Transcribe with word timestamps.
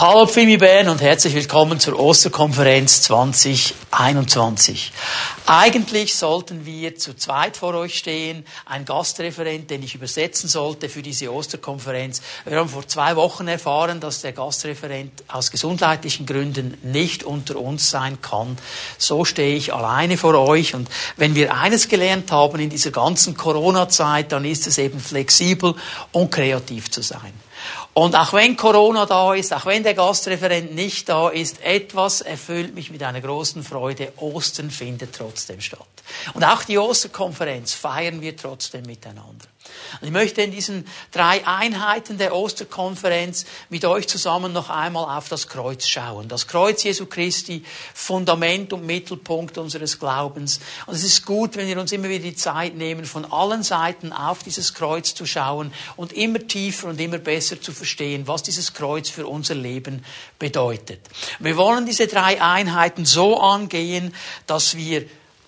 Hallo 0.00 0.26
Pfimi 0.28 0.58
Bern 0.58 0.88
und 0.90 1.00
herzlich 1.00 1.34
willkommen 1.34 1.80
zur 1.80 1.98
Osterkonferenz 1.98 3.02
2021. 3.02 4.92
Eigentlich 5.44 6.14
sollten 6.14 6.64
wir 6.64 6.94
zu 6.94 7.16
zweit 7.16 7.56
vor 7.56 7.74
euch 7.74 7.98
stehen, 7.98 8.46
ein 8.64 8.84
Gastreferent, 8.84 9.68
den 9.68 9.82
ich 9.82 9.96
übersetzen 9.96 10.48
sollte 10.48 10.88
für 10.88 11.02
diese 11.02 11.32
Osterkonferenz. 11.32 12.22
Wir 12.44 12.58
haben 12.58 12.68
vor 12.68 12.86
zwei 12.86 13.16
Wochen 13.16 13.48
erfahren, 13.48 13.98
dass 13.98 14.20
der 14.20 14.30
Gastreferent 14.30 15.24
aus 15.26 15.50
gesundheitlichen 15.50 16.26
Gründen 16.26 16.78
nicht 16.84 17.24
unter 17.24 17.56
uns 17.56 17.90
sein 17.90 18.22
kann. 18.22 18.56
So 18.98 19.24
stehe 19.24 19.56
ich 19.56 19.74
alleine 19.74 20.16
vor 20.16 20.38
euch 20.38 20.76
und 20.76 20.88
wenn 21.16 21.34
wir 21.34 21.56
eines 21.56 21.88
gelernt 21.88 22.30
haben 22.30 22.60
in 22.60 22.70
dieser 22.70 22.92
ganzen 22.92 23.36
Corona-Zeit, 23.36 24.30
dann 24.30 24.44
ist 24.44 24.68
es 24.68 24.78
eben 24.78 25.00
flexibel 25.00 25.74
und 26.12 26.30
kreativ 26.30 26.88
zu 26.88 27.02
sein. 27.02 27.32
Und 27.98 28.14
auch 28.14 28.32
wenn 28.32 28.56
Corona 28.56 29.06
da 29.06 29.34
ist, 29.34 29.52
auch 29.52 29.66
wenn 29.66 29.82
der 29.82 29.94
Gastreferent 29.94 30.72
nicht 30.72 31.08
da 31.08 31.30
ist, 31.30 31.60
etwas 31.64 32.20
erfüllt 32.20 32.72
mich 32.72 32.92
mit 32.92 33.02
einer 33.02 33.20
großen 33.20 33.64
Freude. 33.64 34.12
Ostern 34.18 34.70
findet 34.70 35.16
trotzdem 35.16 35.60
statt. 35.60 35.80
Und 36.32 36.44
auch 36.44 36.62
die 36.62 36.78
Osterkonferenz 36.78 37.74
feiern 37.74 38.20
wir 38.20 38.36
trotzdem 38.36 38.84
miteinander. 38.86 39.46
Und 40.00 40.06
ich 40.06 40.12
möchte 40.12 40.42
in 40.42 40.50
diesen 40.50 40.86
drei 41.10 41.46
Einheiten 41.46 42.18
der 42.18 42.34
Osterkonferenz 42.34 43.46
mit 43.68 43.84
euch 43.84 44.08
zusammen 44.08 44.52
noch 44.52 44.70
einmal 44.70 45.16
auf 45.16 45.28
das 45.28 45.48
Kreuz 45.48 45.86
schauen. 45.86 46.28
Das 46.28 46.46
Kreuz 46.46 46.82
Jesu 46.82 47.06
Christi, 47.06 47.64
Fundament 47.94 48.72
und 48.72 48.86
Mittelpunkt 48.86 49.58
unseres 49.58 49.98
Glaubens. 49.98 50.60
Und 50.86 50.94
es 50.94 51.04
ist 51.04 51.24
gut, 51.24 51.56
wenn 51.56 51.68
wir 51.68 51.78
uns 51.80 51.92
immer 51.92 52.08
wieder 52.08 52.24
die 52.24 52.36
Zeit 52.36 52.74
nehmen, 52.74 53.04
von 53.04 53.24
allen 53.24 53.62
Seiten 53.62 54.12
auf 54.12 54.42
dieses 54.42 54.74
Kreuz 54.74 55.14
zu 55.14 55.26
schauen 55.26 55.72
und 55.96 56.12
immer 56.12 56.46
tiefer 56.46 56.88
und 56.88 57.00
immer 57.00 57.18
besser 57.18 57.60
zu 57.60 57.72
verstehen, 57.72 58.26
was 58.26 58.42
dieses 58.42 58.74
Kreuz 58.74 59.08
für 59.08 59.26
unser 59.26 59.54
Leben 59.54 60.04
bedeutet. 60.38 61.00
Wir 61.38 61.56
wollen 61.56 61.86
diese 61.86 62.06
drei 62.06 62.40
Einheiten 62.40 63.04
so 63.04 63.40
angehen, 63.40 64.14
dass 64.46 64.76
wir 64.76 65.04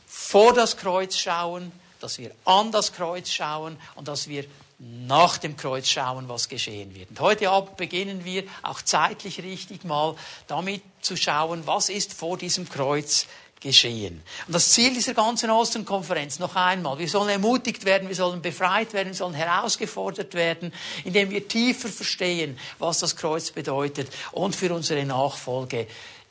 vor 0.07 0.53
das 0.53 0.77
Kreuz 0.77 1.17
schauen, 1.17 1.73
dass 2.03 2.19
wir 2.19 2.33
an 2.45 2.73
das 2.73 2.93
Kreuz 2.93 3.31
schauen 3.31 3.77
und 3.95 4.09
dass 4.09 4.29
wir 4.29 4.45
nach 4.79 5.37
dem 5.37 5.57
Kreuz 5.57 5.89
schauen, 5.89 6.29
was 6.29 6.49
geschehen 6.49 6.95
wird. 6.95 7.11
Und 7.11 7.21
heute 7.21 7.51
Abend 7.51 7.77
beginnen 7.77 8.25
wir 8.25 8.45
auch 8.63 8.81
zeitlich 8.81 9.43
richtig 9.43 9.85
mal 9.85 10.17
damit 10.47 10.83
zu 11.03 11.17
schauen, 11.17 11.67
was 11.67 11.91
ist 11.91 12.15
vor 12.15 12.39
diesem 12.39 12.69
Kreuz 12.69 13.27
geschehen. 13.61 14.23
Und 14.47 14.55
das 14.55 14.71
Ziel 14.71 14.95
dieser 14.95 15.13
ganzen 15.13 15.51
Osternkonferenz 15.51 16.39
noch 16.39 16.57
einmal, 16.57 16.99
wir 16.99 17.09
sollen 17.09 17.29
ermutigt 17.29 17.85
werden, 17.85 18.09
wir 18.09 18.17
sollen 18.17 18.41
befreit 18.41 18.95
werden, 18.95 19.09
wir 19.09 19.15
sollen 19.15 19.35
herausgefordert 19.35 20.33
werden, 20.33 20.73
indem 21.05 21.29
wir 21.31 21.47
tiefer 21.47 21.89
verstehen, 21.89 22.59
was 22.79 23.01
das 23.01 23.17
Kreuz 23.17 23.51
bedeutet 23.51 24.09
und 24.33 24.57
für 24.57 24.73
unsere 24.73 25.05
Nachfolge 25.05 25.87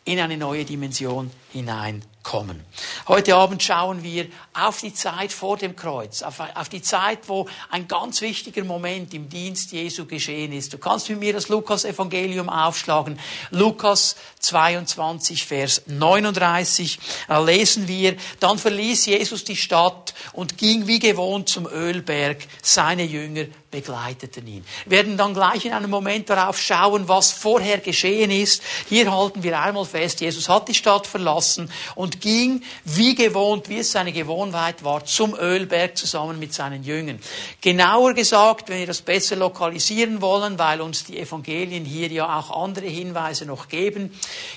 in 0.06 0.20
eine 0.20 0.38
neue 0.38 0.66
Dimension 0.66 1.30
hinein 1.54 2.04
kommen. 2.24 2.64
Heute 3.08 3.36
Abend 3.36 3.64
schauen 3.64 4.04
wir 4.04 4.28
auf 4.54 4.82
die 4.82 4.94
Zeit 4.94 5.32
vor 5.32 5.58
dem 5.58 5.76
Kreuz, 5.76 6.22
auf, 6.22 6.40
auf, 6.54 6.70
die 6.70 6.82
Zeit, 6.82 7.28
wo 7.28 7.48
ein 7.70 7.88
ganz 7.88 8.22
wichtiger 8.22 8.64
Moment 8.64 9.14
im 9.14 9.30
Dienst 9.30 9.72
Jesu 9.72 10.06
geschehen 10.06 10.52
ist. 10.52 10.74
Du 10.74 10.78
kannst 10.78 11.10
mit 11.10 11.20
mir 11.20 11.34
das 11.34 11.48
Lukas-Evangelium 11.48 12.50
aufschlagen. 12.50 13.20
Lukas 13.52 14.16
22, 14.40 15.46
Vers 15.46 15.84
39. 15.88 17.00
Da 17.28 17.40
lesen 17.40 17.88
wir, 17.88 18.16
dann 18.40 18.58
verließ 18.58 19.06
Jesus 19.06 19.44
die 19.44 19.56
Stadt 19.56 20.14
und 20.34 20.58
ging 20.58 20.88
wie 20.88 21.00
gewohnt 21.00 21.50
zum 21.50 21.68
Ölberg. 21.68 22.46
Seine 22.62 23.04
Jünger 23.04 23.46
begleiteten 23.72 24.48
ihn. 24.48 24.66
Wir 24.86 25.00
werden 25.00 25.18
dann 25.18 25.34
gleich 25.34 25.66
in 25.66 25.74
einem 25.74 25.90
Moment 25.90 26.30
darauf 26.30 26.60
schauen, 26.60 27.08
was 27.08 27.32
vorher 27.32 27.78
geschehen 27.78 28.32
ist. 28.32 28.64
Hier 28.88 29.12
halten 29.12 29.44
wir 29.44 29.60
einmal 29.60 29.86
fest, 29.86 30.22
Jesus 30.22 30.50
hat 30.50 30.68
die 30.68 30.74
Stadt 30.74 31.06
verlassen 31.06 31.72
und 31.96 32.09
ging 32.18 32.64
wie 32.86 33.16
gewohnt, 33.16 33.70
wie 33.70 33.80
es 33.80 33.92
seine 33.92 34.12
Gewohnheit 34.12 34.84
war, 34.84 35.06
zum 35.06 35.36
Ölberg 35.36 35.98
zusammen 35.98 36.40
mit 36.40 36.54
seinen 36.54 36.84
Jüngern. 36.84 37.20
Genauer 37.62 38.14
gesagt, 38.14 38.70
wenn 38.70 38.80
wir 38.80 38.88
das 38.88 39.02
besser 39.02 39.36
lokalisieren 39.36 40.22
wollen, 40.22 40.58
weil 40.58 40.82
uns 40.82 41.04
die 41.06 41.20
Evangelien 41.20 41.86
hier 41.86 42.12
ja 42.12 42.40
auch 42.40 42.64
andere 42.64 42.88
Hinweise 42.88 43.46
noch 43.46 43.68
geben, 43.68 44.12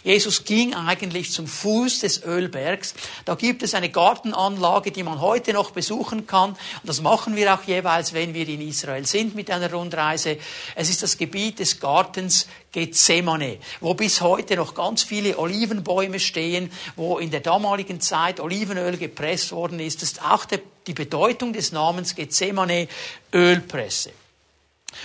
Jesus 0.05 0.45
ging 0.45 0.75
eigentlich 0.75 1.33
zum 1.33 1.47
Fuß 1.47 2.01
des 2.01 2.25
Ölbergs. 2.25 2.95
Da 3.25 3.35
gibt 3.35 3.63
es 3.63 3.75
eine 3.75 3.91
Gartenanlage, 3.91 4.91
die 4.91 5.03
man 5.03 5.21
heute 5.21 5.53
noch 5.53 5.71
besuchen 5.73 6.27
kann. 6.27 6.51
Und 6.51 6.59
das 6.85 7.01
machen 7.03 7.37
wir 7.37 7.55
auch 7.55 7.63
jeweils, 7.65 8.13
wenn 8.13 8.35
wir 8.35 8.49
in 8.49 8.61
Israel 8.67 9.07
sind 9.07 9.35
mit 9.35 9.51
einer 9.51 9.71
Rundreise. 9.73 10.39
Es 10.75 10.89
ist 10.89 11.03
das 11.03 11.19
Gebiet 11.19 11.59
des 11.59 11.81
Gartens 11.81 12.47
Gethsemane, 12.73 13.59
wo 13.81 13.93
bis 13.95 14.23
heute 14.23 14.57
noch 14.57 14.75
ganz 14.75 15.03
viele 15.03 15.39
Olivenbäume 15.39 16.19
stehen, 16.19 16.73
wo 16.97 17.19
in 17.19 17.31
der 17.31 17.41
damaligen 17.41 18.01
Zeit 18.01 18.41
Olivenöl 18.41 18.97
gepresst 18.97 19.53
worden 19.53 19.79
ist. 19.79 20.01
Das 20.01 20.13
ist 20.13 20.25
auch 20.25 20.47
die 20.87 20.95
Bedeutung 20.95 21.53
des 21.53 21.71
Namens 21.71 22.15
Gethsemane 22.15 22.89
Ölpresse. 23.33 24.13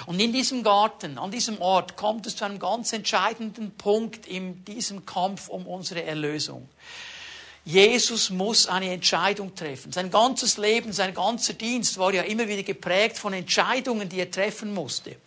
Und 0.06 0.20
in 0.20 0.34
diesem 0.34 0.64
Garten, 0.64 1.18
an 1.18 1.32
diesem 1.32 1.62
Ort, 1.62 1.96
kommt 1.96 2.26
es 2.26 2.36
zu 2.36 2.46
einem 2.46 2.60
ganz 2.60 2.94
entscheidenden 2.94 3.72
Punkt 3.72 4.28
in 4.28 4.64
diesem 4.66 5.06
Kampf 5.06 5.50
um 5.50 5.66
unsere 5.68 6.04
Erlösung. 6.04 6.68
Jesus 7.66 8.30
muss 8.30 8.68
eine 8.68 8.94
Entscheidung 8.94 9.54
treffen. 9.54 9.92
Sein 9.92 10.10
ganzes 10.10 10.58
Leben, 10.58 10.94
sein 10.94 11.14
ganzer 11.14 11.54
Dienst 11.54 11.98
war 11.98 12.14
ja 12.14 12.22
immer 12.22 12.48
wieder 12.48 12.64
geprägt 12.64 13.18
von 13.18 13.34
Entscheidungen, 13.34 14.08
die 14.08 14.20
er 14.20 14.32
treffen 14.32 14.74
musste. 14.74 15.18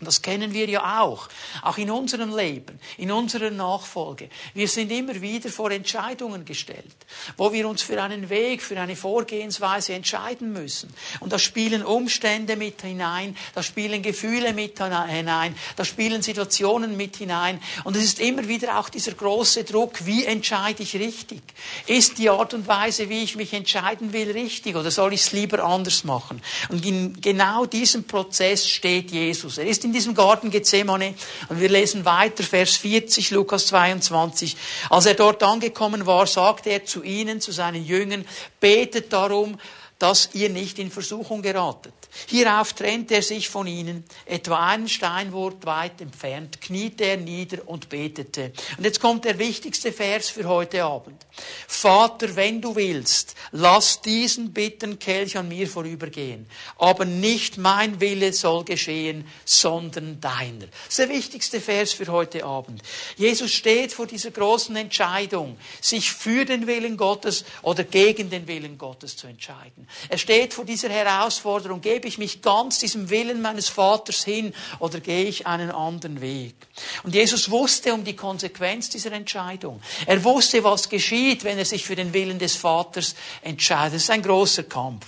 Und 0.00 0.06
das 0.06 0.22
kennen 0.22 0.54
wir 0.54 0.66
ja 0.66 1.02
auch, 1.02 1.28
auch 1.62 1.76
in 1.76 1.90
unserem 1.90 2.34
Leben, 2.34 2.80
in 2.96 3.12
unserer 3.12 3.50
Nachfolge. 3.50 4.30
Wir 4.54 4.66
sind 4.66 4.90
immer 4.90 5.20
wieder 5.20 5.50
vor 5.50 5.70
Entscheidungen 5.70 6.46
gestellt, 6.46 6.96
wo 7.36 7.52
wir 7.52 7.68
uns 7.68 7.82
für 7.82 8.02
einen 8.02 8.30
Weg, 8.30 8.62
für 8.62 8.80
eine 8.80 8.96
Vorgehensweise 8.96 9.92
entscheiden 9.92 10.54
müssen. 10.54 10.90
Und 11.20 11.34
da 11.34 11.38
spielen 11.38 11.84
Umstände 11.84 12.56
mit 12.56 12.80
hinein, 12.80 13.36
da 13.54 13.62
spielen 13.62 14.00
Gefühle 14.00 14.54
mit 14.54 14.78
hinein, 14.78 15.54
da 15.76 15.84
spielen 15.84 16.22
Situationen 16.22 16.96
mit 16.96 17.16
hinein. 17.16 17.60
Und 17.84 17.94
es 17.94 18.04
ist 18.04 18.20
immer 18.20 18.48
wieder 18.48 18.78
auch 18.78 18.88
dieser 18.88 19.12
große 19.12 19.64
Druck, 19.64 20.06
wie 20.06 20.24
entscheide 20.24 20.82
ich 20.82 20.94
richtig? 20.94 21.42
Ist 21.86 22.16
die 22.16 22.30
Art 22.30 22.54
und 22.54 22.66
Weise, 22.66 23.10
wie 23.10 23.22
ich 23.22 23.36
mich 23.36 23.52
entscheiden 23.52 24.14
will, 24.14 24.30
richtig 24.30 24.76
oder 24.76 24.90
soll 24.90 25.12
ich 25.12 25.20
es 25.20 25.32
lieber 25.32 25.62
anders 25.62 26.04
machen? 26.04 26.40
Und 26.70 26.86
in 26.86 27.20
genau 27.20 27.66
diesem 27.66 28.04
Prozess 28.04 28.66
steht 28.66 29.10
Jesus. 29.10 29.58
Er 29.58 29.66
ist 29.66 29.84
in 29.84 29.89
diesem 29.92 30.14
Garten 30.14 30.50
Gethsemane. 30.50 31.14
Und 31.48 31.60
wir 31.60 31.68
lesen 31.68 32.04
weiter, 32.04 32.42
Vers 32.42 32.76
40, 32.76 33.30
Lukas 33.30 33.66
22. 33.66 34.56
Als 34.88 35.06
er 35.06 35.14
dort 35.14 35.42
angekommen 35.42 36.06
war, 36.06 36.26
sagte 36.26 36.70
er 36.70 36.84
zu 36.84 37.02
ihnen, 37.02 37.40
zu 37.40 37.52
seinen 37.52 37.84
Jüngern, 37.84 38.24
betet 38.60 39.12
darum, 39.12 39.58
dass 39.98 40.30
ihr 40.32 40.48
nicht 40.48 40.78
in 40.78 40.90
Versuchung 40.90 41.42
geratet. 41.42 41.92
Hierauf 42.26 42.72
trennte 42.72 43.14
er 43.14 43.22
sich 43.22 43.48
von 43.48 43.66
ihnen, 43.66 44.04
etwa 44.26 44.66
einen 44.66 44.88
Steinwurf 44.88 45.54
weit 45.62 46.00
entfernt, 46.00 46.60
kniete 46.60 47.04
er 47.04 47.16
nieder 47.16 47.68
und 47.68 47.88
betete. 47.88 48.52
Und 48.76 48.84
jetzt 48.84 49.00
kommt 49.00 49.24
der 49.24 49.38
wichtigste 49.38 49.92
Vers 49.92 50.28
für 50.28 50.44
heute 50.44 50.84
Abend. 50.84 51.24
Vater, 51.66 52.36
wenn 52.36 52.60
du 52.60 52.74
willst, 52.74 53.34
lass 53.52 54.02
diesen 54.02 54.52
bitteren 54.52 54.98
Kelch 54.98 55.36
an 55.36 55.48
mir 55.48 55.68
vorübergehen. 55.68 56.46
Aber 56.78 57.04
nicht 57.04 57.58
mein 57.58 58.00
Wille 58.00 58.32
soll 58.32 58.64
geschehen, 58.64 59.26
sondern 59.44 60.20
deiner. 60.20 60.66
Das 60.66 60.88
ist 60.90 60.98
der 60.98 61.08
wichtigste 61.08 61.60
Vers 61.60 61.92
für 61.92 62.08
heute 62.08 62.44
Abend. 62.44 62.82
Jesus 63.16 63.52
steht 63.52 63.92
vor 63.92 64.06
dieser 64.06 64.30
großen 64.30 64.74
Entscheidung, 64.76 65.56
sich 65.80 66.12
für 66.12 66.44
den 66.44 66.66
Willen 66.66 66.96
Gottes 66.96 67.44
oder 67.62 67.84
gegen 67.84 68.30
den 68.30 68.46
Willen 68.46 68.78
Gottes 68.78 69.16
zu 69.16 69.26
entscheiden. 69.26 69.88
Er 70.08 70.18
steht 70.18 70.54
vor 70.54 70.64
dieser 70.64 70.88
Herausforderung, 70.88 71.80
gebe 72.00 72.08
ich 72.08 72.16
mich 72.16 72.40
ganz 72.40 72.78
diesem 72.78 73.10
Willen 73.10 73.42
meines 73.42 73.68
Vaters 73.68 74.24
hin 74.24 74.54
oder 74.78 75.00
gehe 75.00 75.24
ich 75.24 75.46
einen 75.46 75.70
anderen 75.70 76.22
Weg? 76.22 76.54
Und 77.02 77.14
Jesus 77.14 77.50
wusste 77.50 77.92
um 77.92 78.04
die 78.04 78.16
Konsequenz 78.16 78.88
dieser 78.88 79.12
Entscheidung. 79.12 79.82
Er 80.06 80.24
wusste, 80.24 80.64
was 80.64 80.88
geschieht, 80.88 81.44
wenn 81.44 81.58
er 81.58 81.66
sich 81.66 81.84
für 81.84 81.96
den 81.96 82.14
Willen 82.14 82.38
des 82.38 82.56
Vaters 82.56 83.14
entscheidet. 83.42 83.96
Das 83.96 84.04
ist 84.04 84.10
ein 84.10 84.22
großer 84.22 84.62
Kampf. 84.62 85.04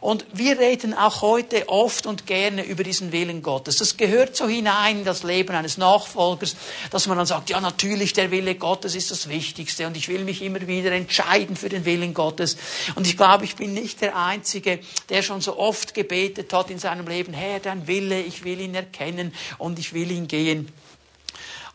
Und 0.00 0.26
wir 0.32 0.58
reden 0.58 0.92
auch 0.92 1.22
heute 1.22 1.68
oft 1.68 2.06
und 2.06 2.26
gerne 2.26 2.64
über 2.64 2.84
diesen 2.84 3.12
Willen 3.12 3.42
Gottes. 3.42 3.76
Das 3.76 3.96
gehört 3.96 4.36
so 4.36 4.46
hinein 4.46 4.98
in 4.98 5.04
das 5.04 5.22
Leben 5.22 5.54
eines 5.54 5.78
Nachfolgers, 5.78 6.56
dass 6.90 7.06
man 7.06 7.16
dann 7.16 7.26
sagt, 7.26 7.50
ja 7.50 7.60
natürlich, 7.60 8.12
der 8.12 8.30
Wille 8.30 8.54
Gottes 8.54 8.94
ist 8.94 9.10
das 9.10 9.28
Wichtigste 9.28 9.86
und 9.86 9.96
ich 9.96 10.08
will 10.08 10.24
mich 10.24 10.42
immer 10.42 10.66
wieder 10.66 10.92
entscheiden 10.92 11.56
für 11.56 11.68
den 11.68 11.84
Willen 11.84 12.12
Gottes. 12.12 12.56
Und 12.94 13.06
ich 13.06 13.16
glaube, 13.16 13.44
ich 13.44 13.56
bin 13.56 13.72
nicht 13.72 14.00
der 14.00 14.16
Einzige, 14.16 14.80
der 15.08 15.22
schon 15.22 15.40
so 15.40 15.58
oft 15.58 15.94
gebetet 15.94 16.52
hat 16.52 16.70
in 16.70 16.78
seinem 16.78 17.06
Leben, 17.06 17.32
Herr, 17.32 17.60
dein 17.60 17.86
Wille, 17.86 18.20
ich 18.20 18.44
will 18.44 18.60
ihn 18.60 18.74
erkennen 18.74 19.32
und 19.58 19.78
ich 19.78 19.94
will 19.94 20.10
ihn 20.10 20.28
gehen. 20.28 20.70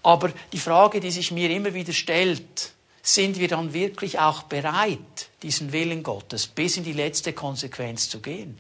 Aber 0.03 0.31
die 0.53 0.59
Frage, 0.59 0.99
die 0.99 1.11
sich 1.11 1.31
mir 1.31 1.49
immer 1.49 1.73
wieder 1.73 1.93
stellt, 1.93 2.73
sind 3.01 3.39
wir 3.39 3.47
dann 3.47 3.73
wirklich 3.73 4.19
auch 4.19 4.43
bereit, 4.43 5.29
diesen 5.41 5.71
Willen 5.71 6.03
Gottes 6.03 6.47
bis 6.47 6.77
in 6.77 6.83
die 6.83 6.93
letzte 6.93 7.33
Konsequenz 7.33 8.09
zu 8.09 8.19
gehen? 8.19 8.59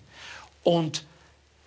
Und 0.63 1.05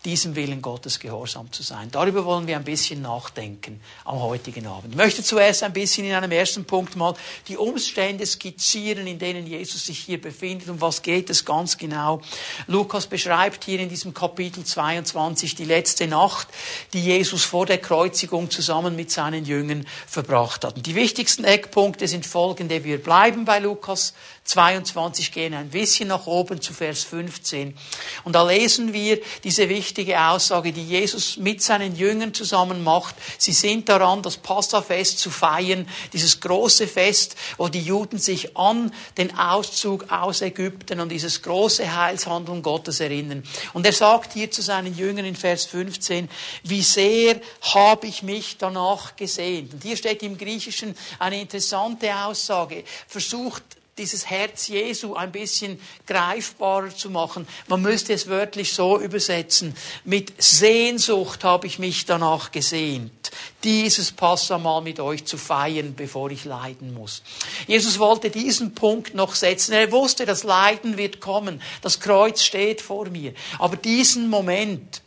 diesem 0.04 0.34
Willen 0.34 0.60
Gottes 0.60 0.98
gehorsam 0.98 1.52
zu 1.52 1.62
sein. 1.62 1.88
Darüber 1.90 2.24
wollen 2.24 2.46
wir 2.46 2.56
ein 2.56 2.64
bisschen 2.64 3.02
nachdenken 3.02 3.80
am 4.04 4.20
heutigen 4.20 4.66
Abend. 4.66 4.92
Ich 4.92 4.96
möchte 4.96 5.22
zuerst 5.22 5.62
ein 5.62 5.72
bisschen 5.72 6.04
in 6.04 6.12
einem 6.12 6.32
ersten 6.32 6.64
Punkt 6.64 6.96
mal 6.96 7.14
die 7.48 7.56
Umstände 7.56 8.26
skizzieren, 8.26 9.06
in 9.06 9.18
denen 9.18 9.46
Jesus 9.46 9.86
sich 9.86 9.98
hier 9.98 10.20
befindet. 10.20 10.68
Um 10.68 10.80
was 10.80 11.02
geht 11.02 11.30
es 11.30 11.44
ganz 11.44 11.78
genau? 11.78 12.20
Lukas 12.66 13.06
beschreibt 13.06 13.64
hier 13.64 13.78
in 13.78 13.88
diesem 13.88 14.12
Kapitel 14.12 14.64
22 14.64 15.54
die 15.54 15.64
letzte 15.64 16.08
Nacht, 16.08 16.48
die 16.92 17.02
Jesus 17.02 17.44
vor 17.44 17.66
der 17.66 17.78
Kreuzigung 17.78 18.50
zusammen 18.50 18.96
mit 18.96 19.10
seinen 19.10 19.44
Jüngern 19.44 19.86
verbracht 20.06 20.64
hat. 20.64 20.76
Und 20.76 20.86
die 20.86 20.94
wichtigsten 20.94 21.44
Eckpunkte 21.44 22.08
sind 22.08 22.26
folgende. 22.26 22.82
Wir 22.82 23.00
bleiben 23.00 23.44
bei 23.44 23.60
Lukas 23.60 24.14
22 24.44 25.30
gehen 25.30 25.54
ein 25.54 25.70
bisschen 25.70 26.08
nach 26.08 26.26
oben 26.26 26.60
zu 26.60 26.74
Vers 26.74 27.04
15. 27.04 27.76
Und 28.24 28.32
da 28.34 28.42
lesen 28.42 28.92
wir 28.92 29.20
diese 29.44 29.68
wichtige 29.68 30.20
Aussage, 30.20 30.72
die 30.72 30.84
Jesus 30.84 31.36
mit 31.36 31.62
seinen 31.62 31.94
Jüngern 31.94 32.34
zusammen 32.34 32.82
macht. 32.82 33.14
Sie 33.38 33.52
sind 33.52 33.88
daran, 33.88 34.20
das 34.20 34.36
Passafest 34.36 35.20
zu 35.20 35.30
feiern, 35.30 35.88
dieses 36.12 36.40
große 36.40 36.88
Fest, 36.88 37.36
wo 37.56 37.68
die 37.68 37.82
Juden 37.82 38.18
sich 38.18 38.56
an 38.56 38.92
den 39.16 39.38
Auszug 39.38 40.10
aus 40.10 40.42
Ägypten, 40.42 40.98
an 40.98 41.08
dieses 41.08 41.40
große 41.42 41.96
Heilshandeln 41.96 42.62
Gottes 42.62 42.98
erinnern. 42.98 43.44
Und 43.72 43.86
er 43.86 43.92
sagt 43.92 44.32
hier 44.32 44.50
zu 44.50 44.60
seinen 44.60 44.96
Jüngern 44.96 45.24
in 45.24 45.36
Vers 45.36 45.66
15, 45.66 46.28
wie 46.64 46.82
sehr 46.82 47.40
habe 47.60 48.08
ich 48.08 48.24
mich 48.24 48.58
danach 48.58 49.14
gesehnt. 49.14 49.72
Und 49.72 49.84
hier 49.84 49.96
steht 49.96 50.22
im 50.24 50.36
Griechischen 50.36 50.96
eine 51.20 51.40
interessante 51.40 52.14
Aussage. 52.14 52.82
Versucht 53.06 53.62
dieses 53.98 54.30
Herz 54.30 54.68
Jesu 54.68 55.14
ein 55.14 55.32
bisschen 55.32 55.78
greifbarer 56.06 56.94
zu 56.96 57.10
machen. 57.10 57.46
Man 57.68 57.82
müsste 57.82 58.14
es 58.14 58.26
wörtlich 58.26 58.72
so 58.72 58.98
übersetzen. 58.98 59.74
Mit 60.04 60.42
Sehnsucht 60.42 61.44
habe 61.44 61.66
ich 61.66 61.78
mich 61.78 62.06
danach 62.06 62.52
gesehnt, 62.52 63.30
dieses 63.64 64.10
Passamal 64.10 64.80
mit 64.80 64.98
euch 64.98 65.26
zu 65.26 65.36
feiern, 65.36 65.94
bevor 65.94 66.30
ich 66.30 66.46
leiden 66.46 66.94
muss. 66.94 67.22
Jesus 67.66 67.98
wollte 67.98 68.30
diesen 68.30 68.74
Punkt 68.74 69.14
noch 69.14 69.34
setzen. 69.34 69.72
Er 69.72 69.92
wusste, 69.92 70.24
das 70.24 70.42
Leiden 70.42 70.96
wird 70.96 71.20
kommen. 71.20 71.60
Das 71.82 72.00
Kreuz 72.00 72.42
steht 72.42 72.80
vor 72.80 73.10
mir. 73.10 73.34
Aber 73.58 73.76
diesen 73.76 74.30
Moment, 74.30 75.02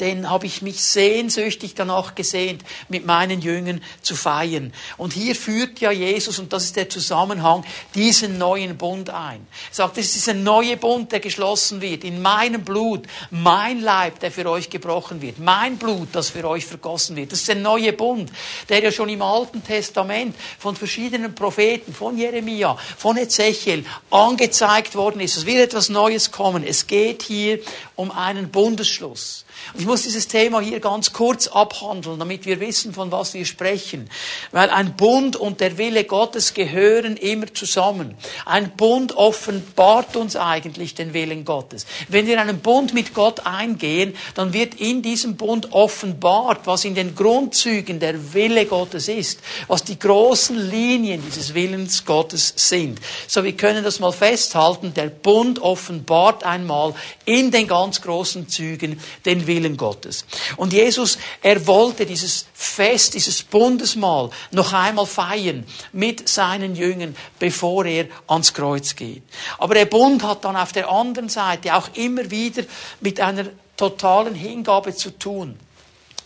den 0.00 0.30
habe 0.30 0.46
ich 0.46 0.62
mich 0.62 0.82
sehnsüchtig 0.82 1.74
danach 1.74 2.14
gesehnt, 2.14 2.64
mit 2.88 3.06
meinen 3.06 3.40
Jüngern 3.40 3.82
zu 4.02 4.16
feiern. 4.16 4.72
Und 4.96 5.12
hier 5.12 5.34
führt 5.34 5.80
ja 5.80 5.90
Jesus, 5.90 6.38
und 6.38 6.52
das 6.52 6.64
ist 6.64 6.76
der 6.76 6.88
Zusammenhang, 6.88 7.64
diesen 7.94 8.38
neuen 8.38 8.76
Bund 8.76 9.10
ein. 9.10 9.46
Er 9.70 9.74
sagt, 9.74 9.98
es 9.98 10.06
ist 10.06 10.14
dieser 10.14 10.34
neue 10.34 10.76
Bund, 10.76 11.12
der 11.12 11.20
geschlossen 11.20 11.80
wird, 11.80 12.04
in 12.04 12.22
meinem 12.22 12.64
Blut, 12.64 13.06
mein 13.30 13.80
Leib, 13.80 14.20
der 14.20 14.30
für 14.30 14.48
euch 14.50 14.70
gebrochen 14.70 15.22
wird, 15.22 15.38
mein 15.38 15.76
Blut, 15.76 16.08
das 16.12 16.30
für 16.30 16.48
euch 16.48 16.66
vergossen 16.66 17.16
wird. 17.16 17.32
Das 17.32 17.40
ist 17.40 17.48
der 17.48 17.56
neue 17.56 17.92
Bund, 17.92 18.30
der 18.68 18.82
ja 18.82 18.92
schon 18.92 19.08
im 19.08 19.22
Alten 19.22 19.62
Testament 19.64 20.34
von 20.58 20.76
verschiedenen 20.76 21.34
Propheten, 21.34 21.94
von 21.94 22.16
Jeremia, 22.18 22.76
von 22.96 23.16
Ezechiel 23.16 23.84
angezeigt 24.10 24.94
worden 24.94 25.20
ist. 25.20 25.36
Es 25.36 25.46
wird 25.46 25.58
etwas 25.58 25.88
Neues 25.88 26.30
kommen. 26.30 26.64
Es 26.64 26.86
geht 26.86 27.22
hier 27.22 27.60
um 27.96 28.10
einen 28.10 28.50
Bundesschluss. 28.50 29.43
Ich 29.72 29.86
muss 29.86 30.02
dieses 30.02 30.28
Thema 30.28 30.60
hier 30.60 30.80
ganz 30.80 31.12
kurz 31.12 31.46
abhandeln, 31.46 32.18
damit 32.18 32.44
wir 32.44 32.60
wissen, 32.60 32.92
von 32.92 33.10
was 33.10 33.34
wir 33.34 33.46
sprechen. 33.46 34.10
Weil 34.52 34.70
ein 34.70 34.96
Bund 34.96 35.36
und 35.36 35.60
der 35.60 35.78
Wille 35.78 36.04
Gottes 36.04 36.54
gehören 36.54 37.16
immer 37.16 37.52
zusammen. 37.52 38.14
Ein 38.44 38.70
Bund 38.76 39.16
offenbart 39.16 40.16
uns 40.16 40.36
eigentlich 40.36 40.94
den 40.94 41.14
Willen 41.14 41.44
Gottes. 41.44 41.86
Wenn 42.08 42.26
wir 42.26 42.40
einen 42.40 42.60
Bund 42.60 42.94
mit 42.94 43.14
Gott 43.14 43.46
eingehen, 43.46 44.14
dann 44.34 44.52
wird 44.52 44.74
in 44.74 45.02
diesem 45.02 45.36
Bund 45.36 45.72
offenbart, 45.72 46.66
was 46.66 46.84
in 46.84 46.94
den 46.94 47.14
Grundzügen 47.14 48.00
der 48.00 48.34
Wille 48.34 48.66
Gottes 48.66 49.08
ist, 49.08 49.40
was 49.66 49.82
die 49.82 49.98
großen 49.98 50.56
Linien 50.70 51.22
dieses 51.24 51.54
Willens 51.54 52.04
Gottes 52.04 52.52
sind. 52.56 53.00
So, 53.26 53.44
wir 53.44 53.56
können 53.56 53.82
das 53.82 53.98
mal 53.98 54.12
festhalten. 54.12 54.92
Der 54.94 55.08
Bund 55.08 55.60
offenbart 55.60 56.44
einmal 56.44 56.94
in 57.24 57.50
den 57.50 57.66
ganz 57.66 58.02
großen 58.02 58.48
Zügen 58.48 59.00
den 59.24 59.46
Willen 59.46 59.53
Willen 59.54 59.76
Gottes. 59.76 60.24
Und 60.56 60.72
Jesus, 60.72 61.18
er 61.42 61.64
wollte 61.66 62.06
dieses 62.06 62.46
Fest, 62.52 63.14
dieses 63.14 63.42
Bundesmahl 63.42 64.30
noch 64.50 64.72
einmal 64.72 65.06
feiern 65.06 65.64
mit 65.92 66.28
seinen 66.28 66.74
Jüngern, 66.74 67.14
bevor 67.38 67.84
er 67.84 68.06
ans 68.26 68.52
Kreuz 68.52 68.96
geht. 68.96 69.22
Aber 69.58 69.74
der 69.74 69.86
Bund 69.86 70.22
hat 70.24 70.44
dann 70.44 70.56
auf 70.56 70.72
der 70.72 70.90
anderen 70.90 71.28
Seite 71.28 71.74
auch 71.74 71.88
immer 71.94 72.30
wieder 72.30 72.64
mit 73.00 73.20
einer 73.20 73.46
totalen 73.76 74.34
Hingabe 74.34 74.94
zu 74.94 75.10
tun. 75.10 75.58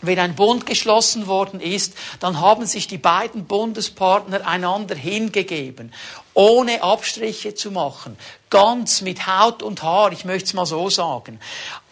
Wenn 0.01 0.17
ein 0.17 0.35
Bund 0.35 0.65
geschlossen 0.65 1.27
worden 1.27 1.59
ist, 1.59 1.93
dann 2.21 2.39
haben 2.39 2.65
sich 2.65 2.87
die 2.87 2.97
beiden 2.97 3.45
Bundespartner 3.45 4.47
einander 4.47 4.95
hingegeben, 4.95 5.91
ohne 6.39 6.81
Abstriche 6.83 7.53
zu 7.53 7.69
machen, 7.69 8.17
ganz 8.49 9.01
mit 9.01 9.27
Haut 9.27 9.61
und 9.61 9.83
Haar, 9.83 10.13
ich 10.13 10.23
möchte 10.23 10.45
es 10.45 10.53
mal 10.53 10.65
so 10.65 10.89
sagen. 10.89 11.37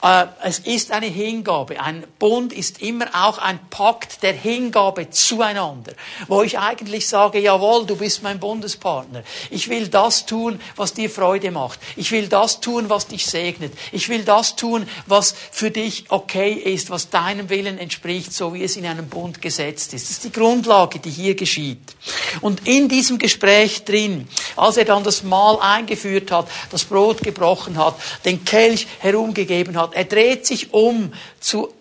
Äh, 0.01 0.25
es 0.43 0.59
ist 0.59 0.91
eine 0.91 1.07
Hingabe. 1.07 1.81
Ein 1.81 2.05
Bund 2.19 2.53
ist 2.53 2.81
immer 2.81 3.07
auch 3.13 3.39
ein 3.39 3.59
Pakt 3.69 4.21
der 4.21 4.33
Hingabe 4.33 5.09
zueinander, 5.09 5.93
wo 6.27 6.43
ich 6.43 6.59
eigentlich 6.59 7.07
sage, 7.07 7.39
jawohl, 7.39 7.85
du 7.85 7.95
bist 7.95 8.21
mein 8.21 8.39
Bundespartner. 8.39 9.23
Ich 9.49 9.69
will 9.69 9.87
das 9.87 10.25
tun, 10.25 10.59
was 10.75 10.93
dir 10.93 11.09
Freude 11.09 11.51
macht. 11.51 11.79
Ich 11.95 12.11
will 12.11 12.27
das 12.27 12.61
tun, 12.61 12.89
was 12.89 13.07
dich 13.07 13.25
segnet. 13.25 13.73
Ich 13.91 14.07
will 14.07 14.23
das 14.23 14.55
tun, 14.55 14.87
was 15.07 15.33
für 15.51 15.71
dich 15.71 16.05
okay 16.09 16.53
ist, 16.53 16.89
was 16.89 17.09
deinem 17.09 17.49
Willen 17.49 17.79
entspricht, 17.79 18.33
so 18.33 18.53
wie 18.53 18.63
es 18.63 18.77
in 18.77 18.85
einem 18.85 19.09
Bund 19.09 19.41
gesetzt 19.41 19.93
ist. 19.93 20.05
Das 20.05 20.11
ist 20.11 20.23
die 20.23 20.31
Grundlage, 20.31 20.99
die 20.99 21.09
hier 21.09 21.35
geschieht. 21.35 21.95
Und 22.41 22.67
in 22.67 22.87
diesem 22.87 23.17
Gespräch 23.17 23.83
drin, 23.83 24.27
als 24.55 24.77
er 24.77 24.85
dann 24.85 25.03
das 25.03 25.23
Mahl 25.23 25.59
eingeführt 25.59 26.31
hat, 26.31 26.47
das 26.71 26.85
Brot 26.85 27.21
gebrochen 27.21 27.77
hat, 27.77 27.95
den 28.25 28.43
Kelch 28.45 28.87
herumgegeben 28.99 29.77
hat. 29.77 29.93
Er 29.93 30.05
dreht 30.05 30.45
sich 30.45 30.73
um 30.73 31.13
zu 31.39 31.73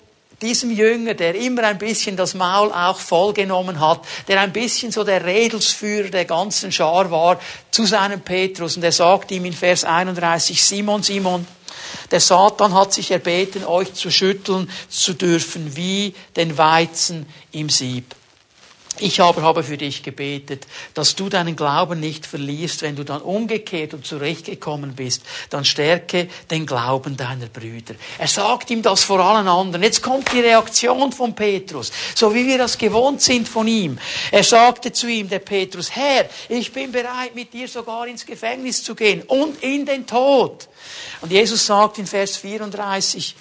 diesem 0.42 0.70
Jünger, 0.70 1.14
der 1.14 1.34
immer 1.34 1.64
ein 1.64 1.78
bisschen 1.78 2.16
das 2.16 2.34
Maul 2.34 2.70
auch 2.70 2.98
vollgenommen 2.98 3.80
hat, 3.80 4.00
der 4.28 4.40
ein 4.40 4.52
bisschen 4.52 4.92
so 4.92 5.04
der 5.04 5.24
Redelsführer 5.24 6.08
der 6.08 6.24
ganzen 6.24 6.72
Schar 6.72 7.10
war, 7.10 7.40
zu 7.70 7.86
seinem 7.86 8.20
Petrus. 8.20 8.76
Und 8.76 8.82
er 8.82 8.92
sagt 8.92 9.30
ihm 9.30 9.44
in 9.44 9.54
Vers 9.54 9.84
31, 9.84 10.62
Simon, 10.62 11.02
Simon, 11.02 11.46
der 12.10 12.20
Satan 12.20 12.74
hat 12.74 12.92
sich 12.92 13.10
erbeten, 13.10 13.64
euch 13.64 13.94
zu 13.94 14.10
schütteln 14.10 14.70
zu 14.88 15.14
dürfen, 15.14 15.76
wie 15.76 16.14
den 16.36 16.58
Weizen 16.58 17.26
im 17.52 17.68
Sieb. 17.68 18.15
Ich 18.98 19.20
aber 19.20 19.42
habe 19.42 19.62
für 19.62 19.76
dich 19.76 20.02
gebetet, 20.02 20.66
dass 20.94 21.14
du 21.16 21.28
deinen 21.28 21.54
Glauben 21.54 22.00
nicht 22.00 22.24
verlierst, 22.24 22.82
wenn 22.82 22.96
du 22.96 23.04
dann 23.04 23.20
umgekehrt 23.20 23.92
und 23.92 24.06
zurechtgekommen 24.06 24.94
bist, 24.94 25.22
dann 25.50 25.64
stärke 25.64 26.28
den 26.50 26.64
Glauben 26.64 27.16
deiner 27.16 27.46
Brüder. 27.46 27.94
Er 28.18 28.28
sagt 28.28 28.70
ihm 28.70 28.82
das 28.82 29.04
vor 29.04 29.20
allen 29.20 29.48
anderen. 29.48 29.82
Jetzt 29.82 30.02
kommt 30.02 30.32
die 30.32 30.40
Reaktion 30.40 31.12
von 31.12 31.34
Petrus, 31.34 31.92
so 32.14 32.34
wie 32.34 32.46
wir 32.46 32.56
das 32.56 32.78
gewohnt 32.78 33.20
sind 33.20 33.46
von 33.48 33.68
ihm. 33.68 33.98
Er 34.30 34.44
sagte 34.44 34.92
zu 34.92 35.08
ihm, 35.08 35.28
der 35.28 35.40
Petrus, 35.40 35.90
Herr, 35.90 36.28
ich 36.48 36.72
bin 36.72 36.90
bereit, 36.90 37.34
mit 37.34 37.52
dir 37.52 37.68
sogar 37.68 38.06
ins 38.06 38.24
Gefängnis 38.24 38.82
zu 38.82 38.94
gehen 38.94 39.22
und 39.22 39.62
in 39.62 39.84
den 39.84 40.06
Tod. 40.06 40.68
Und 41.20 41.32
Jesus 41.32 41.66
sagt 41.66 41.98
in 41.98 42.06
Vers 42.06 42.36
34, 42.36 43.34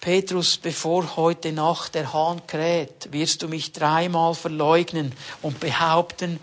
Petrus, 0.00 0.56
bevor 0.56 1.16
heute 1.16 1.52
Nacht 1.52 1.94
der 1.94 2.12
Hahn 2.12 2.46
kräht, 2.46 3.12
wirst 3.12 3.42
du 3.42 3.48
mich 3.48 3.72
dreimal 3.72 4.34
verleugnen 4.34 5.12
und 5.42 5.60
behaupten, 5.60 6.38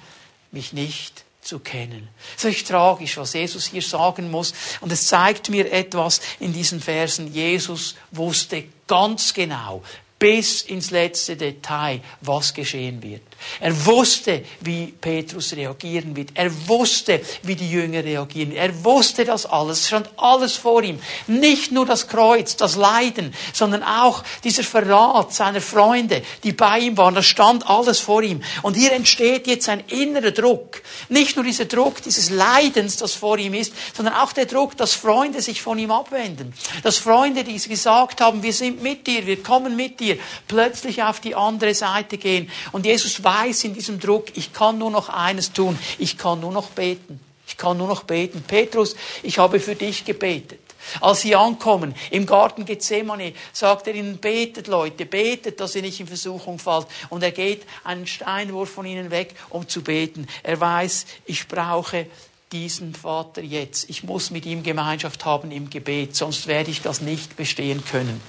mich 0.52 0.74
nicht 0.74 1.24
zu 1.42 1.60
kennen. 1.60 2.08
Es 2.38 2.46
ist 2.46 2.68
tragisch, 2.68 3.18
was 3.18 3.34
Jesus 3.34 3.66
hier 3.68 3.82
sagen 3.82 4.32
muss. 4.32 4.54
Und 4.82 4.92
es 4.92 5.08
zeigt 5.08 5.50
mir 5.50 5.72
etwas 5.72 6.22
in 6.40 6.54
diesen 6.54 6.80
Versen. 6.80 7.34
Jesus 7.34 7.96
wusste 8.12 8.66
ganz 8.88 9.34
genau, 9.34 9.84
bis 10.20 10.62
ins 10.62 10.92
letzte 10.92 11.36
Detail, 11.36 12.00
was 12.22 12.54
geschehen 12.54 13.04
wird. 13.04 13.24
Er 13.60 13.86
wusste, 13.86 14.44
wie 14.62 14.88
Petrus 14.88 15.54
reagieren 15.54 16.16
wird. 16.16 16.30
Er 16.34 16.50
wusste, 16.68 17.22
wie 17.42 17.56
die 17.56 17.70
Jünger 17.70 18.04
reagieren. 18.04 18.54
Er 18.54 18.84
wusste 18.86 19.26
das 19.26 19.46
alles. 19.46 19.82
Es 19.82 19.88
stand 19.88 20.10
alles 20.18 20.56
vor 20.56 20.82
ihm. 20.82 21.00
Nicht 21.28 21.72
nur 21.72 21.86
das 21.86 22.08
Kreuz, 22.08 22.56
das 22.56 22.76
Leiden, 22.76 23.34
sondern 23.52 23.84
auch 23.84 24.24
dieser 24.44 24.64
Verrat 24.64 25.34
seiner 25.34 25.60
Freunde, 25.60 26.22
die 26.44 26.54
bei 26.54 26.80
ihm 26.80 26.98
waren. 26.98 27.16
Das 27.16 27.26
stand 27.26 27.68
alles 27.70 28.00
vor 28.00 28.24
ihm. 28.24 28.42
Und 28.62 28.76
hier 28.76 28.94
entsteht 28.94 29.48
jetzt 29.48 29.68
ein 29.68 29.84
innerer 29.88 30.32
Druck. 30.32 30.82
Nicht 31.10 31.36
nur 31.36 31.44
dieser 31.44 31.66
Druck 31.66 32.02
dieses 32.02 32.30
Leidens, 32.30 32.98
das 32.98 33.14
vor 33.14 33.38
ihm 33.38 33.54
ist, 33.54 33.74
sondern 33.94 34.16
auch 34.16 34.32
der 34.32 34.46
Druck, 34.46 34.78
dass 34.78 34.94
Freunde 34.94 35.42
sich 35.42 35.62
von 35.62 35.78
ihm 35.80 35.92
abwenden. 35.92 36.54
Dass 36.82 36.98
Freunde, 36.98 37.44
die 37.44 37.58
gesagt 37.58 38.22
haben, 38.22 38.44
wir 38.44 38.54
sind 38.54 38.82
mit 38.82 39.06
dir, 39.08 39.26
wir 39.26 39.42
kommen 39.42 39.76
mit 39.76 40.00
dir, 40.00 40.13
plötzlich 40.48 41.04
auf 41.04 41.20
die 41.20 41.36
andere 41.36 41.74
Seite 41.74 42.18
gehen. 42.18 42.50
Und 42.72 42.86
Jesus 42.86 43.24
weiß 43.24 43.64
in 43.66 43.74
diesem 43.74 44.00
Druck, 44.00 44.36
ich 44.36 44.54
kann 44.54 44.78
nur 44.78 44.92
noch 44.92 45.10
eines 45.10 45.54
tun, 45.54 45.78
ich 45.98 46.18
kann 46.18 46.40
nur 46.40 46.52
noch 46.52 46.70
beten. 46.70 47.20
Ich 47.46 47.58
kann 47.58 47.78
nur 47.78 47.88
noch 47.88 48.04
beten. 48.04 48.44
Petrus, 48.48 48.96
ich 49.22 49.38
habe 49.38 49.60
für 49.60 49.76
dich 49.76 50.06
gebetet. 50.06 50.60
Als 51.02 51.22
sie 51.22 51.36
ankommen 51.36 51.96
im 52.12 52.26
Garten 52.26 52.66
Gethsemane, 52.66 53.34
sagt 53.54 53.88
er 53.88 53.96
ihnen, 53.96 54.18
betet 54.18 54.68
Leute, 54.68 55.06
betet, 55.06 55.60
dass 55.60 55.76
ihr 55.76 55.82
nicht 55.82 56.00
in 56.00 56.08
Versuchung 56.08 56.60
fallt. 56.60 56.88
Und 57.10 57.24
er 57.24 57.32
geht 57.32 57.64
einen 57.84 58.08
Steinwurf 58.08 58.70
von 58.70 58.86
ihnen 58.86 59.12
weg, 59.12 59.36
um 59.50 59.68
zu 59.68 59.82
beten. 59.82 60.28
Er 60.44 60.60
weiß, 60.60 61.06
ich 61.26 61.48
brauche 61.48 62.08
diesen 62.52 62.94
Vater 62.94 63.42
jetzt. 63.42 63.90
Ich 63.90 64.04
muss 64.04 64.30
mit 64.30 64.46
ihm 64.46 64.64
Gemeinschaft 64.64 65.26
haben 65.26 65.52
im 65.52 65.70
Gebet, 65.70 66.16
sonst 66.16 66.48
werde 66.48 66.72
ich 66.72 66.82
das 66.82 67.02
nicht 67.02 67.36
bestehen 67.36 67.84
können. 67.84 68.22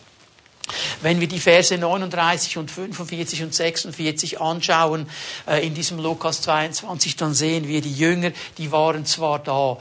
Wenn 1.02 1.21
wir 1.21 1.28
die 1.28 1.40
Verse 1.40 1.76
39 1.76 2.56
und 2.59 2.71
45 2.71 3.42
und 3.42 3.54
46 3.54 4.40
anschauen 4.40 5.09
äh, 5.47 5.66
in 5.66 5.75
diesem 5.75 5.99
Lukas 5.99 6.40
22, 6.42 7.16
dann 7.16 7.35
sehen 7.35 7.68
wir 7.68 7.80
die 7.80 7.92
Jünger, 7.92 8.33
die 8.56 8.73
waren 8.73 9.04
zwar 9.04 9.38
da 9.38 9.78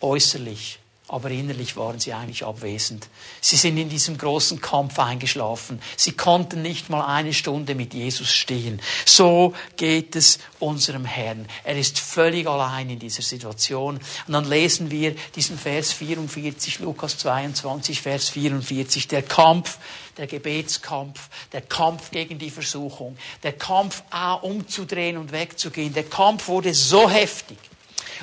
äußerlich, 0.00 0.78
aber 1.06 1.30
innerlich 1.30 1.76
waren 1.76 2.00
sie 2.00 2.14
eigentlich 2.14 2.46
abwesend. 2.46 3.08
Sie 3.42 3.56
sind 3.56 3.76
in 3.76 3.90
diesem 3.90 4.16
großen 4.16 4.62
Kampf 4.62 4.98
eingeschlafen. 4.98 5.82
Sie 5.96 6.12
konnten 6.12 6.62
nicht 6.62 6.88
mal 6.88 7.04
eine 7.04 7.34
Stunde 7.34 7.74
mit 7.74 7.92
Jesus 7.92 8.32
stehen. 8.32 8.80
So 9.04 9.52
geht 9.76 10.16
es 10.16 10.38
unserem 10.60 11.04
Herrn. 11.04 11.46
Er 11.62 11.76
ist 11.76 11.98
völlig 11.98 12.46
allein 12.46 12.88
in 12.88 12.98
dieser 12.98 13.20
Situation. 13.20 14.00
Und 14.26 14.32
dann 14.32 14.48
lesen 14.48 14.90
wir 14.90 15.14
diesen 15.36 15.58
Vers 15.58 15.92
44, 15.92 16.78
Lukas 16.78 17.18
22, 17.18 18.00
Vers 18.00 18.30
44, 18.30 19.06
der 19.06 19.22
Kampf, 19.22 19.78
der 20.16 20.26
Gebetskampf, 20.26 21.28
der 21.52 21.60
Kampf 21.60 22.12
gegen 22.12 22.38
die 22.38 22.50
Versuchung, 22.50 23.18
der 23.42 23.52
Kampf 23.52 24.02
umzudrehen 24.40 25.18
und 25.18 25.32
wegzugehen. 25.32 25.92
Der 25.92 26.04
Kampf 26.04 26.48
wurde 26.48 26.72
so 26.72 27.10
heftig. 27.10 27.58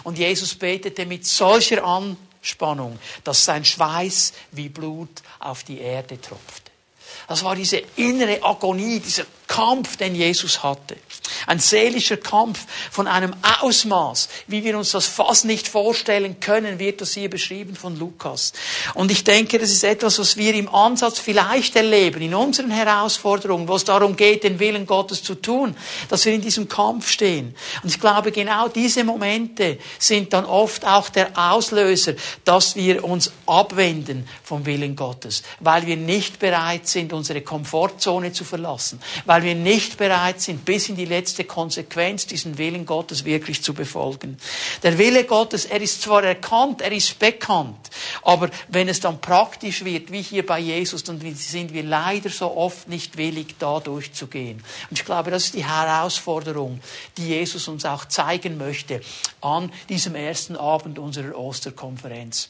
Und 0.04 0.18
Jesus 0.18 0.56
betete 0.56 1.06
mit 1.06 1.28
solcher 1.28 1.84
An 1.86 2.18
Spannung, 2.42 3.00
dass 3.24 3.46
sein 3.46 3.64
Schweiß 3.64 4.34
wie 4.52 4.70
Blut 4.70 5.22
auf 5.40 5.64
die 5.64 5.80
Erde 5.80 6.20
tropfte. 6.20 6.72
Das 7.28 7.44
war 7.44 7.56
diese 7.56 7.78
innere 7.96 8.44
Agonie, 8.44 9.00
dieser 9.00 9.26
Kampf, 9.48 9.98
den 9.98 10.16
Jesus 10.16 10.64
hatte. 10.64 10.98
Ein 11.48 11.60
seelischer 11.60 12.18
Kampf 12.18 12.66
von 12.92 13.08
einem 13.08 13.34
Ausmaß, 13.62 14.30
wie 14.48 14.64
wir 14.64 14.78
uns 14.78 14.92
das 14.92 15.06
fast 15.06 15.46
nicht 15.46 15.68
vorstellen 15.68 16.40
können, 16.40 16.80
wird 16.80 17.02
das 17.02 17.14
hier 17.14 17.30
beschrieben 17.30 17.76
von 17.76 17.98
Lukas. 17.98 18.54
Und 18.94 19.12
ich 19.12 19.24
denke, 19.24 19.60
das 19.60 19.72
ist 19.72 19.84
etwas, 19.84 20.20
was 20.20 20.38
wir 20.38 20.54
im 20.54 20.74
Ansatz 20.74 21.20
vielleicht 21.20 21.76
erleben, 21.76 22.22
in 22.22 22.36
unseren 22.36 22.72
Herausforderungen, 22.72 23.68
wo 23.68 23.76
es 23.76 23.84
darum 23.84 24.16
geht, 24.16 24.44
den 24.44 24.60
Willen 24.60 24.86
Gottes 24.86 25.24
zu 25.24 25.36
tun, 25.36 25.76
dass 26.10 26.26
wir 26.26 26.34
in 26.34 26.42
diesem 26.42 26.68
Kampf 26.68 27.10
stehen. 27.10 27.56
Und 27.84 27.90
ich 27.90 28.00
glaube, 28.00 28.32
genau 28.32 28.68
diese 28.68 29.04
Momente 29.04 29.78
sind 30.00 30.34
dann 30.34 30.46
oft 30.46 30.86
auch 30.86 31.10
der 31.10 31.32
Auslöser, 31.36 32.14
dass 32.46 32.76
wir 32.76 33.04
uns 33.04 33.32
abwenden 33.46 34.28
vom 34.44 34.66
Willen 34.66 34.96
Gottes, 34.96 35.44
weil 35.60 35.86
wir 35.86 35.98
nicht 35.98 36.40
bereit 36.40 36.88
sind, 36.88 37.14
unsere 37.14 37.42
Komfortzone 37.42 38.32
zu 38.32 38.44
verlassen, 38.44 39.02
weil 39.26 39.44
wir 39.44 39.56
nicht 39.56 39.98
bereit 39.98 40.42
sind, 40.42 40.66
bis 40.66 40.90
in 40.90 40.96
die 40.96 41.06
letzte 41.06 41.31
Konsequenz 41.46 42.26
diesen 42.28 42.58
Willen 42.58 42.86
Gottes 42.86 43.26
wirklich 43.26 43.62
zu 43.64 43.74
befolgen. 43.74 44.38
Der 44.84 44.98
Wille 44.98 45.26
Gottes, 45.26 45.66
er 45.66 45.82
ist 45.82 46.02
zwar 46.02 46.24
erkannt, 46.24 46.82
er 46.82 46.92
ist 46.92 47.18
bekannt, 47.20 47.90
aber 48.22 48.50
wenn 48.68 48.88
es 48.88 49.00
dann 49.00 49.20
praktisch 49.20 49.84
wird, 49.84 50.12
wie 50.12 50.22
hier 50.22 50.46
bei 50.46 50.60
Jesus, 50.60 51.04
dann 51.04 51.20
sind 51.36 51.74
wir 51.74 51.84
leider 51.84 52.30
so 52.30 52.56
oft 52.56 52.88
nicht 52.88 53.18
willig, 53.18 53.56
da 53.60 53.80
durchzugehen. 53.80 54.64
Und 54.90 55.00
ich 55.00 55.06
glaube, 55.06 55.32
das 55.32 55.46
ist 55.46 55.56
die 55.56 55.66
Herausforderung, 55.66 56.80
die 57.18 57.28
Jesus 57.28 57.68
uns 57.68 57.86
auch 57.86 58.06
zeigen 58.06 58.58
möchte 58.58 59.02
an 59.42 59.72
diesem 59.90 60.16
ersten 60.16 60.56
Abend 60.56 61.00
unserer 61.00 61.38
Osterkonferenz. 61.38 62.50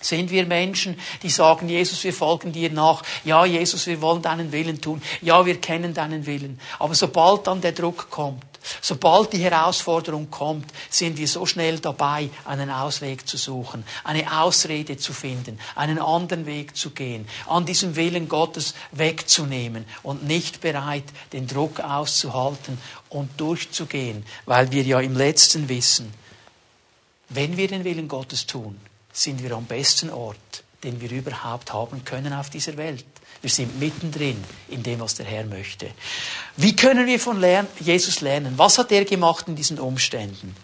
Sind 0.00 0.30
wir 0.30 0.46
Menschen, 0.46 0.98
die 1.22 1.30
sagen, 1.30 1.68
Jesus, 1.68 2.04
wir 2.04 2.12
folgen 2.12 2.52
dir 2.52 2.70
nach. 2.70 3.02
Ja, 3.24 3.44
Jesus, 3.44 3.86
wir 3.86 4.00
wollen 4.00 4.22
deinen 4.22 4.52
Willen 4.52 4.80
tun. 4.80 5.02
Ja, 5.22 5.44
wir 5.44 5.60
kennen 5.60 5.92
deinen 5.92 6.24
Willen. 6.26 6.60
Aber 6.78 6.94
sobald 6.94 7.46
dann 7.46 7.60
der 7.60 7.72
Druck 7.72 8.08
kommt, 8.08 8.44
sobald 8.80 9.32
die 9.32 9.42
Herausforderung 9.42 10.30
kommt, 10.30 10.66
sind 10.88 11.18
wir 11.18 11.26
so 11.26 11.46
schnell 11.46 11.80
dabei, 11.80 12.30
einen 12.44 12.70
Ausweg 12.70 13.26
zu 13.26 13.36
suchen, 13.36 13.84
eine 14.04 14.40
Ausrede 14.40 14.96
zu 14.96 15.12
finden, 15.12 15.58
einen 15.74 15.98
anderen 15.98 16.46
Weg 16.46 16.76
zu 16.76 16.90
gehen, 16.90 17.26
an 17.48 17.66
diesem 17.66 17.96
Willen 17.96 18.28
Gottes 18.28 18.74
wegzunehmen 18.92 19.84
und 20.02 20.24
nicht 20.24 20.60
bereit, 20.60 21.04
den 21.32 21.46
Druck 21.46 21.80
auszuhalten 21.80 22.78
und 23.08 23.40
durchzugehen, 23.40 24.24
weil 24.46 24.70
wir 24.70 24.82
ja 24.82 25.00
im 25.00 25.16
letzten 25.16 25.68
wissen, 25.68 26.12
wenn 27.30 27.56
wir 27.56 27.68
den 27.68 27.84
Willen 27.84 28.08
Gottes 28.08 28.46
tun, 28.46 28.78
sind 29.12 29.42
wir 29.42 29.52
am 29.52 29.66
besten 29.66 30.10
Ort, 30.10 30.64
den 30.84 31.00
wir 31.00 31.10
überhaupt 31.10 31.72
haben 31.72 32.04
können 32.04 32.32
auf 32.32 32.50
dieser 32.50 32.76
Welt. 32.76 33.04
Wir 33.40 33.50
sind 33.50 33.78
mittendrin 33.78 34.42
in 34.68 34.82
dem, 34.82 35.00
was 35.00 35.14
der 35.14 35.26
Herr 35.26 35.44
möchte. 35.44 35.90
Wie 36.56 36.74
können 36.74 37.06
wir 37.06 37.20
von 37.20 37.42
Jesus 37.78 38.20
lernen? 38.20 38.54
Was 38.56 38.78
hat 38.78 38.90
er 38.90 39.04
gemacht 39.04 39.46
in 39.46 39.54
diesen 39.54 39.78
Umständen? 39.78 40.56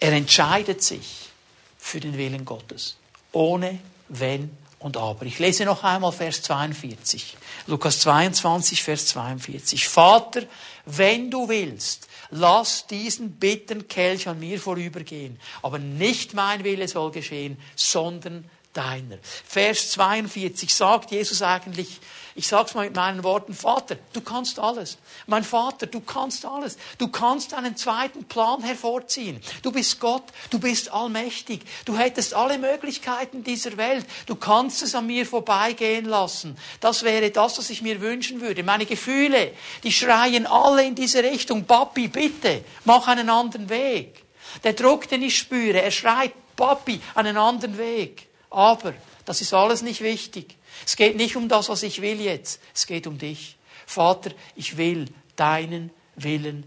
Er 0.00 0.12
entscheidet 0.12 0.82
sich 0.82 1.30
für 1.78 2.00
den 2.00 2.16
Willen 2.16 2.44
Gottes. 2.44 2.96
Ohne 3.32 3.78
Wenn 4.08 4.50
und 4.78 4.96
Aber. 4.96 5.24
Ich 5.26 5.38
lese 5.38 5.64
noch 5.64 5.84
einmal 5.84 6.12
Vers 6.12 6.42
42. 6.42 7.36
Lukas 7.66 8.00
22, 8.00 8.82
Vers 8.82 9.06
42. 9.06 9.88
Vater, 9.88 10.42
wenn 10.84 11.30
du 11.30 11.48
willst, 11.48 12.08
lass 12.30 12.86
diesen 12.86 13.32
bitteren 13.32 13.88
Kelch 13.88 14.28
an 14.28 14.38
mir 14.38 14.60
vorübergehen. 14.60 15.38
Aber 15.62 15.78
nicht 15.78 16.34
mein 16.34 16.64
Wille 16.64 16.88
soll 16.88 17.10
geschehen, 17.10 17.58
sondern 17.74 18.44
deiner. 18.72 19.18
Vers 19.22 19.90
42 19.92 20.74
sagt 20.74 21.10
Jesus 21.10 21.42
eigentlich, 21.42 22.00
ich 22.36 22.46
sag's 22.46 22.74
mal 22.74 22.84
mit 22.84 22.94
meinen 22.94 23.24
Worten, 23.24 23.54
Vater, 23.54 23.96
du 24.12 24.20
kannst 24.20 24.58
alles. 24.58 24.98
Mein 25.26 25.42
Vater, 25.42 25.86
du 25.86 26.00
kannst 26.00 26.44
alles. 26.44 26.76
Du 26.98 27.08
kannst 27.08 27.54
einen 27.54 27.76
zweiten 27.76 28.24
Plan 28.24 28.62
hervorziehen. 28.62 29.40
Du 29.62 29.72
bist 29.72 29.98
Gott, 30.00 30.24
du 30.50 30.58
bist 30.58 30.92
allmächtig. 30.92 31.62
Du 31.86 31.96
hättest 31.96 32.34
alle 32.34 32.58
Möglichkeiten 32.58 33.42
dieser 33.42 33.78
Welt. 33.78 34.04
Du 34.26 34.36
kannst 34.36 34.82
es 34.82 34.94
an 34.94 35.06
mir 35.06 35.24
vorbeigehen 35.24 36.04
lassen. 36.04 36.58
Das 36.80 37.02
wäre 37.04 37.30
das, 37.30 37.56
was 37.56 37.70
ich 37.70 37.80
mir 37.80 38.02
wünschen 38.02 38.42
würde. 38.42 38.62
Meine 38.62 38.84
Gefühle, 38.84 39.52
die 39.82 39.92
schreien 39.92 40.46
alle 40.46 40.84
in 40.84 40.94
diese 40.94 41.22
Richtung. 41.22 41.64
Papi, 41.64 42.08
bitte, 42.08 42.64
mach 42.84 43.08
einen 43.08 43.30
anderen 43.30 43.70
Weg. 43.70 44.22
Der 44.62 44.74
Druck, 44.74 45.08
den 45.08 45.22
ich 45.22 45.38
spüre, 45.38 45.80
er 45.80 45.90
schreit, 45.90 46.32
Papi, 46.54 47.00
einen 47.14 47.38
anderen 47.38 47.78
Weg. 47.78 48.28
Aber 48.50 48.92
das 49.24 49.40
ist 49.40 49.54
alles 49.54 49.80
nicht 49.80 50.02
wichtig. 50.02 50.56
Es 50.84 50.96
geht 50.96 51.16
nicht 51.16 51.36
um 51.36 51.48
das, 51.48 51.68
was 51.68 51.82
ich 51.82 52.02
will 52.02 52.20
jetzt. 52.20 52.60
Es 52.74 52.86
geht 52.86 53.06
um 53.06 53.18
dich. 53.18 53.56
Vater, 53.86 54.32
ich 54.54 54.76
will 54.76 55.06
deinen 55.36 55.90
Willen 56.16 56.64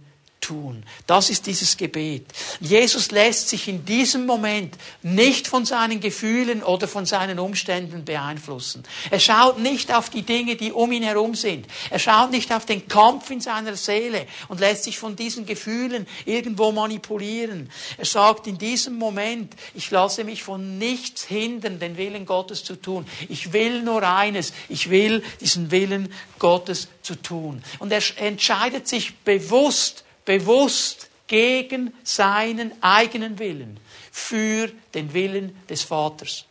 tun. 0.50 0.84
Das 1.06 1.30
ist 1.30 1.46
dieses 1.46 1.78
Gebet. 1.78 2.26
Jesus 2.60 3.12
lässt 3.12 3.50
sich 3.50 3.68
in 3.68 3.86
diesem 3.86 4.26
Moment 4.26 4.76
nicht 5.04 5.48
von 5.48 5.64
seinen 5.64 6.00
Gefühlen 6.00 6.64
oder 6.64 6.88
von 6.88 7.06
seinen 7.06 7.38
Umständen 7.38 8.04
beeinflussen. 8.04 8.84
Er 9.12 9.20
schaut 9.20 9.60
nicht 9.60 9.94
auf 9.94 10.10
die 10.10 10.24
Dinge, 10.24 10.56
die 10.56 10.72
um 10.72 10.92
ihn 10.92 11.04
herum 11.04 11.36
sind. 11.36 11.68
Er 11.92 12.00
schaut 12.00 12.32
nicht 12.32 12.52
auf 12.52 12.66
den 12.66 12.88
Kampf 12.88 13.30
in 13.30 13.42
seiner 13.42 13.76
Seele 13.76 14.26
und 14.48 14.60
lässt 14.60 14.86
sich 14.86 14.98
von 14.98 15.16
diesen 15.16 15.46
Gefühlen 15.46 16.08
irgendwo 16.26 16.72
manipulieren. 16.72 17.70
Er 17.98 18.06
sagt 18.06 18.48
in 18.48 18.58
diesem 18.58 18.96
Moment, 18.96 19.54
ich 19.76 19.92
lasse 19.92 20.24
mich 20.24 20.42
von 20.42 20.80
nichts 20.80 21.26
hindern, 21.26 21.78
den 21.78 21.96
Willen 21.96 22.26
Gottes 22.26 22.64
zu 22.64 22.76
tun. 22.76 23.06
Ich 23.28 23.54
will 23.54 23.84
nur 23.84 24.02
eines. 24.02 24.52
Ich 24.68 24.90
will 24.90 25.22
diesen 25.42 25.70
Willen 25.70 26.12
Gottes 26.40 26.88
zu 27.04 27.14
tun. 27.14 27.62
Und 27.78 27.92
er 27.92 28.02
entscheidet 28.18 28.88
sich 28.88 29.16
bewusst 29.18 30.06
bewusst 30.30 31.10
gegen 31.26 31.92
seinen 32.04 32.72
eigenen 32.84 33.40
Willen 33.40 33.80
für 34.12 34.72
den 34.94 35.12
Willen 35.16 35.60
des 35.68 35.82
Vaters. 35.82 36.46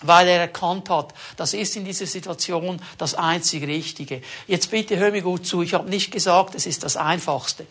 Weil 0.00 0.26
er 0.26 0.40
erkannt 0.40 0.88
hat, 0.88 1.12
das 1.36 1.52
ist 1.52 1.76
in 1.76 1.84
dieser 1.84 2.06
Situation 2.06 2.80
das 2.96 3.14
einzig 3.14 3.66
Richtige. 3.66 4.22
Jetzt 4.46 4.70
bitte 4.70 4.96
hör 4.96 5.10
mir 5.10 5.20
gut 5.20 5.46
zu, 5.46 5.60
ich 5.60 5.74
habe 5.74 5.90
nicht 5.90 6.12
gesagt, 6.12 6.54
es 6.54 6.64
ist 6.64 6.82
das 6.82 6.96
Einfachste. 6.96 7.66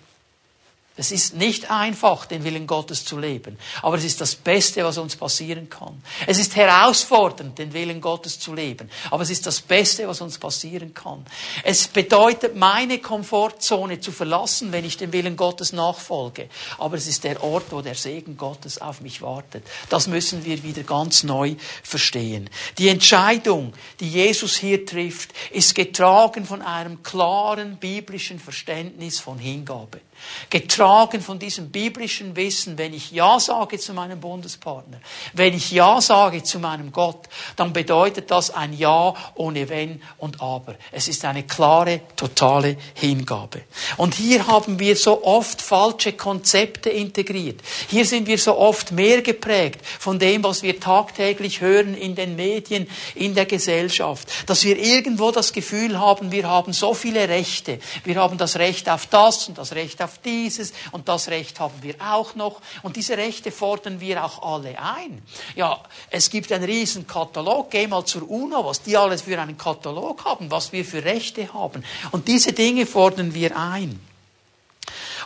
Es 0.96 1.12
ist 1.12 1.34
nicht 1.34 1.72
einfach, 1.72 2.28
den 2.28 2.44
Willen 2.44 2.68
Gottes 2.68 3.04
zu 3.04 3.18
leben, 3.18 3.58
aber 3.82 3.98
es 3.98 4.04
ist 4.04 4.22
das 4.22 4.36
Beste, 4.36 4.84
was 4.84 5.00
uns 5.00 5.16
passieren 5.16 5.68
kann. 5.68 6.04
Es 6.28 6.38
ist 6.38 6.56
herausfordernd, 6.56 7.58
den 7.58 7.74
Willen 7.74 8.00
Gottes 8.00 8.40
zu 8.40 8.54
leben, 8.54 8.92
aber 9.10 9.24
es 9.24 9.32
ist 9.32 9.48
das 9.48 9.60
Beste, 9.60 10.08
was 10.08 10.22
uns 10.22 10.38
passieren 10.38 10.94
kann. 10.94 11.26
Es 11.64 11.88
bedeutet, 11.88 12.56
meine 12.56 13.00
Komfortzone 13.00 14.02
zu 14.02 14.12
verlassen, 14.12 14.72
wenn 14.72 14.86
ich 14.86 14.98
dem 14.98 15.12
Willen 15.14 15.36
Gottes 15.36 15.74
nachfolge, 15.74 16.48
aber 16.78 16.96
es 16.96 17.08
ist 17.08 17.24
der 17.24 17.44
Ort, 17.44 17.72
wo 17.72 17.82
der 17.82 17.96
Segen 17.96 18.38
Gottes 18.38 18.80
auf 18.80 19.02
mich 19.02 19.24
wartet. 19.24 19.66
Das 19.90 20.06
müssen 20.06 20.46
wir 20.46 20.62
wieder 20.62 20.84
ganz 20.84 21.24
neu 21.24 21.56
verstehen. 21.82 22.52
Die 22.78 22.90
Entscheidung, 22.90 23.74
die 24.00 24.10
Jesus 24.10 24.58
hier 24.58 24.86
trifft, 24.86 25.34
ist 25.50 25.74
getragen 25.74 26.46
von 26.46 26.62
einem 26.62 27.02
klaren 27.02 27.78
biblischen 27.78 28.40
Verständnis 28.40 29.20
von 29.20 29.40
Hingabe. 29.40 30.00
Getragen 30.50 31.22
von 31.22 31.39
diesem 31.39 31.70
biblischen 31.70 32.36
Wissen, 32.36 32.77
wenn 32.77 32.94
ich 32.94 33.12
Ja 33.12 33.39
sage 33.39 33.80
zu 33.80 33.94
meinem 33.94 34.20
Bundespartner, 34.20 35.00
wenn 35.34 35.53
ich 35.53 35.72
Ja 35.72 36.01
sage 36.01 36.44
zu 36.44 36.60
meinem 36.60 36.92
Gott, 36.92 37.27
dann 37.56 37.74
bedeutet 37.74 38.32
das 38.32 38.51
ein 38.51 38.74
Ja 38.74 39.13
ohne 39.36 39.70
Wenn 39.70 40.01
und 40.18 40.42
Aber. 40.42 40.75
Es 40.92 41.08
ist 41.08 41.25
eine 41.25 41.44
klare, 41.44 42.01
totale 42.15 42.77
Hingabe. 42.94 43.63
Und 43.98 44.15
hier 44.15 44.48
haben 44.48 44.80
wir 44.80 44.96
so 44.96 45.24
oft 45.24 45.62
falsche 45.62 46.13
Konzepte 46.13 46.89
integriert. 46.89 47.62
Hier 47.89 48.06
sind 48.06 48.27
wir 48.27 48.38
so 48.38 48.58
oft 48.58 48.92
mehr 48.92 49.22
geprägt 49.22 49.86
von 50.00 50.20
dem, 50.20 50.44
was 50.44 50.63
wir 50.63 50.80
tagtäglich 50.80 51.62
hören 51.62 51.96
in 51.96 52.15
den 52.15 52.36
Medien, 52.36 52.88
in 53.15 53.36
der 53.36 53.46
Gesellschaft, 53.46 54.27
dass 54.48 54.63
wir 54.63 54.77
irgendwo 54.77 55.32
das 55.32 55.53
Gefühl 55.53 56.00
haben, 56.00 56.32
wir 56.32 56.48
haben 56.48 56.74
so 56.74 56.94
viele 56.94 57.27
Rechte. 57.30 57.80
Wir 58.03 58.15
haben 58.15 58.38
das 58.38 58.58
Recht 58.58 58.89
auf 58.89 59.08
das 59.08 59.48
und 59.48 59.58
das 59.58 59.74
Recht 59.74 60.01
auf 60.01 60.12
dieses 60.22 60.74
und 60.91 61.08
das 61.08 61.29
Recht 61.29 61.60
haben 61.60 61.82
wir 61.82 61.96
auch 62.00 62.36
noch. 62.36 62.62
Und 62.82 62.96
diese 62.96 63.17
Rechte 63.17 63.51
fordern 63.51 64.00
wir 64.00 64.24
auch 64.24 64.41
alle 64.43 64.79
ein. 64.79 65.22
Ja, 65.55 65.82
es 66.10 66.29
gibt 66.29 66.51
einen 66.51 66.63
riesen 66.63 67.08
Katalog. 67.08 67.72
Geh 67.72 67.88
mal 67.88 68.05
zur 68.05 68.29
UNO, 68.29 68.65
was 68.65 68.82
die 68.82 68.98
alles 68.98 69.24
für 69.24 69.39
einen 69.39 69.58
Katalog 69.58 70.25
haben, 70.25 70.51
was 70.51 70.72
wir 70.72 70.86
für 70.86 71.03
Rechte 71.03 71.53
haben. 71.53 71.84
Und 72.12 72.27
diese 72.27 72.53
Dinge 72.53 72.86
fordern 72.86 73.34
wir 73.34 73.58
ein. 73.58 74.00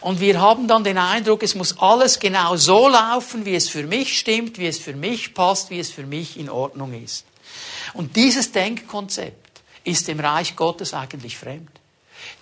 Und 0.01 0.19
wir 0.19 0.39
haben 0.39 0.67
dann 0.67 0.83
den 0.83 0.97
Eindruck, 0.97 1.43
es 1.43 1.55
muss 1.55 1.79
alles 1.79 2.19
genau 2.19 2.55
so 2.55 2.87
laufen, 2.87 3.45
wie 3.45 3.55
es 3.55 3.69
für 3.69 3.83
mich 3.83 4.17
stimmt, 4.17 4.57
wie 4.59 4.67
es 4.67 4.79
für 4.79 4.93
mich 4.93 5.33
passt, 5.33 5.69
wie 5.69 5.79
es 5.79 5.91
für 5.91 6.05
mich 6.05 6.37
in 6.37 6.49
Ordnung 6.49 6.93
ist. 6.93 7.25
Und 7.93 8.15
dieses 8.15 8.51
Denkkonzept 8.51 9.61
ist 9.83 10.07
dem 10.07 10.19
Reich 10.19 10.55
Gottes 10.55 10.93
eigentlich 10.93 11.37
fremd. 11.37 11.71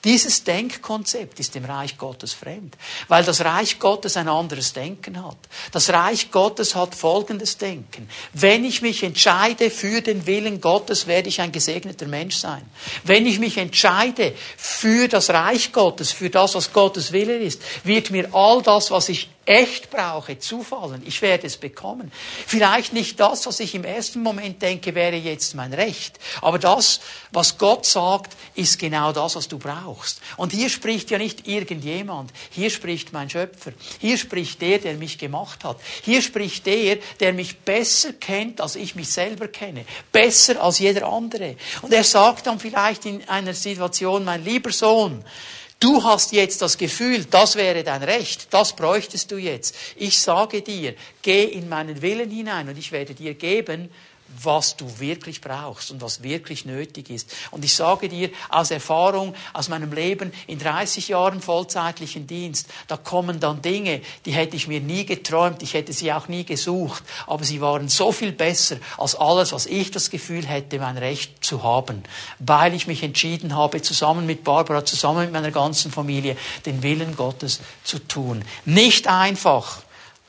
Dieses 0.04 0.44
Denkkonzept 0.44 1.40
ist 1.40 1.56
dem 1.56 1.66
Reich 1.66 1.98
Gottes 1.98 2.34
fremd, 2.34 2.76
weil 3.08 3.24
das 3.24 3.44
Reich 3.44 3.80
Gottes 3.80 4.18
ein 4.18 4.28
anderes 4.28 4.74
Denken 4.74 5.26
hat. 5.26 5.38
Das 5.72 5.90
Reich 5.90 6.32
Gottes 6.32 6.76
hat 6.76 6.94
folgendes 6.94 7.58
Denken. 7.58 8.08
Wenn 8.34 8.66
ich 8.66 8.82
mich 8.82 9.04
entscheide 9.04 9.70
für 9.70 10.02
den 10.02 10.26
Willen 10.26 10.62
Gottes, 10.62 11.08
werde 11.08 11.30
ich 11.30 11.42
ein 11.42 11.52
gesegneter 11.52 12.08
Mensch 12.08 12.36
sein. 12.36 12.62
Wenn 13.04 13.26
ich 13.26 13.40
mich 13.40 13.58
entscheide 13.58 14.34
für 14.58 15.08
das 15.08 15.30
Reich 15.30 15.72
Gottes, 15.72 16.12
für 16.12 16.30
das, 16.30 16.56
was 16.56 16.72
Gottes 16.72 17.12
Wille 17.12 17.38
ist, 17.38 17.62
wird 17.84 18.12
mir 18.12 18.34
all 18.34 18.62
das, 18.62 18.92
was 18.92 19.10
ich 19.10 19.30
echt 19.46 19.92
brauche, 19.92 20.40
zufallen. 20.40 21.04
Ich 21.06 21.22
werde 21.22 21.48
es 21.48 21.58
bekommen. 21.58 22.12
Vielleicht 22.48 22.94
nicht 22.94 23.20
das, 23.20 23.46
was 23.46 23.60
ich 23.60 23.76
im 23.76 23.84
ersten 23.84 24.22
Moment 24.22 24.62
denke, 24.62 24.96
wäre 24.96 25.16
jetzt 25.16 25.54
mein 25.56 25.74
Recht. 25.74 26.20
Aber 26.42 26.58
das, 26.58 27.00
was 27.32 27.58
Gott 27.58 27.86
sagt, 27.86 28.36
ist 28.56 28.80
genau 28.80 29.12
das, 29.12 29.36
was 29.36 29.48
du 29.48 29.60
brauchst. 29.60 30.20
Und 30.38 30.52
hier 30.52 30.70
spricht 30.70 31.12
ja 31.12 31.18
nicht 31.18 31.48
irgendjemand. 31.48 32.32
Hier 32.50 32.70
spricht 32.70 33.14
mein 33.14 33.30
Schöpfer. 33.30 33.72
Hier 34.00 34.18
spricht 34.18 34.62
der, 34.62 34.80
der 34.80 34.96
mich 34.96 35.18
gemacht 35.18 35.64
hat. 35.64 35.78
Hier 36.04 36.22
spricht 36.22 36.66
der, 36.66 36.98
der 37.20 37.34
mich 37.34 37.60
besser 37.60 38.14
kennt, 38.14 38.62
als 38.62 38.76
ich 38.76 38.96
mich 38.96 39.10
selber 39.10 39.48
kenne. 39.48 39.86
Besser 40.12 40.62
als 40.62 40.80
jeder 40.80 41.08
andere. 41.08 41.56
Und 41.82 41.94
er 41.94 42.04
sagt 42.04 42.48
dann 42.48 42.60
vielleicht 42.60 43.06
in 43.06 43.28
einer 43.30 43.54
Situation, 43.54 44.26
mein 44.26 44.44
lieber 44.44 44.72
Sohn, 44.72 45.24
Du 45.80 46.04
hast 46.04 46.32
jetzt 46.32 46.62
das 46.62 46.78
Gefühl, 46.78 47.26
das 47.26 47.56
wäre 47.56 47.84
dein 47.84 48.02
Recht, 48.02 48.48
das 48.52 48.76
bräuchtest 48.76 49.30
du 49.32 49.38
jetzt. 49.38 49.76
Ich 49.98 50.20
sage 50.20 50.62
dir, 50.62 50.96
geh 51.22 51.44
in 51.44 51.68
meinen 51.68 52.02
Willen 52.02 52.30
hinein 52.30 52.70
und 52.70 52.78
ich 52.78 52.92
werde 52.92 53.14
dir 53.14 53.34
geben, 53.34 53.90
was 54.44 54.76
du 54.76 55.00
wirklich 55.00 55.42
brauchst 55.42 55.92
und 55.92 56.02
was 56.02 56.24
wirklich 56.24 56.66
nötig 56.66 57.10
ist. 57.10 57.34
Und 57.52 57.64
ich 57.64 57.74
sage 57.74 58.10
dir 58.10 58.30
aus 58.50 58.72
Erfahrung, 58.72 59.34
aus 59.54 59.70
meinem 59.70 59.94
Leben 59.94 60.32
in 60.48 60.60
30 60.60 61.10
Jahren 61.10 61.42
vollzeitlichen 61.42 62.28
Dienst, 62.28 62.68
da 62.88 62.98
kommen 62.98 63.40
dann 63.40 63.62
Dinge, 63.62 64.02
die 64.26 64.32
hätte 64.32 64.56
ich 64.56 64.68
mir 64.68 64.82
nie 64.82 65.06
geträumt, 65.06 65.64
ich 65.64 65.74
hätte 65.74 65.94
sie 65.94 66.12
auch 66.12 66.28
nie 66.28 66.44
gesucht, 66.44 67.04
aber 67.28 67.44
sie 67.44 67.62
waren 67.62 67.90
so 67.90 68.12
viel 68.12 68.32
besser 68.32 68.78
als 68.98 69.16
alles, 69.16 69.52
was 69.54 69.66
ich 69.66 69.92
das 69.92 70.10
Gefühl 70.10 70.46
hätte, 70.46 70.80
mein 70.80 70.98
Recht 70.98 71.44
zu 71.44 71.64
haben, 71.64 72.04
weil 72.40 72.74
ich 72.74 72.88
mich 72.88 73.04
entschieden 73.04 73.56
habe, 73.56 73.82
zusammen 73.82 74.26
mit 74.26 74.44
Barbara, 74.44 74.86
zusammen 74.86 75.22
mit 75.22 75.32
meiner 75.32 75.52
ganzen 75.52 75.92
Familie, 75.92 76.38
den 76.66 76.84
Willen 76.84 77.16
Gottes 77.16 77.60
zu 77.84 78.00
tun. 78.00 78.44
Nicht 78.66 79.08
einfach, 79.08 79.82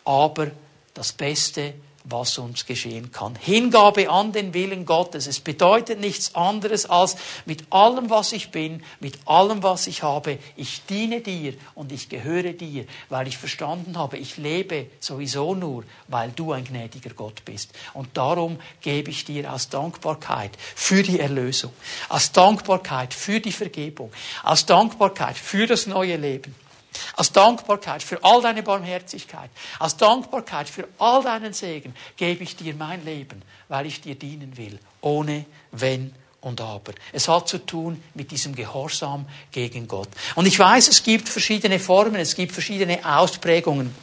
aber 0.05 0.51
das 0.95 1.13
Beste 1.13 1.75
was 2.09 2.39
uns 2.39 2.67
geschehen 2.67 3.11
kann. 3.11 3.35
Hingabe 3.37 4.09
an 4.11 4.33
den 4.33 4.55
Willen 4.55 4.87
Gottes. 4.87 5.27
Es 5.27 5.41
bedeutet 5.41 6.01
nichts 6.01 6.35
anderes 6.35 6.89
als 6.89 7.17
mit 7.47 7.65
allem, 7.71 8.11
was 8.11 8.33
ich 8.33 8.51
bin, 8.51 8.83
mit 9.01 9.19
allem, 9.27 9.63
was 9.63 9.87
ich 9.87 10.03
habe, 10.03 10.39
ich 10.57 10.85
diene 10.89 11.21
dir 11.21 11.55
und 11.75 11.91
ich 11.91 12.09
gehöre 12.09 12.53
dir, 12.53 12.87
weil 13.09 13.27
ich 13.27 13.39
verstanden 13.39 13.99
habe, 13.99 14.19
ich 14.19 14.37
lebe 14.37 14.87
sowieso 15.01 15.55
nur, 15.55 15.85
weil 16.09 16.31
du 16.31 16.53
ein 16.53 16.65
gnädiger 16.65 17.11
Gott 17.11 17.45
bist. 17.45 17.71
Und 17.93 18.17
darum 18.17 18.59
gebe 18.81 19.11
ich 19.11 19.25
dir 19.25 19.53
aus 19.53 19.69
Dankbarkeit 19.69 20.53
für 20.75 21.03
die 21.03 21.19
Erlösung, 21.19 21.73
aus 22.09 22.31
Dankbarkeit 22.31 23.15
für 23.15 23.41
die 23.41 23.53
Vergebung, 23.53 24.13
aus 24.45 24.65
Dankbarkeit 24.67 25.37
für 25.37 25.67
das 25.67 25.87
neue 25.87 26.17
Leben 26.17 26.55
aus 27.17 27.33
Dankbarkeit 27.33 28.03
für 28.03 28.23
all 28.23 28.43
deine 28.43 28.63
Barmherzigkeit, 28.63 29.51
aus 29.79 29.97
Dankbarkeit 29.97 30.69
für 30.69 30.89
all 30.99 31.23
deinen 31.23 31.53
Segen 31.53 31.95
gebe 32.17 32.43
ich 32.43 32.57
dir 32.57 32.75
mein 32.75 33.05
Leben, 33.05 33.43
weil 33.69 33.87
ich 33.87 34.01
dir 34.01 34.15
dienen 34.15 34.57
will, 34.57 34.79
ohne 35.01 35.45
Wenn 35.73 36.15
und 36.41 36.61
Aber. 36.61 36.93
Es 37.13 37.29
hat 37.29 37.49
zu 37.49 37.59
tun 37.59 38.03
mit 38.15 38.31
diesem 38.31 38.55
Gehorsam 38.55 39.27
gegen 39.51 39.89
Gott. 39.89 40.09
Und 40.37 40.47
ich 40.47 40.59
weiß, 40.59 40.89
es 40.89 41.03
gibt 41.03 41.29
verschiedene 41.29 41.79
Formen, 41.79 42.17
es 42.17 42.35
gibt 42.35 42.53
verschiedene 42.53 43.05
Ausprägungen. 43.05 43.95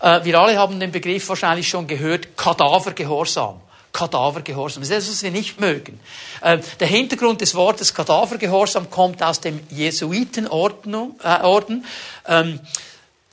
Äh, 0.00 0.24
wir 0.24 0.38
alle 0.38 0.58
haben 0.58 0.78
den 0.78 0.92
Begriff 0.92 1.28
wahrscheinlich 1.28 1.68
schon 1.68 1.86
gehört, 1.86 2.36
Kadavergehorsam. 2.36 3.60
Kadavergehorsam. 3.92 4.82
Das 4.82 4.90
ist 4.90 5.08
das, 5.08 5.08
was 5.14 5.22
wir 5.22 5.30
nicht 5.30 5.60
mögen. 5.60 6.00
Äh, 6.40 6.58
der 6.78 6.86
Hintergrund 6.86 7.40
des 7.40 7.54
Wortes 7.54 7.94
Kadavergehorsam 7.94 8.90
kommt 8.90 9.22
aus 9.22 9.40
dem 9.40 9.60
Jesuitenorden. 9.70 11.14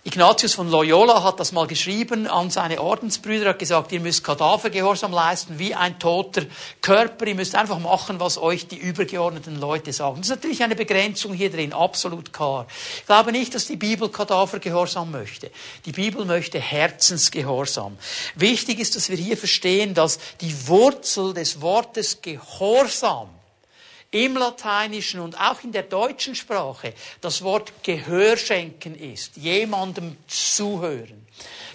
Ignatius 0.08 0.54
von 0.54 0.72
Loyola 0.72 1.22
hat 1.22 1.38
das 1.38 1.52
mal 1.52 1.68
geschrieben 1.68 2.28
an 2.28 2.50
seine 2.50 2.80
Ordensbrüder, 2.82 3.50
hat 3.50 3.60
gesagt, 3.60 3.92
ihr 3.92 4.00
müsst 4.00 4.24
Kadavergehorsam 4.24 5.12
leisten 5.12 5.60
wie 5.60 5.76
ein 5.76 6.00
toter 6.00 6.44
Körper, 6.80 7.28
ihr 7.28 7.36
müsst 7.36 7.56
einfach 7.56 7.78
machen, 7.80 8.18
was 8.22 8.38
euch 8.38 8.70
die 8.70 8.78
übergeordneten 8.78 9.60
Leute 9.60 9.92
sagen. 9.92 10.20
Das 10.20 10.28
ist 10.28 10.36
natürlich 10.38 10.64
eine 10.64 10.78
Begrenzung 10.78 11.34
hier 11.34 11.52
drin, 11.52 11.74
absolut 11.74 12.32
klar. 12.32 12.68
Ich 13.00 13.06
glaube 13.06 13.34
nicht, 13.34 13.54
dass 13.54 13.68
die 13.68 13.76
Bibel 13.76 14.08
Kadavergehorsam 14.08 15.12
möchte. 15.12 15.52
Die 15.86 15.92
Bibel 15.92 16.24
möchte 16.24 16.58
Herzensgehorsam. 16.58 17.98
Wichtig 18.36 18.80
ist, 18.80 18.96
dass 18.96 19.10
wir 19.10 19.18
hier 19.18 19.36
verstehen, 19.36 19.94
dass 19.94 20.20
die 20.40 20.70
Wurzel 20.70 21.34
des 21.34 21.60
Wortes 21.60 22.22
Gehorsam 22.22 23.37
im 24.12 24.38
Lateinischen 24.38 25.20
und 25.20 25.40
auch 25.40 25.64
in 25.64 25.72
der 25.72 25.84
deutschen 25.84 26.36
Sprache 26.36 26.94
das 27.22 27.42
Wort 27.42 27.72
Gehör 27.84 28.38
schenken 28.38 28.96
ist, 28.96 29.38
jemandem 29.38 30.18
zuhören. 30.28 31.28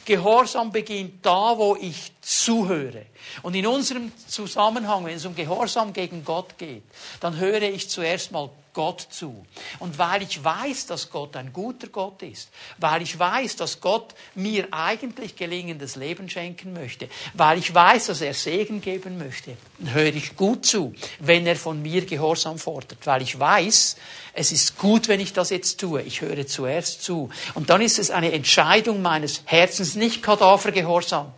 Gehorsam 0.04 0.72
beginnt 0.72 1.24
da, 1.24 1.56
wo 1.56 1.76
ich 1.76 2.12
zuhöre. 2.20 3.06
Und 3.42 3.54
in 3.54 3.66
unserem 3.66 4.10
Zusammenhang, 4.26 5.04
wenn 5.04 5.16
es 5.16 5.24
um 5.24 5.34
Gehorsam 5.36 5.92
gegen 5.92 6.24
Gott 6.24 6.58
geht, 6.58 6.82
dann 7.20 7.36
höre 7.36 7.62
ich 7.62 7.88
zuerst 7.88 8.32
mal 8.32 8.50
Gott 8.74 9.06
zu. 9.10 9.44
Und 9.78 9.98
weil 9.98 10.22
ich 10.22 10.42
weiß, 10.42 10.86
dass 10.86 11.10
Gott 11.10 11.36
ein 11.36 11.52
guter 11.52 11.88
Gott 11.88 12.22
ist, 12.22 12.48
weil 12.78 13.02
ich 13.02 13.18
weiß, 13.18 13.56
dass 13.56 13.80
Gott 13.80 14.14
mir 14.34 14.68
eigentlich 14.70 15.36
gelingendes 15.36 15.96
Leben 15.96 16.30
schenken 16.30 16.72
möchte, 16.72 17.08
weil 17.34 17.58
ich 17.58 17.74
weiß, 17.74 18.06
dass 18.06 18.20
er 18.20 18.34
Segen 18.34 18.80
geben 18.80 19.18
möchte, 19.18 19.56
höre 19.84 20.14
ich 20.14 20.36
gut 20.36 20.64
zu, 20.64 20.94
wenn 21.18 21.46
er 21.46 21.56
von 21.56 21.82
mir 21.82 22.06
Gehorsam 22.06 22.58
fordert, 22.58 23.06
weil 23.06 23.22
ich 23.22 23.38
weiß, 23.38 23.96
es 24.34 24.52
ist 24.52 24.78
gut, 24.78 25.08
wenn 25.08 25.20
ich 25.20 25.32
das 25.32 25.50
jetzt 25.50 25.78
tue. 25.78 26.02
Ich 26.02 26.22
höre 26.22 26.46
zuerst 26.46 27.02
zu. 27.02 27.28
Und 27.54 27.68
dann 27.68 27.82
ist 27.82 27.98
es 27.98 28.10
eine 28.10 28.32
Entscheidung 28.32 29.02
meines 29.02 29.42
Herzens, 29.44 29.94
nicht 29.94 30.22
Kadavergehorsam, 30.22 31.32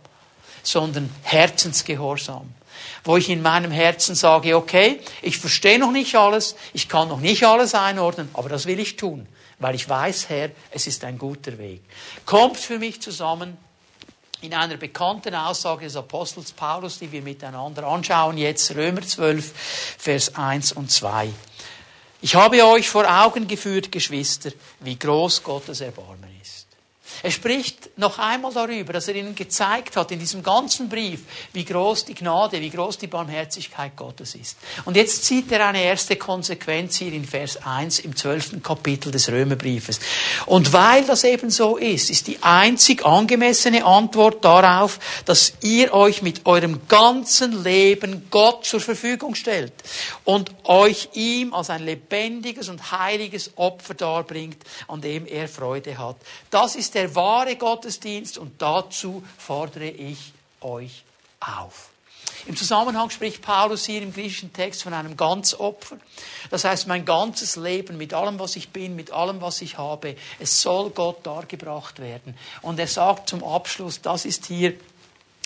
sondern 0.63 1.09
Herzensgehorsam 1.23 2.53
wo 3.03 3.17
ich 3.17 3.29
in 3.29 3.41
meinem 3.41 3.71
Herzen 3.71 4.15
sage, 4.15 4.55
okay, 4.55 4.99
ich 5.21 5.37
verstehe 5.37 5.79
noch 5.79 5.91
nicht 5.91 6.15
alles, 6.15 6.55
ich 6.73 6.89
kann 6.89 7.07
noch 7.07 7.19
nicht 7.19 7.43
alles 7.45 7.75
einordnen, 7.75 8.29
aber 8.33 8.49
das 8.49 8.65
will 8.65 8.79
ich 8.79 8.95
tun, 8.95 9.27
weil 9.59 9.75
ich 9.75 9.87
weiß, 9.87 10.29
Herr, 10.29 10.49
es 10.71 10.87
ist 10.87 11.03
ein 11.03 11.17
guter 11.17 11.57
Weg. 11.57 11.81
Kommt 12.25 12.57
für 12.57 12.79
mich 12.79 13.01
zusammen 13.01 13.57
in 14.41 14.53
einer 14.53 14.77
bekannten 14.77 15.33
Aussage 15.33 15.85
des 15.85 15.95
Apostels 15.95 16.51
Paulus, 16.51 16.99
die 16.99 17.11
wir 17.11 17.21
miteinander 17.21 17.85
anschauen, 17.87 18.37
jetzt 18.37 18.75
Römer 18.75 19.01
12, 19.01 19.53
Vers 19.97 20.35
1 20.35 20.73
und 20.73 20.91
2. 20.91 21.29
Ich 22.21 22.35
habe 22.35 22.65
euch 22.65 22.89
vor 22.89 23.05
Augen 23.07 23.47
geführt, 23.47 23.91
Geschwister, 23.91 24.51
wie 24.79 24.97
groß 24.97 25.43
Gottes 25.43 25.81
Erbarmen 25.81 26.29
ist. 26.41 26.67
Er 27.23 27.31
spricht 27.31 27.84
noch 27.97 28.19
einmal 28.19 28.53
darüber, 28.53 28.93
dass 28.93 29.07
er 29.07 29.15
ihnen 29.15 29.35
gezeigt 29.35 29.95
hat 29.95 30.11
in 30.11 30.19
diesem 30.19 30.43
ganzen 30.43 30.89
Brief, 30.89 31.21
wie 31.53 31.63
groß 31.63 32.05
die 32.05 32.13
Gnade, 32.13 32.59
wie 32.59 32.69
groß 32.69 32.97
die 32.97 33.07
Barmherzigkeit 33.07 33.95
Gottes 33.95 34.35
ist. 34.35 34.57
Und 34.83 34.97
jetzt 34.97 35.23
zieht 35.23 35.51
er 35.51 35.67
eine 35.67 35.81
erste 35.81 36.17
Konsequenz 36.17 36.97
hier 36.97 37.13
in 37.13 37.25
Vers 37.25 37.57
1 37.63 37.99
im 37.99 38.15
zwölften 38.15 38.61
Kapitel 38.61 39.11
des 39.11 39.29
Römerbriefes. 39.29 39.99
Und 40.45 40.73
weil 40.73 41.05
das 41.05 41.23
eben 41.23 41.49
so 41.49 41.77
ist, 41.77 42.09
ist 42.09 42.27
die 42.27 42.41
einzig 42.43 43.05
angemessene 43.05 43.85
Antwort 43.85 44.43
darauf, 44.43 44.99
dass 45.25 45.53
ihr 45.61 45.93
euch 45.93 46.21
mit 46.21 46.45
eurem 46.45 46.87
ganzen 46.87 47.63
Leben 47.63 48.27
Gott 48.29 48.65
zur 48.65 48.81
Verfügung 48.81 49.35
stellt 49.35 49.73
und 50.23 50.51
euch 50.65 51.09
ihm 51.13 51.53
als 51.53 51.69
ein 51.69 51.85
lebendiges 51.85 52.69
und 52.69 52.91
heiliges 52.91 53.51
Opfer 53.55 53.93
darbringt, 53.93 54.57
an 54.87 55.01
dem 55.01 55.25
er 55.25 55.47
Freude 55.47 55.97
hat. 55.97 56.17
Das 56.49 56.75
ist 56.75 56.95
der 56.95 57.15
wahre 57.15 57.55
Gottesdienst 57.85 58.39
und 58.39 58.59
dazu 58.63 59.23
fordere 59.37 59.85
ich 59.85 60.33
euch 60.61 61.03
auf. 61.39 61.89
Im 62.47 62.55
Zusammenhang 62.55 63.11
spricht 63.11 63.43
Paulus 63.43 63.85
hier 63.85 64.01
im 64.01 64.11
griechischen 64.11 64.51
Text 64.51 64.81
von 64.81 64.93
einem 64.93 65.15
Ganzopfer. 65.15 65.97
Das 66.49 66.63
heißt, 66.63 66.87
mein 66.87 67.05
ganzes 67.05 67.57
Leben 67.57 67.97
mit 67.97 68.15
allem, 68.15 68.39
was 68.39 68.55
ich 68.55 68.69
bin, 68.69 68.95
mit 68.95 69.11
allem, 69.11 69.39
was 69.41 69.61
ich 69.61 69.77
habe, 69.77 70.15
es 70.39 70.63
soll 70.63 70.89
Gott 70.89 71.23
dargebracht 71.27 71.99
werden. 71.99 72.35
Und 72.63 72.79
er 72.79 72.87
sagt 72.87 73.29
zum 73.29 73.43
Abschluss, 73.43 74.01
das 74.01 74.25
ist 74.25 74.47
hier 74.47 74.73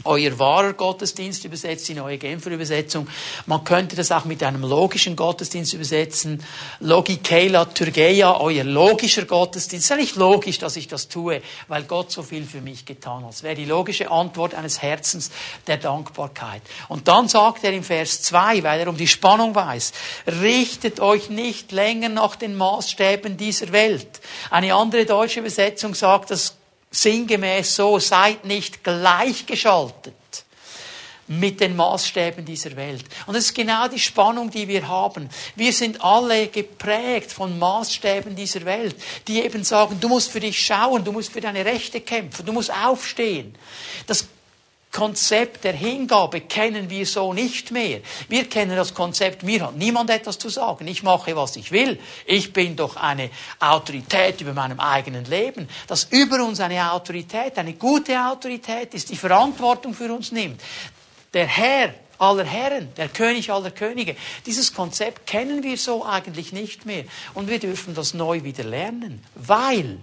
euer 0.06 0.40
wahrer 0.40 0.74
Gottesdienst 0.74 1.44
übersetzt 1.44 1.90
in 1.90 2.00
eure 2.00 2.18
Genfer 2.18 2.52
Übersetzung. 2.52 3.08
Man 3.46 3.64
könnte 3.64 3.96
das 3.96 4.12
auch 4.12 4.26
mit 4.26 4.42
einem 4.44 4.62
logischen 4.62 5.16
Gottesdienst 5.16 5.74
übersetzen. 5.74 6.44
Logikeila 6.80 7.66
Tyrgeia, 7.66 8.40
euer 8.40 8.64
logischer 8.64 9.26
Gottesdienst. 9.26 9.74
Es 9.74 9.84
ist 9.86 9.90
ja 9.90 9.96
nicht 9.98 10.16
logisch, 10.16 10.58
dass 10.60 10.78
ich 10.78 10.88
das 10.88 11.10
tue, 11.10 11.42
weil 11.68 11.84
Gott 11.84 12.12
so 12.12 12.24
viel 12.24 12.46
für 12.46 12.62
mich 12.62 12.86
getan 12.86 13.24
hat. 13.24 13.32
Das 13.32 13.44
wäre 13.44 13.56
die 13.56 13.66
logische 13.66 14.10
Antwort 14.10 14.56
eines 14.56 14.82
Herzens 14.82 15.32
der 15.68 15.78
Dankbarkeit. 15.78 16.62
Und 16.88 17.08
dann 17.08 17.28
sagt 17.28 17.64
er 17.64 17.74
im 17.74 17.84
Vers 17.84 18.22
2, 18.22 18.64
weil 18.64 18.80
er 18.80 18.88
um 18.88 18.98
die 18.98 19.08
Spannung 19.08 19.54
weiß, 19.54 19.92
richtet 20.42 21.00
euch 21.00 21.30
nicht 21.30 21.72
länger 21.72 22.10
nach 22.10 22.36
den 22.36 22.56
Maßstäben 22.56 23.36
dieser 23.36 23.72
Welt. 23.72 24.22
Eine 24.50 24.74
andere 24.76 25.06
deutsche 25.06 25.42
Übersetzung 25.42 25.94
sagt, 25.94 26.32
dass 26.32 26.59
sinngemäß 26.92 27.76
so, 27.76 28.00
seid 28.00 28.46
nicht 28.46 28.84
gleichgeschaltet 28.84 30.14
mit 31.30 31.60
den 31.60 31.76
Maßstäben 31.76 32.44
dieser 32.44 32.76
Welt. 32.76 33.06
Und 33.28 33.36
das 33.36 33.46
ist 33.46 33.54
genau 33.54 33.88
die 33.88 34.00
Spannung, 34.00 34.50
die 34.50 34.68
wir 34.68 34.88
haben. 34.88 35.30
Wir 35.56 35.72
sind 35.72 36.04
alle 36.04 36.48
geprägt 36.48 37.32
von 37.32 37.60
Maßstäben 37.60 38.36
dieser 38.36 38.66
Welt, 38.66 38.96
die 39.28 39.44
eben 39.44 39.64
sagen, 39.64 40.00
du 40.00 40.10
musst 40.10 40.32
für 40.32 40.40
dich 40.40 40.60
schauen, 40.60 41.04
du 41.04 41.12
musst 41.12 41.32
für 41.32 41.42
deine 41.42 41.64
Rechte 41.64 42.02
kämpfen, 42.02 42.48
du 42.48 42.52
musst 42.52 42.74
aufstehen. 42.74 43.56
Das 44.08 44.26
Konzept 44.92 45.64
der 45.64 45.74
Hingabe 45.74 46.42
kennen 46.42 46.90
wir 46.90 47.06
so 47.06 47.32
nicht 47.32 47.70
mehr. 47.72 48.02
Wir 48.28 48.50
kennen 48.50 48.76
das 48.76 48.94
Konzept, 48.94 49.44
mir 49.44 49.68
hat 49.68 49.76
niemand 49.76 50.10
etwas 50.10 50.40
zu 50.40 50.50
sagen. 50.50 50.88
Ich 50.88 51.04
mache, 51.04 51.36
was 51.36 51.56
ich 51.58 51.72
will. 51.72 52.00
Ich 52.26 52.54
bin 52.54 52.76
doch 52.76 52.96
eine 52.96 53.30
Autorität 53.60 54.42
über 54.42 54.54
meinem 54.54 54.80
eigenen 54.80 55.26
Leben. 55.26 55.70
Dass 55.88 56.06
über 56.06 56.44
uns 56.44 56.60
eine 56.60 56.92
Autorität, 56.92 57.58
eine 57.60 57.74
gute 57.74 58.20
Autorität 58.20 58.96
ist, 58.96 59.10
die 59.10 59.16
Verantwortung 59.16 59.94
für 59.94 60.12
uns 60.12 60.32
nimmt. 60.32 60.60
Der 61.36 61.46
Herr 61.46 61.94
aller 62.18 62.44
Herren, 62.44 62.94
der 62.96 63.10
König 63.10 63.52
aller 63.52 63.72
Könige. 63.72 64.16
Dieses 64.46 64.74
Konzept 64.74 65.26
kennen 65.26 65.64
wir 65.64 65.78
so 65.78 66.06
eigentlich 66.06 66.52
nicht 66.52 66.86
mehr. 66.86 67.06
Und 67.34 67.48
wir 67.48 67.60
dürfen 67.60 67.94
das 67.94 68.14
neu 68.14 68.44
wieder 68.44 68.64
lernen, 68.64 69.24
weil 69.36 70.00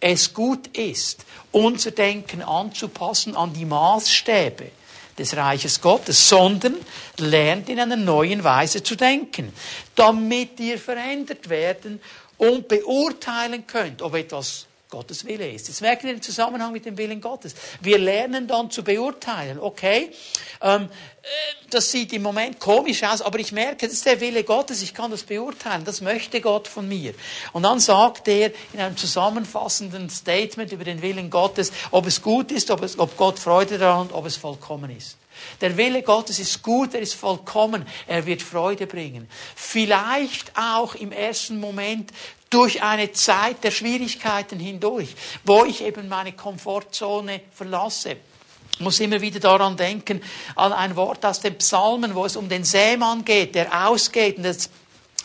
es 0.00 0.32
gut 0.32 0.66
ist, 0.76 1.24
unser 1.52 1.90
Denken 1.90 2.42
anzupassen 2.42 3.36
an 3.36 3.52
die 3.52 3.66
Maßstäbe 3.66 4.70
des 5.18 5.36
Reiches 5.36 5.80
Gottes, 5.80 6.28
sondern 6.28 6.76
lernt 7.18 7.68
in 7.68 7.78
einer 7.78 7.96
neuen 7.96 8.42
Weise 8.42 8.82
zu 8.82 8.96
denken, 8.96 9.52
damit 9.94 10.58
ihr 10.58 10.78
verändert 10.78 11.48
werden 11.48 12.00
und 12.38 12.68
beurteilen 12.68 13.66
könnt, 13.66 14.00
ob 14.00 14.14
etwas 14.14 14.66
Gottes 14.90 15.24
Wille 15.24 15.50
ist. 15.50 15.68
Jetzt 15.68 15.80
merken 15.80 16.06
wir 16.06 16.14
den 16.14 16.22
Zusammenhang 16.22 16.72
mit 16.72 16.84
dem 16.84 16.98
Willen 16.98 17.20
Gottes. 17.20 17.54
Wir 17.80 17.98
lernen 17.98 18.46
dann 18.46 18.70
zu 18.70 18.82
beurteilen, 18.82 19.58
okay, 19.60 20.10
ähm, 20.60 20.88
äh, 21.22 21.26
das 21.70 21.90
sieht 21.90 22.12
im 22.12 22.22
Moment 22.22 22.58
komisch 22.58 23.02
aus, 23.04 23.22
aber 23.22 23.38
ich 23.38 23.52
merke, 23.52 23.86
das 23.86 23.94
ist 23.94 24.06
der 24.06 24.20
Wille 24.20 24.44
Gottes, 24.44 24.82
ich 24.82 24.92
kann 24.92 25.10
das 25.10 25.22
beurteilen, 25.22 25.84
das 25.84 26.00
möchte 26.00 26.40
Gott 26.40 26.66
von 26.66 26.88
mir. 26.88 27.14
Und 27.52 27.62
dann 27.62 27.78
sagt 27.78 28.26
er 28.28 28.52
in 28.72 28.80
einem 28.80 28.96
zusammenfassenden 28.96 30.10
Statement 30.10 30.72
über 30.72 30.84
den 30.84 31.00
Willen 31.02 31.30
Gottes, 31.30 31.72
ob 31.90 32.06
es 32.06 32.20
gut 32.20 32.50
ist, 32.50 32.70
ob, 32.70 32.82
es, 32.82 32.98
ob 32.98 33.16
Gott 33.16 33.38
Freude 33.38 33.78
daran 33.78 34.08
hat, 34.08 34.12
ob 34.12 34.26
es 34.26 34.36
vollkommen 34.36 34.94
ist. 34.96 35.16
Der 35.60 35.76
Wille 35.76 36.02
Gottes 36.02 36.38
ist 36.38 36.62
gut, 36.62 36.94
er 36.94 37.00
ist 37.00 37.14
vollkommen, 37.14 37.86
er 38.06 38.26
wird 38.26 38.42
Freude 38.42 38.86
bringen. 38.86 39.28
Vielleicht 39.54 40.52
auch 40.56 40.94
im 40.94 41.12
ersten 41.12 41.60
Moment 41.60 42.10
durch 42.50 42.82
eine 42.82 43.12
Zeit 43.12 43.62
der 43.62 43.70
Schwierigkeiten 43.70 44.58
hindurch, 44.58 45.14
wo 45.44 45.64
ich 45.64 45.82
eben 45.82 46.08
meine 46.08 46.32
Komfortzone 46.32 47.40
verlasse. 47.52 48.16
Ich 48.74 48.80
muss 48.80 48.98
immer 48.98 49.20
wieder 49.20 49.40
daran 49.40 49.76
denken, 49.76 50.22
an 50.56 50.72
ein 50.72 50.96
Wort 50.96 51.24
aus 51.24 51.40
den 51.40 51.56
Psalmen, 51.58 52.14
wo 52.14 52.24
es 52.24 52.36
um 52.36 52.48
den 52.48 52.64
Sämann 52.64 53.24
geht, 53.24 53.54
der 53.54 53.86
ausgeht. 53.86 54.38
Und 54.38 54.44
das 54.44 54.70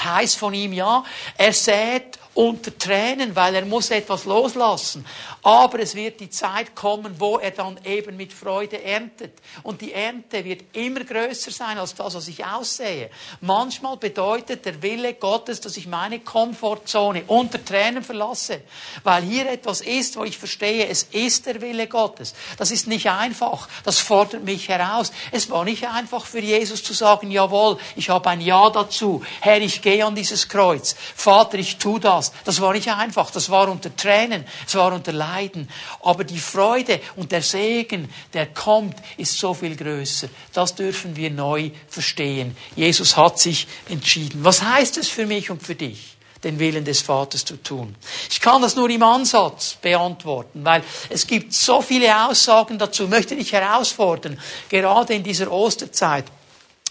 heißt 0.03 0.37
von 0.37 0.53
ihm, 0.53 0.73
ja, 0.73 1.03
er 1.37 1.53
sät 1.53 2.19
unter 2.35 2.77
Tränen, 2.77 3.33
weil 3.33 3.55
er 3.55 3.65
muss 3.65 3.89
etwas 3.91 4.25
loslassen. 4.25 5.05
Aber 5.41 5.79
es 5.79 5.95
wird 5.95 6.19
die 6.19 6.29
Zeit 6.29 6.75
kommen, 6.75 7.15
wo 7.17 7.37
er 7.37 7.51
dann 7.51 7.79
eben 7.85 8.17
mit 8.17 8.33
Freude 8.33 8.83
erntet. 8.83 9.31
Und 9.63 9.79
die 9.79 9.93
Ernte 9.93 10.43
wird 10.43 10.63
immer 10.73 11.05
größer 11.05 11.51
sein 11.51 11.77
als 11.77 11.95
das, 11.95 12.13
was 12.13 12.27
ich 12.27 12.45
aussehe. 12.45 13.09
Manchmal 13.39 13.95
bedeutet 13.95 14.65
der 14.65 14.81
Wille 14.81 15.13
Gottes, 15.13 15.61
dass 15.61 15.77
ich 15.77 15.87
meine 15.87 16.19
Komfortzone 16.19 17.23
unter 17.27 17.63
Tränen 17.63 18.03
verlasse. 18.03 18.61
Weil 19.03 19.23
hier 19.23 19.49
etwas 19.49 19.79
ist, 19.79 20.17
wo 20.17 20.25
ich 20.25 20.37
verstehe, 20.37 20.87
es 20.87 21.03
ist 21.03 21.45
der 21.45 21.61
Wille 21.61 21.87
Gottes. 21.87 22.35
Das 22.57 22.69
ist 22.69 22.87
nicht 22.87 23.09
einfach. 23.09 23.69
Das 23.85 23.99
fordert 23.99 24.43
mich 24.43 24.67
heraus. 24.67 25.13
Es 25.31 25.49
war 25.49 25.63
nicht 25.63 25.87
einfach 25.87 26.25
für 26.25 26.39
Jesus 26.39 26.83
zu 26.83 26.93
sagen, 26.93 27.31
jawohl, 27.31 27.77
ich 27.95 28.09
habe 28.09 28.29
ein 28.29 28.41
Ja 28.41 28.69
dazu. 28.69 29.23
Herr, 29.39 29.61
ich 29.61 29.81
gehe 29.81 30.05
an 30.05 30.15
dieses 30.15 30.49
Kreuz. 30.49 30.97
Vater, 31.15 31.57
ich 31.57 31.77
tu 31.77 31.97
das 31.97 32.24
das. 32.31 32.43
Das 32.43 32.61
war 32.61 32.73
nicht 32.73 32.89
einfach. 32.89 33.31
Das 33.31 33.49
war 33.49 33.69
unter 33.69 33.95
Tränen. 33.95 34.45
Es 34.65 34.75
war 34.75 34.93
unter 34.93 35.11
Leiden. 35.11 35.69
Aber 36.03 36.23
die 36.23 36.39
Freude 36.39 36.99
und 37.15 37.31
der 37.31 37.41
Segen, 37.41 38.09
der 38.33 38.47
kommt, 38.47 38.95
ist 39.17 39.37
so 39.37 39.53
viel 39.53 39.75
größer. 39.75 40.27
Das 40.53 40.75
dürfen 40.75 41.15
wir 41.15 41.31
neu 41.31 41.71
verstehen. 41.87 42.55
Jesus 42.75 43.17
hat 43.17 43.39
sich 43.39 43.67
entschieden. 43.89 44.43
Was 44.43 44.61
heißt 44.61 44.97
es 44.97 45.09
für 45.09 45.25
mich 45.25 45.49
und 45.49 45.61
für 45.61 45.75
dich? 45.75 46.15
den 46.43 46.59
Willen 46.59 46.85
des 46.85 47.01
Vaters 47.01 47.43
zu 47.43 47.57
tun. 47.57 47.95
Ich 48.29 48.39
kann 48.39 48.61
das 48.61 48.75
nur 48.75 48.87
im 48.91 49.01
Ansatz 49.01 49.77
beantworten, 49.81 50.63
weil 50.63 50.83
es 51.09 51.25
gibt 51.25 51.53
so 51.53 51.81
viele 51.81 52.27
Aussagen 52.27 52.77
dazu. 52.77 53.05
Ich 53.05 53.09
möchte 53.09 53.35
dich 53.35 53.51
herausfordern, 53.51 54.39
gerade 54.69 55.15
in 55.15 55.23
dieser 55.23 55.51
Osterzeit, 55.51 56.25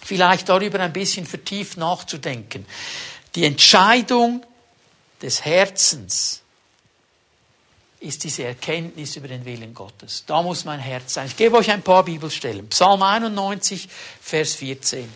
vielleicht 0.02 0.48
darüber 0.48 0.80
ein 0.80 0.92
bisschen 0.92 1.24
vertieft 1.24 1.76
nachzudenken. 1.76 2.66
Die 3.36 3.44
Entscheidung 3.44 4.44
des 5.24 5.42
Herzens 5.42 6.42
ist 7.98 8.22
diese 8.24 8.44
Erkenntnis 8.44 9.16
über 9.16 9.26
den 9.26 9.46
Willen 9.46 9.72
Gottes. 9.72 10.24
Da 10.26 10.42
muss 10.42 10.66
mein 10.66 10.78
Herz 10.78 11.14
sein. 11.14 11.26
Ich 11.26 11.36
gebe 11.36 11.56
euch 11.56 11.70
ein 11.70 11.80
paar 11.80 12.04
Bibelstellen. 12.04 12.68
Psalm 12.68 13.02
91, 13.02 13.88
Vers 14.20 14.54
14. 14.56 15.10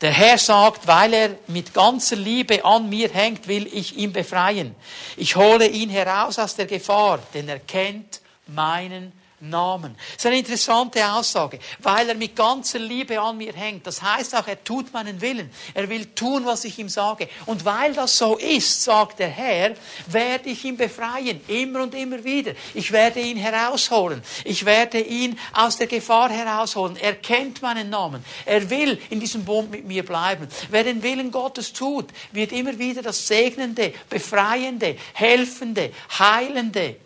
Der 0.00 0.10
Herr 0.10 0.38
sagt, 0.38 0.86
weil 0.86 1.12
er 1.12 1.30
mit 1.48 1.74
ganzer 1.74 2.16
Liebe 2.16 2.64
an 2.64 2.88
mir 2.88 3.10
hängt, 3.10 3.46
will 3.46 3.66
ich 3.66 3.98
ihn 3.98 4.14
befreien. 4.14 4.74
Ich 5.18 5.36
hole 5.36 5.68
ihn 5.68 5.90
heraus 5.90 6.38
aus 6.38 6.56
der 6.56 6.66
Gefahr, 6.66 7.18
denn 7.34 7.46
er 7.46 7.58
kennt 7.58 8.22
meinen 8.46 9.12
Namen. 9.42 9.96
Das 9.96 10.24
ist 10.24 10.26
eine 10.26 10.38
interessante 10.38 11.04
Aussage, 11.12 11.58
weil 11.80 12.08
er 12.08 12.14
mit 12.14 12.36
ganzer 12.36 12.78
Liebe 12.78 13.20
an 13.20 13.36
mir 13.36 13.52
hängt. 13.52 13.86
Das 13.86 14.00
heißt 14.00 14.36
auch, 14.36 14.46
er 14.46 14.62
tut 14.62 14.92
meinen 14.92 15.20
Willen. 15.20 15.50
Er 15.74 15.88
will 15.88 16.06
tun, 16.06 16.44
was 16.44 16.64
ich 16.64 16.78
ihm 16.78 16.88
sage. 16.88 17.28
Und 17.46 17.64
weil 17.64 17.92
das 17.92 18.16
so 18.16 18.36
ist, 18.36 18.84
sagt 18.84 19.18
der 19.18 19.28
Herr, 19.28 19.74
werde 20.06 20.48
ich 20.48 20.64
ihn 20.64 20.76
befreien, 20.76 21.40
immer 21.48 21.82
und 21.82 21.94
immer 21.94 22.22
wieder. 22.22 22.52
Ich 22.74 22.92
werde 22.92 23.20
ihn 23.20 23.36
herausholen. 23.36 24.22
Ich 24.44 24.64
werde 24.64 25.00
ihn 25.00 25.38
aus 25.52 25.76
der 25.76 25.88
Gefahr 25.88 26.30
herausholen. 26.30 26.96
Er 26.96 27.16
kennt 27.16 27.62
meinen 27.62 27.90
Namen. 27.90 28.24
Er 28.44 28.70
will 28.70 29.00
in 29.10 29.18
diesem 29.18 29.44
Bund 29.44 29.70
mit 29.70 29.84
mir 29.86 30.04
bleiben. 30.04 30.46
Wer 30.70 30.84
den 30.84 31.02
Willen 31.02 31.32
Gottes 31.32 31.72
tut, 31.72 32.06
wird 32.30 32.52
immer 32.52 32.78
wieder 32.78 33.02
das 33.02 33.26
Segnende, 33.26 33.92
Befreiende, 34.08 34.96
Helfende, 35.14 35.92
Heilende, 36.18 36.96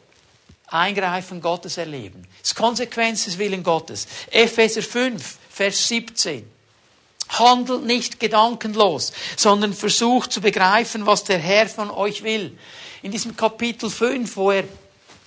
Eingreifen 0.68 1.40
Gottes 1.40 1.76
erleben. 1.76 2.26
Das 2.42 2.55
Konsequenz 2.55 3.24
des 3.24 3.38
Willen 3.38 3.62
Gottes. 3.62 4.07
Epheser 4.31 4.83
5, 4.83 5.38
Vers 5.50 5.88
17. 5.88 6.50
Handelt 7.29 7.85
nicht 7.85 8.20
gedankenlos, 8.20 9.12
sondern 9.37 9.74
versucht 9.74 10.33
zu 10.33 10.40
begreifen, 10.40 11.07
was 11.07 11.24
der 11.24 11.38
Herr 11.38 11.68
von 11.68 11.90
euch 11.90 12.22
will. 12.22 12.57
In 13.02 13.12
diesem 13.12 13.37
Kapitel 13.37 13.90
5, 13.90 14.37
wo 14.37 14.50
er 14.52 14.64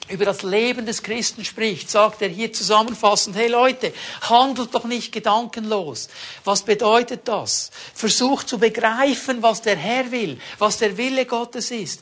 über 0.09 0.25
das 0.25 0.41
Leben 0.41 0.85
des 0.85 1.03
Christen 1.03 1.45
spricht, 1.45 1.89
sagt 1.89 2.21
er 2.21 2.29
hier 2.29 2.51
zusammenfassend, 2.51 3.35
hey 3.35 3.47
Leute, 3.47 3.93
handelt 4.21 4.73
doch 4.73 4.85
nicht 4.85 5.11
gedankenlos. 5.11 6.09
Was 6.43 6.63
bedeutet 6.63 7.27
das? 7.27 7.69
Versucht 7.93 8.49
zu 8.49 8.57
begreifen, 8.57 9.41
was 9.41 9.61
der 9.61 9.75
Herr 9.75 10.11
will, 10.11 10.39
was 10.57 10.77
der 10.77 10.97
Wille 10.97 11.25
Gottes 11.25 11.71
ist. 11.71 12.01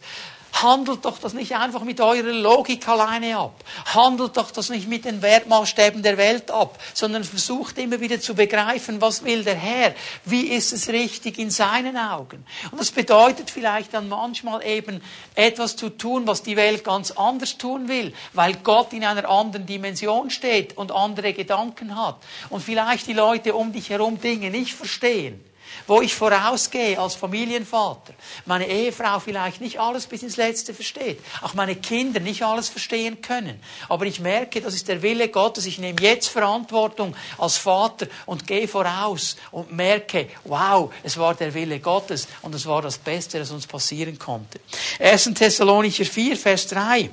Handelt 0.54 1.06
doch 1.06 1.20
das 1.20 1.34
nicht 1.34 1.56
einfach 1.56 1.84
mit 1.84 2.02
eurer 2.02 2.32
Logik 2.32 2.88
alleine 2.88 3.38
ab. 3.38 3.64
Handelt 3.86 4.38
doch 4.38 4.50
das 4.52 4.70
nicht 4.70 4.88
mit 4.88 5.06
den 5.06 5.22
Wertmaßstäben 5.22 6.02
der 6.02 6.18
Welt 6.18 6.50
ab, 6.50 6.80
sondern 6.94 7.24
versucht 7.24 7.78
immer 7.78 8.00
wieder 8.00 8.20
zu 8.20 8.34
begreifen, 8.34 9.02
was 9.02 9.24
will 9.24 9.44
der 9.44 9.56
Herr? 9.56 9.94
Wie 10.26 10.48
ist 10.48 10.74
es 10.74 10.90
richtig 10.90 11.38
in 11.38 11.52
seinen 11.52 11.98
Augen? 11.98 12.46
Und 12.72 12.80
das 12.80 12.92
bedeutet 12.92 13.52
vielleicht 13.52 13.94
dann 13.94 14.10
manchmal 14.10 14.66
eben 14.66 15.02
etwas 15.36 15.76
zu 15.76 15.90
tun, 15.90 16.26
was 16.26 16.44
die 16.44 16.56
Welt 16.56 16.84
ganz 16.84 17.12
anders 17.12 17.58
tun 17.58 17.88
will, 17.88 18.14
weil 18.34 18.56
Gott 18.64 18.94
in 18.94 19.04
einer 19.04 19.30
anderen 19.30 19.66
Dimension 19.66 20.30
steht 20.30 20.78
und 20.78 20.92
andere 20.92 21.34
Gedanken 21.34 21.96
hat. 21.96 22.18
Und 22.50 22.64
vielleicht 22.64 23.08
die 23.08 23.14
Leute 23.14 23.54
um 23.54 23.72
dich 23.72 23.90
herum 23.90 24.20
Dinge 24.20 24.50
nicht 24.50 24.74
verstehen 24.74 25.47
wo 25.86 26.02
ich 26.02 26.16
vorausgehe 26.16 27.00
als 27.00 27.16
Familienvater, 27.16 28.14
meine 28.46 28.68
Ehefrau 28.68 29.20
vielleicht 29.20 29.62
nicht 29.62 29.80
alles 29.80 30.08
bis 30.08 30.24
ins 30.24 30.38
Letzte 30.38 30.74
versteht, 30.74 31.20
auch 31.42 31.54
meine 31.54 31.76
Kinder 31.76 32.20
nicht 32.20 32.44
alles 32.44 32.70
verstehen 32.70 33.22
können. 33.22 33.62
Aber 33.90 34.06
ich 34.06 34.20
merke, 34.20 34.62
das 34.62 34.74
ist 34.74 34.88
der 34.88 35.02
Wille 35.02 35.30
Gottes. 35.30 35.66
Ich 35.66 35.78
nehme 35.78 36.02
jetzt 36.02 36.30
Verantwortung 36.30 37.16
als 37.38 37.58
Vater 37.58 38.08
und 38.26 38.48
gehe 38.48 38.68
voraus 38.68 39.38
und 39.52 39.72
merke, 39.72 40.30
wow, 40.46 40.92
es 41.04 41.18
war 41.18 41.36
der 41.36 41.54
Wille 41.54 41.80
Gottes 41.80 42.28
und 42.42 42.56
es 42.56 42.66
war 42.66 42.82
das 42.82 42.98
Beste, 42.98 43.40
das 43.40 43.52
uns 43.52 43.68
passieren 43.68 44.18
konnte. 44.18 44.60
1. 45.00 45.32
Thessalonicher 45.36 46.06
4, 46.06 46.38
Vers 46.38 46.68
3. 46.68 47.10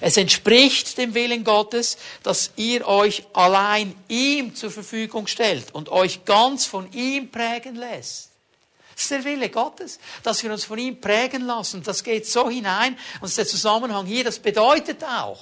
Es 0.00 0.16
entspricht 0.16 0.98
dem 0.98 1.14
Willen 1.14 1.44
Gottes, 1.44 1.96
dass 2.22 2.50
ihr 2.56 2.86
euch 2.86 3.24
allein 3.32 3.94
ihm 4.08 4.54
zur 4.54 4.70
Verfügung 4.70 5.26
stellt 5.26 5.72
und 5.74 5.88
euch 5.90 6.24
ganz 6.24 6.64
von 6.64 6.90
ihm 6.92 7.30
prägen 7.30 7.76
lässt. 7.76 8.29
Das 9.00 9.10
ist 9.10 9.12
der 9.12 9.24
Wille 9.24 9.48
Gottes, 9.48 9.98
dass 10.22 10.42
wir 10.42 10.52
uns 10.52 10.64
von 10.64 10.78
ihm 10.78 11.00
prägen 11.00 11.46
lassen. 11.46 11.82
Das 11.82 12.04
geht 12.04 12.26
so 12.26 12.50
hinein. 12.50 12.98
Und 13.22 13.34
der 13.34 13.46
Zusammenhang 13.46 14.04
hier. 14.04 14.24
Das 14.24 14.38
bedeutet 14.38 15.02
auch, 15.02 15.38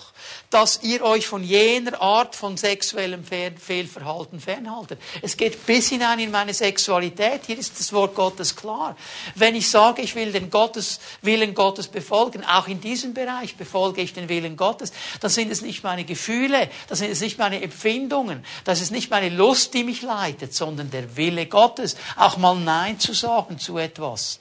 dass 0.48 0.84
ihr 0.84 1.02
euch 1.02 1.26
von 1.26 1.42
jener 1.42 2.00
Art 2.00 2.36
von 2.36 2.56
sexuellem 2.56 3.24
Fehlverhalten 3.24 4.38
fernhaltet. 4.38 5.00
Es 5.22 5.36
geht 5.36 5.66
bis 5.66 5.88
hinein 5.88 6.20
in 6.20 6.30
meine 6.30 6.54
Sexualität. 6.54 7.46
Hier 7.46 7.58
ist 7.58 7.80
das 7.80 7.92
Wort 7.92 8.14
Gottes 8.14 8.54
klar. 8.54 8.96
Wenn 9.34 9.56
ich 9.56 9.68
sage, 9.68 10.02
ich 10.02 10.14
will 10.14 10.30
den 10.30 10.50
Gottes, 10.50 11.00
Willen 11.22 11.52
Gottes 11.52 11.88
befolgen, 11.88 12.44
auch 12.44 12.68
in 12.68 12.80
diesem 12.80 13.12
Bereich 13.12 13.56
befolge 13.56 14.02
ich 14.02 14.12
den 14.12 14.28
Willen 14.28 14.56
Gottes, 14.56 14.92
dann 15.20 15.32
sind 15.32 15.50
es 15.50 15.62
nicht 15.62 15.82
meine 15.82 16.04
Gefühle, 16.04 16.70
das 16.88 17.00
sind 17.00 17.10
es 17.10 17.20
nicht 17.20 17.38
meine 17.38 17.60
Empfindungen, 17.60 18.44
das 18.62 18.80
ist 18.80 18.92
nicht 18.92 19.10
meine 19.10 19.30
Lust, 19.30 19.74
die 19.74 19.82
mich 19.82 20.02
leitet, 20.02 20.54
sondern 20.54 20.92
der 20.92 21.16
Wille 21.16 21.46
Gottes, 21.46 21.96
auch 22.16 22.36
mal 22.36 22.54
Nein 22.54 23.00
zu 23.00 23.14
sagen 23.14 23.47
zu 23.56 23.78
etwas. 23.78 24.40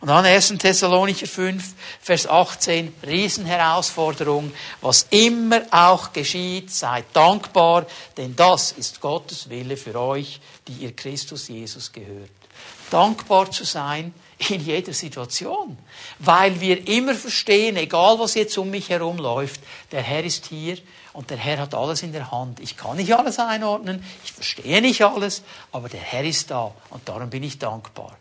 Und 0.00 0.08
dann 0.08 0.24
1. 0.24 0.54
Thessalonicher 0.58 1.26
5, 1.26 1.74
Vers 2.00 2.28
18, 2.28 2.94
Riesenherausforderung. 3.04 4.52
Was 4.80 5.08
immer 5.10 5.62
auch 5.72 6.12
geschieht, 6.12 6.70
seid 6.70 7.06
dankbar, 7.12 7.86
denn 8.16 8.36
das 8.36 8.72
ist 8.72 9.00
Gottes 9.00 9.50
Wille 9.50 9.76
für 9.76 9.98
euch, 10.00 10.40
die 10.68 10.84
ihr 10.84 10.94
Christus 10.94 11.48
Jesus 11.48 11.90
gehört. 11.90 12.30
Dankbar 12.90 13.50
zu 13.50 13.64
sein 13.64 14.14
in 14.50 14.64
jeder 14.64 14.92
Situation, 14.92 15.76
weil 16.20 16.60
wir 16.60 16.86
immer 16.86 17.14
verstehen, 17.14 17.76
egal 17.76 18.18
was 18.18 18.34
jetzt 18.34 18.56
um 18.56 18.70
mich 18.70 18.88
herum 18.88 19.18
läuft, 19.18 19.60
der 19.90 20.02
Herr 20.02 20.24
ist 20.24 20.46
hier 20.46 20.78
und 21.12 21.30
der 21.30 21.36
Herr 21.38 21.58
hat 21.58 21.74
alles 21.74 22.02
in 22.02 22.12
der 22.12 22.30
Hand. 22.30 22.60
Ich 22.60 22.76
kann 22.76 22.96
nicht 22.96 23.12
alles 23.12 23.38
einordnen, 23.38 24.04
ich 24.24 24.32
verstehe 24.32 24.80
nicht 24.80 25.02
alles, 25.02 25.42
aber 25.72 25.88
der 25.88 26.00
Herr 26.00 26.24
ist 26.24 26.50
da 26.50 26.72
und 26.90 27.08
darum 27.08 27.28
bin 27.28 27.42
ich 27.42 27.58
dankbar. 27.58 28.16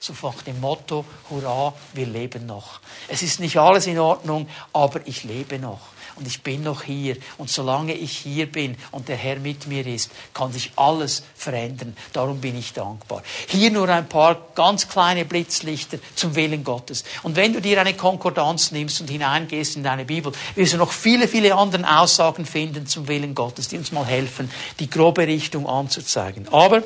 So 0.00 0.14
nach 0.22 0.42
dem 0.42 0.60
Motto, 0.60 1.04
hurra, 1.28 1.74
wir 1.92 2.06
leben 2.06 2.46
noch. 2.46 2.80
Es 3.08 3.22
ist 3.22 3.40
nicht 3.40 3.56
alles 3.56 3.88
in 3.88 3.98
Ordnung, 3.98 4.48
aber 4.72 5.00
ich 5.06 5.24
lebe 5.24 5.58
noch. 5.58 5.80
Und 6.14 6.26
ich 6.26 6.42
bin 6.42 6.62
noch 6.64 6.82
hier. 6.82 7.16
Und 7.36 7.50
solange 7.50 7.94
ich 7.94 8.16
hier 8.16 8.50
bin 8.50 8.76
und 8.90 9.08
der 9.08 9.16
Herr 9.16 9.36
mit 9.36 9.66
mir 9.66 9.86
ist, 9.86 10.10
kann 10.34 10.52
sich 10.52 10.72
alles 10.76 11.22
verändern. 11.36 11.96
Darum 12.12 12.40
bin 12.40 12.56
ich 12.58 12.72
dankbar. 12.72 13.22
Hier 13.48 13.70
nur 13.70 13.88
ein 13.88 14.08
paar 14.08 14.36
ganz 14.54 14.88
kleine 14.88 15.24
Blitzlichter 15.24 15.98
zum 16.14 16.34
Willen 16.34 16.64
Gottes. 16.64 17.04
Und 17.22 17.36
wenn 17.36 17.52
du 17.52 17.60
dir 17.60 17.80
eine 17.80 17.94
Konkordanz 17.94 18.72
nimmst 18.72 19.00
und 19.00 19.10
hineingehst 19.10 19.76
in 19.76 19.84
deine 19.84 20.04
Bibel, 20.04 20.32
wirst 20.54 20.72
du 20.72 20.76
noch 20.76 20.92
viele, 20.92 21.28
viele 21.28 21.54
andere 21.54 22.00
Aussagen 22.00 22.46
finden 22.46 22.86
zum 22.86 23.06
Willen 23.06 23.34
Gottes, 23.34 23.68
die 23.68 23.78
uns 23.78 23.92
mal 23.92 24.06
helfen, 24.06 24.50
die 24.80 24.90
grobe 24.90 25.26
Richtung 25.26 25.68
anzuzeigen. 25.68 26.48
Aber 26.52 26.82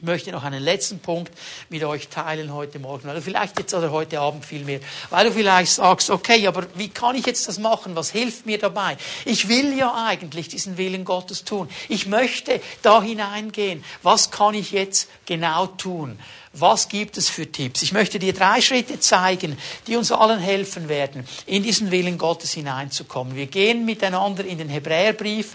ich 0.00 0.06
möchte 0.06 0.32
noch 0.32 0.44
einen 0.44 0.62
letzten 0.62 0.98
Punkt 0.98 1.30
mit 1.68 1.84
euch 1.84 2.08
teilen 2.08 2.54
heute 2.54 2.78
Morgen, 2.78 3.10
oder 3.10 3.20
vielleicht 3.20 3.58
jetzt 3.58 3.74
oder 3.74 3.90
heute 3.90 4.18
Abend 4.20 4.46
vielmehr, 4.46 4.80
weil 5.10 5.26
du 5.26 5.32
vielleicht 5.32 5.72
sagst, 5.72 6.08
okay, 6.08 6.46
aber 6.46 6.64
wie 6.74 6.88
kann 6.88 7.16
ich 7.16 7.26
jetzt 7.26 7.46
das 7.48 7.58
machen? 7.58 7.96
Was 7.96 8.10
hilft 8.10 8.46
mir 8.46 8.56
dabei? 8.56 8.96
Ich 9.26 9.50
will 9.50 9.76
ja 9.76 10.06
eigentlich 10.06 10.48
diesen 10.48 10.78
Willen 10.78 11.04
Gottes 11.04 11.44
tun. 11.44 11.68
Ich 11.90 12.06
möchte 12.06 12.62
da 12.80 13.02
hineingehen. 13.02 13.84
Was 14.02 14.30
kann 14.30 14.54
ich 14.54 14.70
jetzt 14.70 15.10
genau 15.26 15.66
tun? 15.66 16.18
Was 16.52 16.88
gibt 16.88 17.16
es 17.16 17.28
für 17.28 17.50
Tipps? 17.50 17.80
Ich 17.82 17.92
möchte 17.92 18.18
dir 18.18 18.32
drei 18.32 18.60
Schritte 18.60 18.98
zeigen, 18.98 19.56
die 19.86 19.94
uns 19.94 20.10
allen 20.10 20.40
helfen 20.40 20.88
werden, 20.88 21.24
in 21.46 21.62
diesen 21.62 21.92
Willen 21.92 22.18
Gottes 22.18 22.50
hineinzukommen. 22.50 23.36
Wir 23.36 23.46
gehen 23.46 23.84
miteinander 23.84 24.44
in 24.44 24.58
den 24.58 24.68
Hebräerbrief 24.68 25.54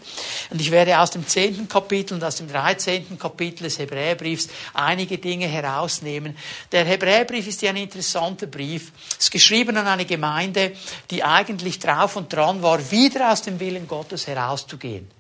und 0.52 0.62
ich 0.62 0.72
werde 0.72 0.98
aus 0.98 1.12
dem 1.12 1.28
zehnten 1.28 1.68
Kapitel 1.68 2.14
und 2.14 2.24
aus 2.24 2.38
dem 2.38 2.48
dreizehnten 2.48 3.20
Kapitel 3.20 3.64
des 3.64 3.78
Hebräerbriefs 3.78 4.48
einige 4.74 5.18
Dinge 5.18 5.48
herausnehmen. 5.48 6.38
Der 6.72 6.86
Hebräerbrief 6.86 7.46
ist 7.46 7.62
ja 7.62 7.72
ein 7.72 7.78
interessanter 7.78 8.48
Brief. 8.48 8.94
Es 9.20 9.26
ist 9.26 9.32
geschrieben 9.32 9.76
an 9.76 9.88
eine 9.88 10.06
Gemeinde, 10.06 10.72
die 11.12 11.26
eigentlich 11.26 11.80
drauf 11.80 12.16
und 12.16 12.32
dran 12.32 12.64
war, 12.64 12.90
wieder 12.90 13.34
aus 13.34 13.42
dem 13.42 13.60
Willen 13.60 13.90
Gottes 13.90 14.28
herauszugehen 14.28 15.12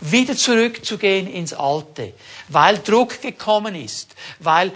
wieder 0.00 0.36
zurückzugehen 0.36 1.26
ins 1.26 1.52
Alte, 1.52 2.14
weil 2.48 2.78
Druck 2.78 3.20
gekommen 3.20 3.74
ist, 3.74 4.14
weil 4.38 4.72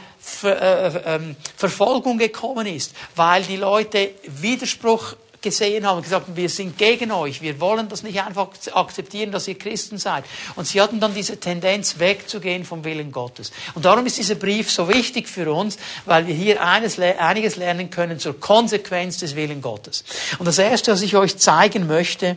Verfolgung 1.57 2.19
gekommen 2.19 2.67
ist, 2.67 2.95
weil 3.17 3.43
die 3.43 3.57
Leute 3.57 4.11
Widerspruch 4.27 5.15
gesehen 5.43 5.87
haben 5.87 5.99
und 5.99 6.03
gesagt 6.03 6.27
haben, 6.27 6.37
wir 6.37 6.49
sind 6.49 6.77
gegen 6.77 7.13
euch, 7.13 7.41
wir 7.41 7.61
wollen 7.61 7.89
das 7.89 8.03
nicht 8.03 8.21
einfach 8.23 8.49
akzeptieren, 8.73 9.33
dass 9.33 9.49
ihr 9.49 9.57
Christen 9.57 9.99
seid. 9.99 10.25
Und 10.57 10.67
sie 10.67 10.81
hatten 10.81 11.01
dann 11.01 11.15
diese 11.15 11.39
Tendenz, 11.39 11.99
wegzugehen 11.99 12.65
vom 12.65 12.85
Willen 12.85 13.11
Gottes. 13.13 13.53
Und 13.75 13.85
darum 13.85 14.05
ist 14.07 14.19
dieser 14.19 14.35
Brief 14.35 14.71
so 14.71 14.89
wichtig 14.89 15.29
für 15.29 15.53
uns, 15.53 15.79
weil 16.05 16.27
wir 16.27 16.35
hier 16.35 16.63
eines, 16.63 16.99
einiges 16.99 17.57
lernen 17.57 17.91
können 17.91 18.19
zur 18.19 18.39
Konsequenz 18.39 19.19
des 19.19 19.35
Willen 19.35 19.63
Gottes. 19.63 20.05
Und 20.39 20.47
das 20.47 20.59
Erste, 20.59 20.93
was 20.93 21.03
ich 21.03 21.17
euch 21.17 21.37
zeigen 21.39 21.87
möchte, 21.87 22.37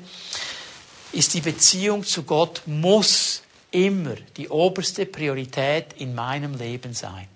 ist 1.12 1.34
die 1.34 1.42
Beziehung 1.42 2.04
zu 2.04 2.24
Gott 2.24 2.64
muss 2.66 3.42
immer 3.72 4.16
die 4.38 4.50
oberste 4.50 5.06
Priorität 5.06 5.88
in 5.98 6.16
meinem 6.16 6.56
Leben 6.56 6.94
sein. 6.94 7.28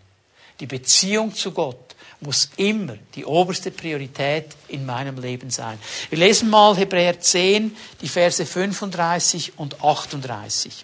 Die 0.60 0.66
Beziehung 0.66 1.34
zu 1.34 1.52
Gott 1.52 1.96
muss 2.20 2.50
immer 2.58 2.98
die 3.14 3.26
oberste 3.26 3.70
Priorität 3.70 4.56
in 4.70 4.86
meinem 4.86 5.20
Leben 5.20 5.52
sein. 5.52 5.78
Wir 6.10 6.18
lesen 6.18 6.50
mal 6.50 6.76
Hebräer 6.76 7.20
10, 7.20 7.76
die 8.02 8.10
Verse 8.10 8.44
35 8.44 9.60
und 9.60 9.84
38. 9.84 10.84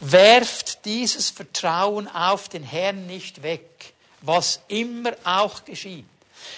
Werft 0.00 0.84
dieses 0.84 1.30
Vertrauen 1.30 2.06
auf 2.06 2.48
den 2.48 2.62
Herrn 2.62 3.06
nicht 3.06 3.42
weg, 3.42 3.92
was 4.20 4.60
immer 4.68 5.12
auch 5.24 5.64
geschieht, 5.64 6.04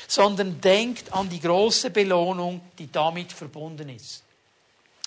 sondern 0.07 0.61
denkt 0.61 1.13
an 1.13 1.31
die 1.31 1.41
große 1.41 1.91
Belohnung, 1.91 2.61
die 2.79 2.93
damit 2.93 3.33
verbunden 3.33 3.89
ist. 3.89 4.23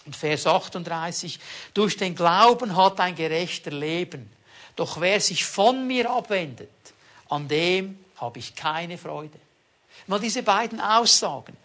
Und 0.06 0.16
Vers 0.16 0.48
38, 0.48 1.40
durch 1.74 1.98
den 1.98 2.16
Glauben 2.16 2.76
hat 2.76 3.00
ein 3.00 3.16
Gerechter 3.16 3.72
Leben, 3.72 4.30
doch 4.76 5.00
wer 5.00 5.22
sich 5.22 5.46
von 5.46 5.86
mir 5.86 6.10
abwendet, 6.10 6.70
an 7.34 7.48
dem 7.48 7.98
habe 8.18 8.40
ich 8.40 8.56
keine 8.56 8.98
Freude. 8.98 9.40
Mal 10.08 10.20
diese 10.20 10.44
beiden 10.44 10.80
Aussagen. 10.80 11.58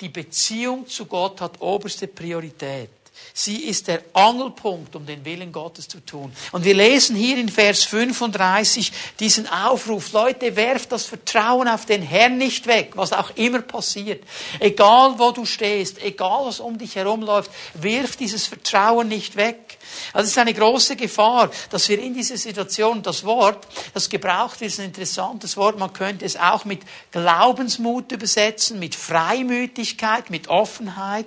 Die 0.00 0.08
Beziehung 0.08 0.86
zu 0.86 1.06
Gott 1.06 1.40
hat 1.40 1.60
oberste 1.60 2.08
Priorität. 2.08 2.90
Sie 3.34 3.64
ist 3.64 3.88
der 3.88 4.02
Angelpunkt, 4.12 4.96
um 4.96 5.06
den 5.06 5.24
Willen 5.24 5.52
Gottes 5.52 5.88
zu 5.88 6.00
tun. 6.04 6.32
Und 6.50 6.64
wir 6.64 6.74
lesen 6.74 7.14
hier 7.16 7.38
in 7.38 7.48
Vers 7.48 7.84
35 7.84 8.92
diesen 9.20 9.46
Aufruf, 9.48 10.12
Leute, 10.12 10.56
werft 10.56 10.92
das 10.92 11.06
Vertrauen 11.06 11.68
auf 11.68 11.86
den 11.86 12.02
Herrn 12.02 12.36
nicht 12.36 12.66
weg, 12.66 12.92
was 12.94 13.12
auch 13.12 13.30
immer 13.36 13.62
passiert. 13.62 14.24
Egal 14.60 15.18
wo 15.18 15.30
du 15.30 15.46
stehst, 15.46 16.02
egal 16.02 16.46
was 16.46 16.60
um 16.60 16.76
dich 16.76 16.96
herum 16.96 17.22
läuft, 17.22 17.50
wirf 17.74 18.16
dieses 18.16 18.46
Vertrauen 18.46 19.08
nicht 19.08 19.36
weg. 19.36 19.71
Also 20.12 20.24
es 20.24 20.30
ist 20.32 20.38
eine 20.38 20.54
große 20.54 20.96
Gefahr, 20.96 21.50
dass 21.70 21.88
wir 21.88 21.98
in 21.98 22.14
dieser 22.14 22.36
Situation 22.36 23.02
das 23.02 23.24
Wort, 23.24 23.66
das 23.94 24.08
gebraucht 24.08 24.62
ist 24.62 24.78
ein 24.78 24.86
interessantes 24.86 25.56
Wort, 25.56 25.78
man 25.78 25.92
könnte 25.92 26.24
es 26.24 26.36
auch 26.36 26.64
mit 26.64 26.82
Glaubensmut 27.10 28.12
übersetzen, 28.12 28.78
mit 28.78 28.94
Freimütigkeit, 28.94 30.30
mit 30.30 30.48
Offenheit. 30.48 31.26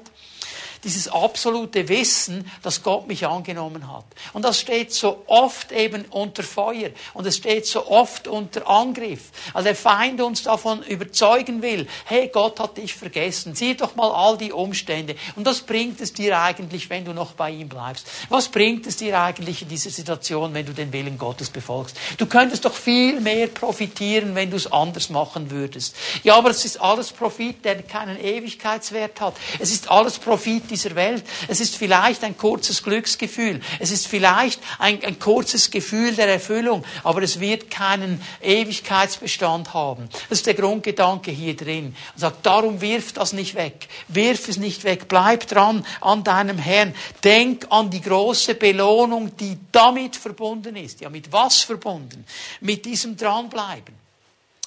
Dieses 0.86 1.08
absolute 1.08 1.89
Wissen, 1.89 2.50
dass 2.62 2.84
Gott 2.84 3.08
mich 3.08 3.26
angenommen 3.26 3.91
hat. 3.91 4.06
Und 4.34 4.45
das 4.45 4.60
steht 4.60 4.93
so 4.93 5.24
oft 5.26 5.71
eben 5.71 6.06
unter 6.06 6.43
Feuer 6.43 6.91
und 7.13 7.26
es 7.26 7.38
steht 7.38 7.65
so 7.65 7.88
oft 7.88 8.28
unter 8.28 8.69
Angriff. 8.69 9.32
Also 9.54 9.65
der 9.65 9.76
Feind 9.76 10.21
uns 10.21 10.43
davon 10.43 10.84
überzeugen 10.84 11.62
will, 11.62 11.88
hey, 12.06 12.30
Gott 12.32 12.60
hat 12.60 12.78
dich 12.78 12.93
vergessen. 12.93 13.56
Sieh 13.56 13.76
doch 13.76 13.95
mal 13.95 14.12
all 14.12 14.38
die 14.38 14.52
Umstände. 14.52 15.15
Und 15.36 15.45
was 15.45 15.62
bringt 15.62 16.00
es 16.02 16.13
dir 16.13 16.39
eigentlich, 16.39 16.89
wenn 16.89 17.04
du 17.04 17.13
noch 17.13 17.34
bei 17.34 17.50
ihm 17.50 17.67
bleibst? 17.67 18.08
Was 18.30 18.48
bringt 18.48 18.86
es 18.86 18.98
dir 18.98 19.19
eigentlich 19.19 19.63
in 19.63 19.69
dieser 19.69 19.89
Situation, 19.89 20.54
wenn 20.54 20.65
du 20.65 20.74
den 20.74 20.93
Willen 20.93 21.17
Gottes 21.17 21.50
befolgst? 21.50 21.98
Du 22.17 22.28
könntest 22.28 22.63
doch 22.63 22.76
viel 22.76 23.19
mehr 23.19 23.48
profitieren, 23.48 24.36
wenn 24.36 24.52
du 24.52 24.58
es 24.58 24.71
anders 24.71 25.10
machen 25.10 25.50
würdest. 25.50 25.95
Ja, 26.24 26.38
aber 26.38 26.52
es 26.52 26.63
ist 26.63 26.80
alles 26.80 27.12
Profit, 27.12 27.65
der 27.65 27.82
keinen 27.82 28.24
Ewigkeitswert 28.24 29.19
hat. 29.19 29.36
Es 29.60 29.71
ist 29.71 29.89
alles 29.89 30.19
Profit 30.19 30.69
dieser 30.76 30.96
Welt. 30.96 31.24
Es 31.48 31.60
ist 31.60 31.76
vielleicht 31.76 32.24
ein 32.24 32.38
kurzes 32.38 32.84
Glücksgefühl. 32.84 33.62
Es 33.80 33.92
ist 33.92 34.08
vielleicht 34.08 34.62
ein, 34.78 35.04
ein 35.04 35.20
kurzes 35.20 35.72
Gefühl 35.72 36.14
der 36.16 36.28
Erfüllung, 36.28 36.84
aber 37.04 37.24
es 37.24 37.40
wird 37.40 37.72
keinen 37.72 38.22
Ewigkeitsbestand 38.42 39.74
haben. 39.74 40.10
Das 40.30 40.40
ist 40.40 40.46
der 40.46 40.54
Grundgedanke 40.54 41.32
hier 41.32 41.56
drin. 41.56 41.96
Und 42.14 42.20
sagt, 42.20 42.46
darum 42.46 42.82
wirf 42.82 43.14
das 43.14 43.34
nicht 43.34 43.56
weg. 43.56 43.88
Wirf 44.08 44.48
es 44.48 44.58
nicht 44.58 44.84
weg. 44.84 45.08
Bleib 45.08 45.48
dran 45.48 45.86
an 46.02 46.24
deinem 46.24 46.58
Herrn. 46.58 46.94
Denk 47.24 47.68
an 47.70 47.90
die 47.90 48.02
große 48.02 48.56
Belohnung, 48.56 49.36
die 49.38 49.58
damit 49.72 50.16
verbunden 50.16 50.76
ist. 50.76 51.02
Ja, 51.02 51.10
mit 51.10 51.32
was 51.32 51.62
verbunden? 51.62 52.26
Mit 52.62 52.86
diesem 52.86 53.16
Dranbleiben 53.16 54.05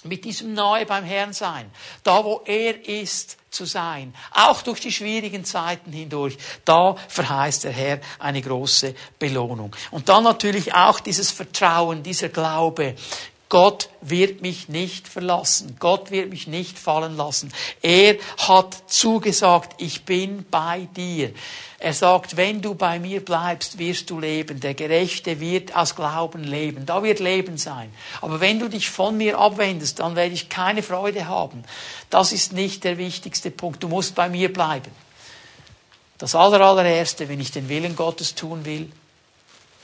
mit 0.04 0.24
diesem 0.24 0.54
Nahe 0.54 0.86
beim 0.86 1.04
Herrn 1.04 1.32
sein, 1.32 1.70
da 2.04 2.24
wo 2.24 2.42
er 2.44 2.86
ist, 2.86 3.36
zu 3.50 3.64
sein, 3.64 4.14
auch 4.32 4.62
durch 4.62 4.80
die 4.80 4.92
schwierigen 4.92 5.44
Zeiten 5.44 5.90
hindurch, 5.92 6.36
da 6.64 6.96
verheißt 7.08 7.64
der 7.64 7.72
Herr 7.72 8.00
eine 8.18 8.42
große 8.42 8.94
Belohnung. 9.18 9.74
Und 9.90 10.08
dann 10.08 10.24
natürlich 10.24 10.74
auch 10.74 11.00
dieses 11.00 11.30
Vertrauen, 11.30 12.02
dieser 12.02 12.28
Glaube, 12.28 12.94
Gott 13.48 13.88
wird 14.02 14.42
mich 14.42 14.68
nicht 14.68 15.08
verlassen. 15.08 15.76
Gott 15.78 16.10
wird 16.10 16.28
mich 16.28 16.46
nicht 16.46 16.78
fallen 16.78 17.16
lassen. 17.16 17.52
Er 17.80 18.16
hat 18.36 18.90
zugesagt, 18.90 19.80
ich 19.80 20.04
bin 20.04 20.44
bei 20.50 20.86
dir. 20.96 21.32
Er 21.78 21.94
sagt, 21.94 22.36
wenn 22.36 22.60
du 22.60 22.74
bei 22.74 22.98
mir 22.98 23.24
bleibst, 23.24 23.78
wirst 23.78 24.10
du 24.10 24.20
leben. 24.20 24.60
Der 24.60 24.74
Gerechte 24.74 25.40
wird 25.40 25.74
aus 25.74 25.94
Glauben 25.94 26.44
leben. 26.44 26.84
Da 26.84 27.02
wird 27.02 27.20
Leben 27.20 27.56
sein. 27.56 27.90
Aber 28.20 28.40
wenn 28.40 28.58
du 28.58 28.68
dich 28.68 28.90
von 28.90 29.16
mir 29.16 29.38
abwendest, 29.38 30.00
dann 30.00 30.14
werde 30.14 30.34
ich 30.34 30.50
keine 30.50 30.82
Freude 30.82 31.26
haben. 31.26 31.64
Das 32.10 32.32
ist 32.32 32.52
nicht 32.52 32.84
der 32.84 32.98
wichtigste 32.98 33.50
Punkt. 33.50 33.82
Du 33.82 33.88
musst 33.88 34.14
bei 34.14 34.28
mir 34.28 34.52
bleiben. 34.52 34.90
Das 36.18 36.34
allerallererste, 36.34 37.28
wenn 37.28 37.40
ich 37.40 37.52
den 37.52 37.68
Willen 37.68 37.96
Gottes 37.96 38.34
tun 38.34 38.64
will, 38.64 38.90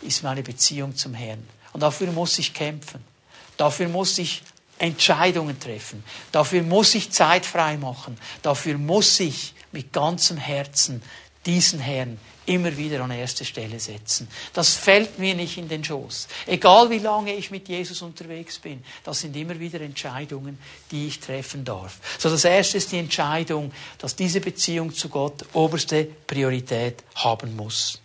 ist 0.02 0.22
meine 0.22 0.42
Beziehung 0.42 0.96
zum 0.96 1.14
Herrn. 1.14 1.46
Und 1.72 1.82
dafür 1.82 2.10
muss 2.12 2.38
ich 2.38 2.52
kämpfen. 2.52 3.13
Dafür 3.56 3.88
muss 3.88 4.18
ich 4.18 4.42
Entscheidungen 4.78 5.58
treffen. 5.58 6.02
Dafür 6.32 6.62
muss 6.62 6.94
ich 6.94 7.10
Zeit 7.10 7.46
frei 7.46 7.76
machen. 7.76 8.18
Dafür 8.42 8.76
muss 8.78 9.20
ich 9.20 9.54
mit 9.72 9.92
ganzem 9.92 10.36
Herzen 10.36 11.02
diesen 11.46 11.78
Herrn 11.78 12.18
immer 12.46 12.76
wieder 12.76 13.02
an 13.02 13.10
erste 13.10 13.44
Stelle 13.44 13.80
setzen. 13.80 14.28
Das 14.52 14.74
fällt 14.74 15.18
mir 15.18 15.34
nicht 15.34 15.56
in 15.56 15.68
den 15.68 15.82
Schoß. 15.82 16.28
Egal 16.46 16.90
wie 16.90 16.98
lange 16.98 17.34
ich 17.34 17.50
mit 17.50 17.68
Jesus 17.68 18.02
unterwegs 18.02 18.58
bin, 18.58 18.84
das 19.02 19.20
sind 19.20 19.34
immer 19.36 19.58
wieder 19.58 19.80
Entscheidungen, 19.80 20.58
die 20.90 21.06
ich 21.06 21.20
treffen 21.20 21.64
darf. 21.64 21.98
So 22.18 22.28
das 22.28 22.44
erste 22.44 22.78
ist 22.78 22.92
die 22.92 22.98
Entscheidung, 22.98 23.72
dass 23.98 24.16
diese 24.16 24.40
Beziehung 24.40 24.92
zu 24.94 25.08
Gott 25.08 25.44
oberste 25.54 26.04
Priorität 26.04 27.02
haben 27.14 27.56
muss. 27.56 28.00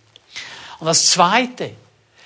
Und 0.79 0.87
das 0.87 1.07
zweite 1.11 1.71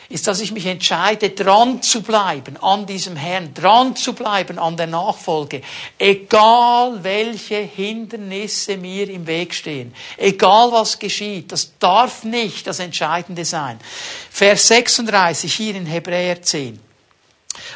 ist, 0.10 0.28
dass 0.28 0.42
ich 0.42 0.52
mich 0.52 0.66
entscheide, 0.66 1.30
dran 1.32 1.82
zu 1.82 2.02
bleiben 2.02 2.58
an 2.58 2.86
diesem 2.86 3.16
Herrn, 3.16 3.54
dran 3.54 3.96
zu 3.96 4.14
bleiben 4.14 4.60
an 4.60 4.78
der 4.78 4.88
Nachfolge, 4.88 5.62
egal 5.98 7.04
welche 7.04 7.58
Hindernisse 7.58 8.78
mir 8.78 9.10
im 9.10 9.28
Weg 9.28 9.54
stehen, 9.54 9.94
egal 10.18 10.72
was 10.72 11.00
geschieht, 11.00 11.52
das 11.52 11.78
darf 11.80 12.24
nicht 12.24 12.68
das 12.68 12.80
Entscheidende 12.80 13.46
sein. 13.46 13.80
Vers 14.30 14.68
36 14.68 15.54
hier 15.54 15.76
in 15.76 15.86
Hebräer 15.86 16.42
10. 16.42 16.80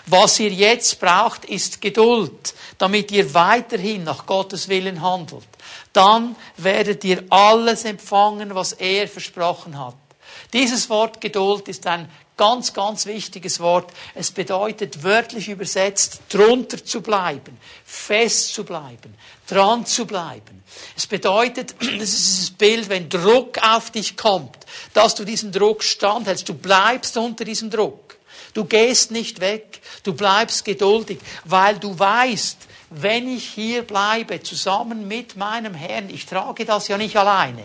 Was 0.07 0.39
ihr 0.39 0.51
jetzt 0.51 0.99
braucht, 0.99 1.45
ist 1.45 1.81
Geduld, 1.81 2.53
damit 2.77 3.11
ihr 3.11 3.33
weiterhin 3.33 4.03
nach 4.03 4.25
Gottes 4.25 4.69
Willen 4.69 5.01
handelt. 5.01 5.47
Dann 5.93 6.35
werdet 6.57 7.03
ihr 7.03 7.23
alles 7.29 7.85
empfangen, 7.85 8.55
was 8.55 8.73
er 8.73 9.07
versprochen 9.07 9.77
hat. 9.77 9.95
Dieses 10.53 10.89
Wort 10.89 11.21
Geduld 11.21 11.67
ist 11.67 11.85
ein 11.87 12.09
Ganz, 12.37 12.71
ganz 12.71 13.07
wichtiges 13.07 13.59
Wort. 13.59 13.91
Es 14.13 14.29
bedeutet 14.29 15.01
wörtlich 15.01 15.49
übersetzt, 15.49 16.21
drunter 16.29 16.85
zu 16.85 17.01
bleiben, 17.01 17.57
fest 17.83 18.53
zu 18.53 18.63
bleiben, 18.63 19.15
dran 19.47 19.87
zu 19.87 20.05
bleiben. 20.05 20.63
Es 20.95 21.07
bedeutet, 21.07 21.73
das 21.79 22.13
ist 22.13 22.39
das 22.39 22.49
Bild, 22.51 22.89
wenn 22.89 23.09
Druck 23.09 23.57
auf 23.63 23.89
dich 23.89 24.15
kommt, 24.15 24.55
dass 24.93 25.15
du 25.15 25.25
diesen 25.25 25.51
Druck 25.51 25.83
standhältst. 25.83 26.47
Du 26.47 26.53
bleibst 26.53 27.17
unter 27.17 27.43
diesem 27.43 27.71
Druck. 27.71 28.17
Du 28.53 28.65
gehst 28.65 29.09
nicht 29.09 29.39
weg. 29.39 29.81
Du 30.03 30.13
bleibst 30.13 30.63
geduldig, 30.63 31.17
weil 31.43 31.79
du 31.79 31.97
weißt, 31.97 32.57
wenn 32.89 33.27
ich 33.27 33.45
hier 33.49 33.81
bleibe, 33.81 34.41
zusammen 34.41 35.07
mit 35.07 35.35
meinem 35.35 35.73
Herrn, 35.73 36.09
ich 36.09 36.25
trage 36.25 36.65
das 36.65 36.87
ja 36.87 36.97
nicht 36.97 37.17
alleine, 37.17 37.63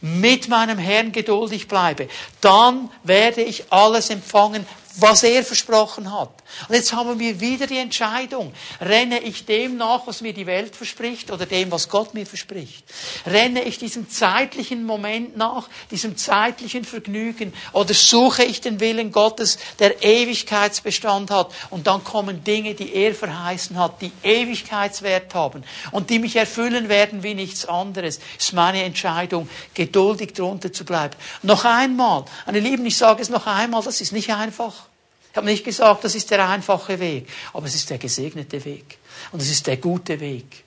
mit 0.00 0.48
meinem 0.48 0.78
Herrn 0.78 1.12
geduldig 1.12 1.68
bleibe, 1.68 2.08
dann 2.40 2.90
werde 3.02 3.42
ich 3.42 3.70
alles 3.70 4.10
empfangen, 4.10 4.66
was 4.96 5.22
er 5.22 5.42
versprochen 5.42 6.12
hat. 6.12 6.30
Und 6.68 6.74
jetzt 6.74 6.92
haben 6.92 7.18
wir 7.18 7.40
wieder 7.40 7.66
die 7.66 7.78
Entscheidung. 7.78 8.52
Renne 8.80 9.20
ich 9.20 9.46
dem 9.46 9.76
nach, 9.76 10.06
was 10.06 10.20
mir 10.20 10.32
die 10.32 10.46
Welt 10.46 10.76
verspricht 10.76 11.30
oder 11.30 11.46
dem, 11.46 11.70
was 11.70 11.88
Gott 11.88 12.14
mir 12.14 12.26
verspricht? 12.26 12.84
Renne 13.26 13.62
ich 13.62 13.78
diesem 13.78 14.10
zeitlichen 14.10 14.84
Moment 14.84 15.36
nach, 15.36 15.68
diesem 15.90 16.16
zeitlichen 16.16 16.84
Vergnügen 16.84 17.52
oder 17.72 17.94
suche 17.94 18.44
ich 18.44 18.60
den 18.60 18.80
Willen 18.80 19.12
Gottes, 19.12 19.58
der 19.78 20.02
Ewigkeitsbestand 20.02 21.30
hat 21.30 21.52
und 21.70 21.86
dann 21.86 22.04
kommen 22.04 22.44
Dinge, 22.44 22.74
die 22.74 22.94
er 22.94 23.14
verheißen 23.14 23.78
hat, 23.78 24.02
die 24.02 24.12
Ewigkeitswert 24.22 25.34
haben 25.34 25.64
und 25.90 26.10
die 26.10 26.18
mich 26.18 26.36
erfüllen 26.36 26.88
werden 26.88 27.22
wie 27.22 27.34
nichts 27.34 27.64
anderes. 27.66 28.20
Ist 28.38 28.52
meine 28.52 28.82
Entscheidung, 28.82 29.48
geduldig 29.74 30.34
drunter 30.34 30.72
zu 30.72 30.84
bleiben. 30.84 31.14
Noch 31.42 31.64
einmal, 31.64 32.24
meine 32.46 32.60
Lieben, 32.60 32.84
ich 32.84 32.96
sage 32.96 33.22
es 33.22 33.28
noch 33.28 33.46
einmal, 33.46 33.82
das 33.82 34.00
ist 34.00 34.12
nicht 34.12 34.30
einfach. 34.30 34.91
Ich 35.32 35.36
habe 35.36 35.46
nicht 35.46 35.64
gesagt, 35.64 36.04
das 36.04 36.14
ist 36.14 36.30
der 36.30 36.46
einfache 36.46 37.00
Weg, 37.00 37.26
aber 37.54 37.66
es 37.66 37.74
ist 37.74 37.88
der 37.88 37.96
gesegnete 37.96 38.62
Weg. 38.66 38.98
Und 39.32 39.40
es 39.40 39.50
ist 39.50 39.66
der 39.66 39.78
gute 39.78 40.20
Weg. 40.20 40.64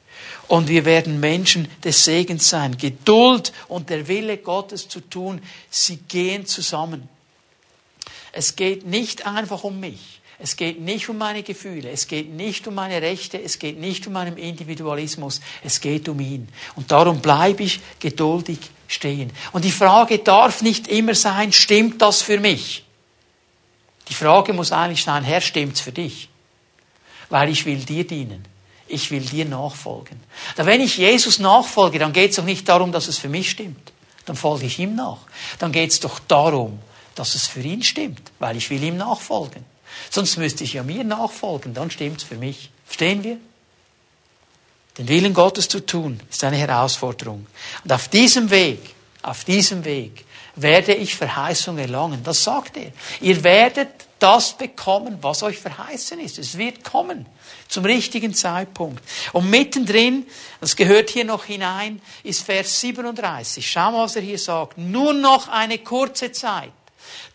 Und 0.47 0.69
wir 0.69 0.85
werden 0.85 1.19
Menschen 1.19 1.67
des 1.83 2.03
Segens 2.03 2.49
sein. 2.49 2.75
Geduld 2.75 3.53
und 3.67 3.91
der 3.91 4.07
Wille 4.07 4.37
Gottes 4.37 4.87
zu 4.87 5.01
tun, 5.01 5.39
sie 5.69 5.97
gehen 5.97 6.47
zusammen. 6.47 7.07
Es 8.31 8.55
geht 8.55 8.87
nicht 8.87 9.27
einfach 9.27 9.63
um 9.63 9.79
mich. 9.79 10.19
Es 10.39 10.57
geht 10.57 10.81
nicht 10.81 11.07
um 11.09 11.17
meine 11.17 11.43
Gefühle, 11.43 11.91
es 11.91 12.07
geht 12.07 12.33
nicht 12.33 12.67
um 12.67 12.75
meine 12.75 13.01
Rechte, 13.01 13.41
es 13.41 13.57
geht 13.57 13.79
nicht 13.79 14.05
um 14.07 14.13
meinen 14.13 14.35
Individualismus, 14.35 15.39
es 15.63 15.79
geht 15.79 16.09
um 16.09 16.19
ihn. 16.19 16.49
Und 16.75 16.91
darum 16.91 17.21
bleibe 17.21 17.63
ich 17.63 17.79
geduldig 17.99 18.57
stehen. 18.87 19.31
Und 19.53 19.63
die 19.63 19.71
Frage 19.71 20.19
darf 20.19 20.61
nicht 20.61 20.89
immer 20.89 21.15
sein, 21.15 21.53
stimmt 21.53 22.01
das 22.01 22.21
für 22.21 22.39
mich? 22.39 22.84
Die 24.07 24.13
Frage 24.13 24.53
muss 24.53 24.71
eigentlich 24.71 25.03
sein, 25.03 25.23
Herr, 25.23 25.41
stimmt's 25.41 25.81
für 25.81 25.91
dich? 25.91 26.29
Weil 27.29 27.49
ich 27.49 27.65
will 27.65 27.83
dir 27.83 28.05
dienen. 28.05 28.45
Ich 28.87 29.09
will 29.09 29.21
dir 29.21 29.45
nachfolgen. 29.45 30.21
Da 30.55 30.65
wenn 30.65 30.81
ich 30.81 30.97
Jesus 30.97 31.39
nachfolge, 31.39 31.97
dann 31.97 32.13
geht 32.13 32.31
es 32.31 32.35
doch 32.35 32.43
nicht 32.43 32.69
darum, 32.69 32.91
dass 32.91 33.07
es 33.07 33.17
für 33.17 33.29
mich 33.29 33.49
stimmt. 33.49 33.93
Dann 34.25 34.35
folge 34.35 34.65
ich 34.65 34.77
ihm 34.79 34.95
nach. 34.95 35.19
Dann 35.59 35.71
geht 35.71 35.91
es 35.91 35.99
doch 35.99 36.19
darum, 36.19 36.79
dass 37.15 37.33
es 37.33 37.47
für 37.47 37.61
ihn 37.61 37.81
stimmt, 37.81 38.31
weil 38.39 38.57
ich 38.57 38.69
will 38.69 38.83
ihm 38.83 38.97
nachfolgen. 38.97 39.65
Sonst 40.09 40.37
müsste 40.37 40.63
ich 40.63 40.73
ja 40.73 40.83
mir 40.83 41.03
nachfolgen, 41.03 41.73
dann 41.73 41.89
stimmt's 41.89 42.23
für 42.23 42.35
mich. 42.35 42.69
Verstehen 42.85 43.23
wir? 43.23 43.37
Den 44.97 45.07
Willen 45.07 45.33
Gottes 45.33 45.67
zu 45.67 45.85
tun, 45.85 46.19
ist 46.29 46.43
eine 46.43 46.57
Herausforderung. 46.57 47.47
Und 47.83 47.91
auf 47.91 48.07
diesem 48.07 48.49
Weg, 48.49 48.79
auf 49.21 49.43
diesem 49.43 49.83
Weg 49.83 50.25
werde 50.55 50.93
ich 50.93 51.15
Verheißung 51.15 51.77
erlangen. 51.77 52.21
Das 52.23 52.43
sagt 52.43 52.77
er. 52.77 52.91
Ihr 53.21 53.43
werdet 53.43 53.89
das 54.19 54.53
bekommen, 54.57 55.17
was 55.21 55.43
euch 55.43 55.57
verheißen 55.57 56.19
ist. 56.19 56.39
Es 56.39 56.57
wird 56.57 56.83
kommen 56.83 57.25
zum 57.67 57.85
richtigen 57.85 58.33
Zeitpunkt. 58.33 59.03
Und 59.33 59.49
mittendrin, 59.49 60.25
das 60.61 60.75
gehört 60.75 61.09
hier 61.09 61.25
noch 61.25 61.45
hinein, 61.45 62.01
ist 62.23 62.43
Vers 62.43 62.79
37. 62.79 63.69
Schau 63.69 63.91
mal, 63.91 64.03
was 64.03 64.15
er 64.15 64.21
hier 64.21 64.39
sagt. 64.39 64.77
Nur 64.77 65.13
noch 65.13 65.47
eine 65.47 65.79
kurze 65.79 66.31
Zeit. 66.31 66.71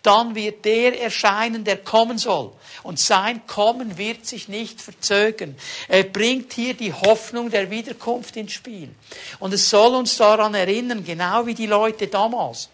Dann 0.02 0.34
wird 0.34 0.64
der 0.64 1.00
erscheinen, 1.00 1.64
der 1.64 1.76
kommen 1.76 2.16
soll. 2.16 2.52
Und 2.82 2.98
sein 2.98 3.46
Kommen 3.46 3.98
wird 3.98 4.26
sich 4.26 4.48
nicht 4.48 4.80
verzögern. 4.80 5.56
Er 5.88 6.04
bringt 6.04 6.54
hier 6.54 6.74
die 6.74 6.92
Hoffnung 6.92 7.50
der 7.50 7.70
Wiederkunft 7.70 8.36
ins 8.36 8.52
Spiel. 8.52 8.88
Und 9.38 9.52
es 9.52 9.68
soll 9.68 9.94
uns 9.94 10.16
daran 10.16 10.54
erinnern, 10.54 11.04
genau 11.04 11.44
wie 11.44 11.54
die 11.54 11.66
Leute 11.66 12.06
damals. 12.06 12.70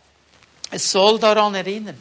Es 0.71 0.91
soll 0.91 1.19
daran 1.19 1.55
erinnern, 1.55 2.01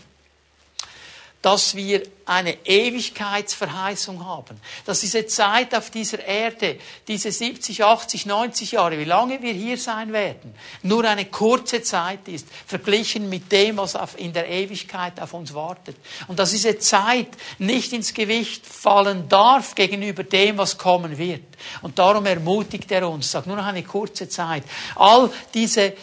dass 1.46 1.76
wir 1.76 2.02
eine 2.26 2.66
Ewigkeitsverheißung 2.66 4.26
haben. 4.26 4.60
Dass 4.84 5.02
diese 5.02 5.28
Zeit 5.28 5.76
auf 5.76 5.92
dieser 5.92 6.26
Erde, 6.26 6.80
diese 7.08 7.32
70, 7.32 7.84
80, 7.84 8.26
90 8.26 8.72
Jahre, 8.72 8.98
wie 8.98 9.04
lange 9.04 9.40
wir 9.44 9.54
hier 9.54 9.78
sein 9.78 10.12
werden, 10.12 10.56
nur 10.82 11.06
eine 11.06 11.26
kurze 11.26 11.84
Zeit 11.84 12.28
ist, 12.30 12.48
verglichen 12.66 13.30
mit 13.30 13.52
dem, 13.52 13.78
was 13.78 13.96
in 14.16 14.34
der 14.34 14.50
Ewigkeit 14.50 15.20
auf 15.20 15.36
uns 15.36 15.54
wartet. 15.54 15.98
Und 16.28 16.40
dass 16.40 16.50
diese 16.50 16.80
Zeit 16.80 17.30
nicht 17.60 17.94
ins 17.94 18.16
Gewicht 18.16 18.66
fallen 18.66 19.30
darf 19.30 19.76
gegenüber 19.76 20.24
dem, 20.24 20.58
was 20.58 20.80
kommen 20.80 21.16
wird. 21.16 21.46
Und 21.84 22.00
darum 22.00 22.26
ermutigt 22.26 22.92
er 22.92 23.08
uns, 23.08 23.30
sagt 23.30 23.46
nur 23.46 23.58
noch 23.58 23.68
eine 23.68 23.84
kurze 23.84 24.28
Zeit. 24.28 24.64
All 24.96 25.32
diese 25.54 25.94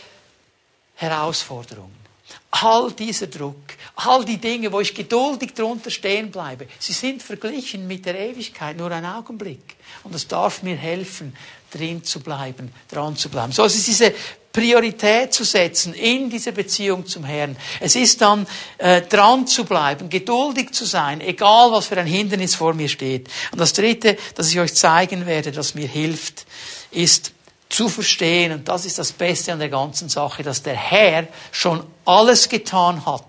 Herausforderungen 0.94 2.02
all 2.50 2.92
dieser 2.92 3.26
Druck, 3.26 3.56
all 3.96 4.24
die 4.24 4.38
Dinge, 4.38 4.72
wo 4.72 4.80
ich 4.80 4.94
geduldig 4.94 5.54
drunter 5.54 5.90
stehen 5.90 6.30
bleibe, 6.30 6.66
sie 6.78 6.92
sind 6.92 7.22
verglichen 7.22 7.86
mit 7.86 8.06
der 8.06 8.18
Ewigkeit 8.18 8.76
nur 8.76 8.90
ein 8.90 9.04
Augenblick. 9.04 9.76
Und 10.04 10.14
das 10.14 10.26
darf 10.26 10.62
mir 10.62 10.76
helfen, 10.76 11.34
drin 11.70 12.04
zu 12.04 12.20
bleiben, 12.20 12.72
dran 12.90 13.16
zu 13.16 13.28
bleiben. 13.28 13.52
So, 13.52 13.64
es 13.64 13.76
ist 13.76 13.86
diese 13.86 14.12
Priorität 14.52 15.32
zu 15.32 15.44
setzen 15.44 15.94
in 15.94 16.28
dieser 16.28 16.52
Beziehung 16.52 17.06
zum 17.06 17.24
Herrn. 17.24 17.56
Es 17.80 17.96
ist 17.96 18.20
dann 18.20 18.46
äh, 18.76 19.00
dran 19.02 19.46
zu 19.46 19.64
bleiben, 19.64 20.10
geduldig 20.10 20.72
zu 20.72 20.84
sein, 20.84 21.20
egal 21.22 21.72
was 21.72 21.86
für 21.86 21.96
ein 21.96 22.06
Hindernis 22.06 22.54
vor 22.54 22.74
mir 22.74 22.88
steht. 22.88 23.28
Und 23.50 23.60
das 23.60 23.72
Dritte, 23.72 24.16
das 24.34 24.50
ich 24.50 24.60
euch 24.60 24.74
zeigen 24.74 25.24
werde, 25.24 25.52
das 25.52 25.74
mir 25.74 25.88
hilft, 25.88 26.44
ist 26.90 27.32
zu 27.72 27.88
verstehen, 27.88 28.52
und 28.52 28.68
das 28.68 28.84
ist 28.84 28.98
das 28.98 29.12
Beste 29.12 29.52
an 29.52 29.58
der 29.58 29.70
ganzen 29.70 30.08
Sache, 30.08 30.42
dass 30.42 30.62
der 30.62 30.76
Herr 30.76 31.26
schon 31.50 31.82
alles 32.04 32.48
getan 32.48 33.06
hat, 33.06 33.24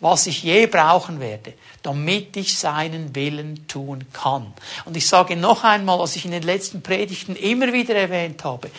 was 0.00 0.26
ich 0.26 0.42
je 0.42 0.66
brauchen 0.66 1.18
werde, 1.18 1.54
damit 1.82 2.36
ich 2.36 2.56
seinen 2.56 3.14
Willen 3.14 3.66
tun 3.66 4.04
kann. 4.12 4.52
Und 4.84 4.96
ich 4.96 5.06
sage 5.06 5.36
noch 5.36 5.64
einmal, 5.64 5.98
was 5.98 6.14
ich 6.16 6.24
in 6.24 6.30
den 6.30 6.42
letzten 6.42 6.82
Predigten 6.82 7.36
immer 7.36 7.72
wieder 7.72 7.94
erwähnt 7.94 8.44
habe. 8.44 8.70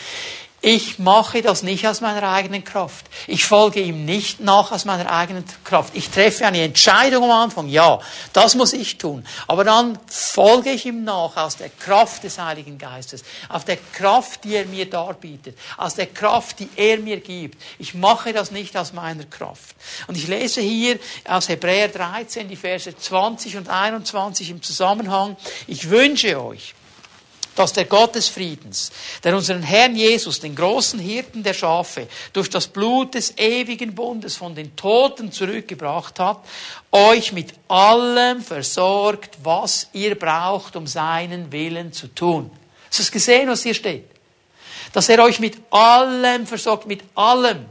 Ich 0.67 0.97
mache 0.97 1.43
das 1.43 1.61
nicht 1.61 1.87
aus 1.87 2.01
meiner 2.01 2.27
eigenen 2.27 2.63
Kraft. 2.63 3.05
Ich 3.27 3.45
folge 3.45 3.81
ihm 3.81 4.03
nicht 4.03 4.39
nach 4.39 4.71
aus 4.71 4.83
meiner 4.83 5.11
eigenen 5.11 5.45
Kraft. 5.63 5.95
Ich 5.95 6.09
treffe 6.09 6.43
eine 6.43 6.63
Entscheidung 6.63 7.25
am 7.25 7.29
Anfang, 7.29 7.67
ja, 7.69 7.99
das 8.33 8.55
muss 8.55 8.73
ich 8.73 8.97
tun. 8.97 9.23
Aber 9.45 9.63
dann 9.63 9.99
folge 10.07 10.71
ich 10.71 10.87
ihm 10.87 11.03
nach 11.03 11.37
aus 11.37 11.57
der 11.57 11.69
Kraft 11.69 12.23
des 12.23 12.39
Heiligen 12.39 12.79
Geistes, 12.79 13.23
aus 13.47 13.63
der 13.65 13.77
Kraft, 13.77 14.43
die 14.43 14.55
er 14.55 14.65
mir 14.65 14.89
darbietet, 14.89 15.55
aus 15.77 15.93
der 15.93 16.07
Kraft, 16.07 16.59
die 16.59 16.69
er 16.75 16.97
mir 16.97 17.19
gibt. 17.19 17.61
Ich 17.77 17.93
mache 17.93 18.33
das 18.33 18.49
nicht 18.49 18.75
aus 18.75 18.91
meiner 18.91 19.25
Kraft. 19.25 19.75
Und 20.07 20.17
ich 20.17 20.27
lese 20.27 20.61
hier 20.61 20.97
aus 21.25 21.47
Hebräer 21.47 21.89
13 21.89 22.49
die 22.49 22.55
Verse 22.55 22.97
20 22.97 23.57
und 23.57 23.69
21 23.69 24.49
im 24.49 24.63
Zusammenhang. 24.63 25.37
Ich 25.67 25.91
wünsche 25.91 26.43
euch, 26.43 26.73
dass 27.55 27.73
der 27.73 27.85
Gott 27.85 28.15
des 28.15 28.27
Friedens, 28.27 28.91
der 29.23 29.35
unseren 29.35 29.63
Herrn 29.63 29.95
Jesus, 29.95 30.39
den 30.39 30.55
großen 30.55 30.99
Hirten 30.99 31.41
der 31.41 31.53
Schafe, 31.53 32.07
durch 32.33 32.49
das 32.49 32.67
Blut 32.67 33.13
des 33.13 33.37
ewigen 33.37 33.95
Bundes 33.95 34.35
von 34.35 34.53
den 34.53 34.75
Toten 34.75 35.31
zurückgebracht 35.31 36.19
hat, 36.19 36.39
euch 36.91 37.31
mit 37.31 37.53
allem 37.67 38.41
versorgt, 38.41 39.37
was 39.41 39.87
ihr 39.93 40.15
braucht, 40.19 40.75
um 40.75 40.85
seinen 40.85 41.51
Willen 41.51 41.93
zu 41.93 42.07
tun. 42.07 42.51
Hast 42.89 42.99
du 42.99 43.03
es 43.03 43.11
gesehen, 43.11 43.49
was 43.49 43.63
hier 43.63 43.73
steht? 43.73 44.05
Dass 44.93 45.09
er 45.09 45.23
euch 45.23 45.39
mit 45.39 45.57
allem 45.71 46.45
versorgt, 46.45 46.87
mit 46.87 47.03
allem. 47.15 47.65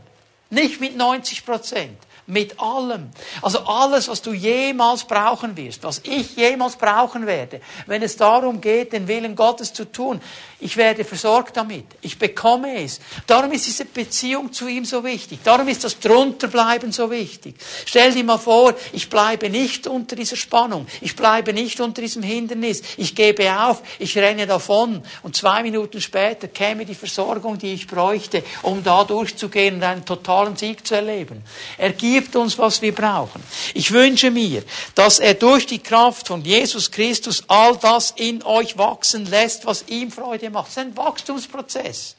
Nicht 0.51 0.81
mit 0.81 0.97
90 0.97 1.45
Prozent, 1.45 1.99
mit 2.27 2.59
allem. 2.59 3.11
Also 3.43 3.61
alles, 3.61 4.09
was 4.09 4.23
du 4.23 4.33
jemals 4.33 5.05
brauchen 5.05 5.57
wirst, 5.57 5.83
was 5.85 6.01
ich 6.05 6.37
jemals 6.37 6.77
brauchen 6.77 7.27
werde, 7.27 7.61
wenn 7.87 8.03
es 8.03 8.17
darum 8.17 8.61
geht, 8.61 8.93
den 8.93 9.09
Willen 9.09 9.37
Gottes 9.37 9.73
zu 9.73 9.91
tun. 9.91 10.21
Ich 10.61 10.77
werde 10.79 11.05
versorgt 11.05 11.57
damit. 11.59 11.85
Ich 12.01 12.19
bekomme 12.19 12.83
es. 12.83 13.01
Darum 13.27 13.53
ist 13.53 13.67
diese 13.67 13.85
Beziehung 13.85 14.53
zu 14.53 14.67
ihm 14.67 14.87
so 14.87 15.05
wichtig. 15.05 15.41
Darum 15.45 15.69
ist 15.69 15.85
das 15.85 15.99
Drunterbleiben 16.01 16.91
so 16.93 17.11
wichtig. 17.11 17.57
Stell 17.85 18.13
dir 18.13 18.25
mal 18.25 18.39
vor, 18.39 18.73
ich 18.93 19.11
bleibe 19.11 19.51
nicht 19.51 19.87
unter 19.87 20.17
dieser 20.17 20.37
Spannung. 20.37 20.87
Ich 21.03 21.17
bleibe 21.17 21.53
nicht 21.53 21.81
unter 21.81 22.01
diesem 22.01 22.23
Hindernis. 22.23 22.83
Ich 22.97 23.15
gebe 23.15 23.53
auf. 23.61 23.83
Ich 23.99 24.17
renne 24.17 24.47
davon. 24.47 25.03
Und 25.23 25.37
zwei 25.37 25.63
Minuten 25.63 26.01
später 26.01 26.49
käme 26.49 26.87
die 26.87 26.95
Versorgung, 26.95 27.59
die 27.59 27.75
ich 27.75 27.87
bräuchte, 27.87 28.43
um 28.63 28.83
da 28.83 29.05
durchzugehen 29.05 29.75
und 29.75 29.83
einen 29.83 30.05
totalen 30.07 30.57
Sieg 30.57 30.87
zu 30.87 30.95
erleben. 30.95 31.43
Er 31.77 31.93
gibt 31.93 32.14
uns, 32.37 32.59
was 32.59 32.83
wir 32.83 32.95
brauchen. 32.95 33.43
Ich 33.75 33.91
wünsche 33.93 34.31
mir, 34.31 34.63
dass 34.95 35.19
er 35.19 35.35
durch 35.35 35.67
die 35.67 35.79
Kraft 35.79 36.29
von 36.29 36.45
Jesus 36.45 36.91
Christus 36.91 37.45
all 37.49 37.77
das 37.77 38.13
in 38.17 38.43
euch 38.43 38.77
wachsen 38.79 39.27
lässt, 39.27 39.67
was 39.67 39.85
ihm 39.89 40.11
Freude 40.11 40.51
macht. 40.51 40.69
Es 40.69 40.77
ist 40.77 40.79
ein 40.79 40.97
Wachstumsprozess. 40.97 42.17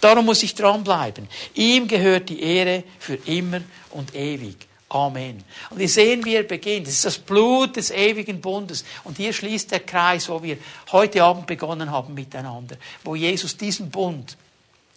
Darum 0.00 0.26
muss 0.26 0.42
ich 0.42 0.54
dranbleiben. 0.54 1.28
Ihm 1.54 1.88
gehört 1.88 2.28
die 2.28 2.42
Ehre 2.42 2.84
für 2.98 3.14
immer 3.26 3.60
und 3.90 4.14
ewig. 4.14 4.56
Amen. 4.90 5.44
Und 5.68 5.78
wir 5.78 5.88
sehen, 5.88 6.24
wie 6.24 6.34
er 6.34 6.44
beginnt. 6.44 6.86
Es 6.86 6.94
ist 6.94 7.04
das 7.04 7.18
Blut 7.18 7.76
des 7.76 7.90
ewigen 7.90 8.40
Bundes. 8.40 8.84
Und 9.04 9.18
hier 9.18 9.32
schließt 9.32 9.70
der 9.70 9.80
Kreis, 9.80 10.28
wo 10.28 10.42
wir 10.42 10.56
heute 10.92 11.22
Abend 11.22 11.46
begonnen 11.46 11.90
haben 11.90 12.14
miteinander, 12.14 12.76
wo 13.04 13.14
Jesus 13.14 13.56
diesen 13.56 13.90
Bund 13.90 14.36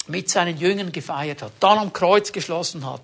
mit 0.08 0.30
seinen 0.30 0.58
Jüngern 0.58 0.92
gefeiert 0.92 1.42
hat, 1.42 1.52
dann 1.60 1.78
am 1.78 1.94
Kreuz 1.94 2.32
geschlossen 2.32 2.86
hat 2.86 3.02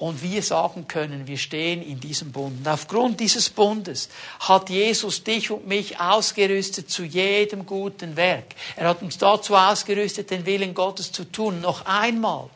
und 0.00 0.22
wir 0.22 0.42
sagen 0.42 0.88
können, 0.88 1.26
wir 1.26 1.36
stehen 1.36 1.82
in 1.82 2.00
diesem 2.00 2.32
Bund. 2.32 2.60
Und 2.60 2.68
aufgrund 2.68 3.20
dieses 3.20 3.50
Bundes 3.50 4.08
hat 4.40 4.70
Jesus 4.70 5.22
dich 5.22 5.50
und 5.50 5.66
mich 5.66 6.00
ausgerüstet 6.00 6.90
zu 6.90 7.04
jedem 7.04 7.66
guten 7.66 8.16
Werk. 8.16 8.46
Er 8.76 8.88
hat 8.88 9.02
uns 9.02 9.18
dazu 9.18 9.54
ausgerüstet, 9.54 10.30
den 10.30 10.46
Willen 10.46 10.72
Gottes 10.72 11.12
zu 11.12 11.24
tun. 11.24 11.60
Noch 11.60 11.84
einmal. 11.84 12.48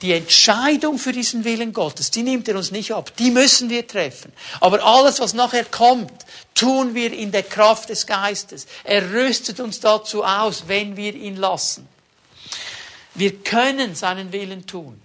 Die 0.00 0.14
Entscheidung 0.14 0.98
für 0.98 1.12
diesen 1.12 1.44
Willen 1.44 1.74
Gottes, 1.74 2.10
die 2.10 2.22
nimmt 2.22 2.48
er 2.48 2.56
uns 2.56 2.70
nicht 2.70 2.90
ab. 2.92 3.14
Die 3.18 3.30
müssen 3.30 3.68
wir 3.68 3.86
treffen. 3.86 4.32
Aber 4.58 4.82
alles, 4.82 5.20
was 5.20 5.34
nachher 5.34 5.66
kommt, 5.66 6.24
tun 6.54 6.94
wir 6.94 7.12
in 7.12 7.32
der 7.32 7.42
Kraft 7.42 7.90
des 7.90 8.06
Geistes. 8.06 8.66
Er 8.82 9.12
rüstet 9.12 9.60
uns 9.60 9.78
dazu 9.78 10.24
aus, 10.24 10.64
wenn 10.68 10.96
wir 10.96 11.14
ihn 11.14 11.36
lassen. 11.36 11.86
Wir 13.14 13.36
können 13.40 13.94
seinen 13.94 14.32
Willen 14.32 14.66
tun. 14.66 15.02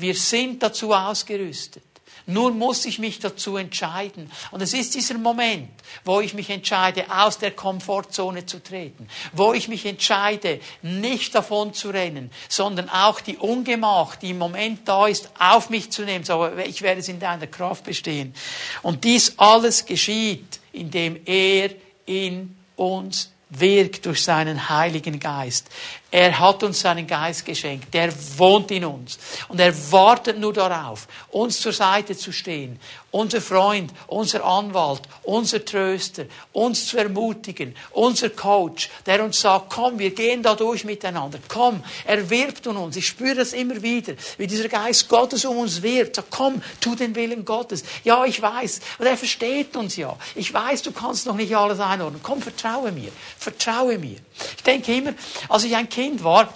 Wir 0.00 0.14
sind 0.14 0.62
dazu 0.62 0.92
ausgerüstet. 0.92 1.82
Nur 2.26 2.52
muss 2.52 2.84
ich 2.84 2.98
mich 2.98 3.18
dazu 3.18 3.56
entscheiden. 3.56 4.30
Und 4.50 4.60
es 4.60 4.72
ist 4.72 4.94
dieser 4.94 5.18
Moment, 5.18 5.70
wo 6.04 6.20
ich 6.20 6.34
mich 6.34 6.50
entscheide, 6.50 7.06
aus 7.10 7.38
der 7.38 7.50
Komfortzone 7.50 8.46
zu 8.46 8.62
treten, 8.62 9.08
wo 9.32 9.52
ich 9.52 9.68
mich 9.68 9.84
entscheide, 9.84 10.60
nicht 10.82 11.34
davon 11.34 11.74
zu 11.74 11.90
rennen, 11.90 12.30
sondern 12.48 12.88
auch 12.88 13.20
die 13.20 13.36
Ungemach, 13.36 14.16
die 14.16 14.30
im 14.30 14.38
Moment 14.38 14.86
da 14.86 15.06
ist, 15.06 15.30
auf 15.38 15.70
mich 15.70 15.90
zu 15.90 16.02
nehmen. 16.02 16.24
So, 16.24 16.48
ich 16.58 16.82
werde 16.82 17.00
es 17.00 17.08
in 17.08 17.20
deiner 17.20 17.46
Kraft 17.46 17.84
bestehen. 17.84 18.34
Und 18.82 19.04
dies 19.04 19.34
alles 19.38 19.86
geschieht, 19.86 20.60
indem 20.72 21.18
er 21.24 21.70
in 22.06 22.56
uns 22.76 23.30
wirkt 23.50 24.06
durch 24.06 24.22
seinen 24.22 24.68
Heiligen 24.68 25.18
Geist. 25.18 25.68
Er 26.12 26.40
hat 26.40 26.62
uns 26.64 26.80
seinen 26.80 27.06
Geist 27.06 27.44
geschenkt. 27.44 27.94
Der 27.94 28.12
wohnt 28.36 28.70
in 28.72 28.84
uns. 28.84 29.18
Und 29.48 29.60
er 29.60 29.72
wartet 29.92 30.38
nur 30.38 30.52
darauf, 30.52 31.06
uns 31.30 31.60
zur 31.60 31.72
Seite 31.72 32.16
zu 32.16 32.32
stehen. 32.32 32.80
Unser 33.12 33.40
Freund, 33.40 33.92
unser 34.06 34.44
Anwalt, 34.44 35.02
unser 35.24 35.64
Tröster, 35.64 36.26
uns 36.52 36.86
zu 36.86 36.96
ermutigen, 36.96 37.74
unser 37.90 38.30
Coach, 38.30 38.88
der 39.04 39.22
uns 39.24 39.40
sagt, 39.40 39.70
komm, 39.70 39.98
wir 39.98 40.14
gehen 40.14 40.42
da 40.42 40.54
durch 40.54 40.84
miteinander. 40.84 41.38
Komm, 41.48 41.82
er 42.04 42.28
wirbt 42.30 42.66
um 42.68 42.76
uns. 42.76 42.96
Ich 42.96 43.06
spüre 43.06 43.36
das 43.36 43.52
immer 43.52 43.82
wieder, 43.82 44.14
wie 44.38 44.46
dieser 44.46 44.68
Geist 44.68 45.08
Gottes 45.08 45.44
um 45.44 45.58
uns 45.58 45.82
wirbt. 45.82 46.16
Sagt, 46.16 46.30
komm, 46.30 46.62
tu 46.80 46.94
den 46.94 47.14
Willen 47.14 47.44
Gottes. 47.44 47.84
Ja, 48.04 48.24
ich 48.24 48.40
weiß. 48.40 48.80
Und 48.98 49.06
er 49.06 49.16
versteht 49.16 49.76
uns 49.76 49.96
ja. 49.96 50.16
Ich 50.34 50.52
weiß, 50.52 50.82
du 50.82 50.92
kannst 50.92 51.26
noch 51.26 51.36
nicht 51.36 51.54
alles 51.56 51.80
einordnen. 51.80 52.20
Komm, 52.22 52.42
vertraue 52.42 52.92
mir. 52.92 53.10
Vertraue 53.40 53.96
mir. 53.96 54.18
Ich 54.56 54.62
denke 54.62 54.94
immer, 54.94 55.14
als 55.48 55.64
ich 55.64 55.74
ein 55.74 55.88
Kind 55.88 56.22
war, 56.22 56.52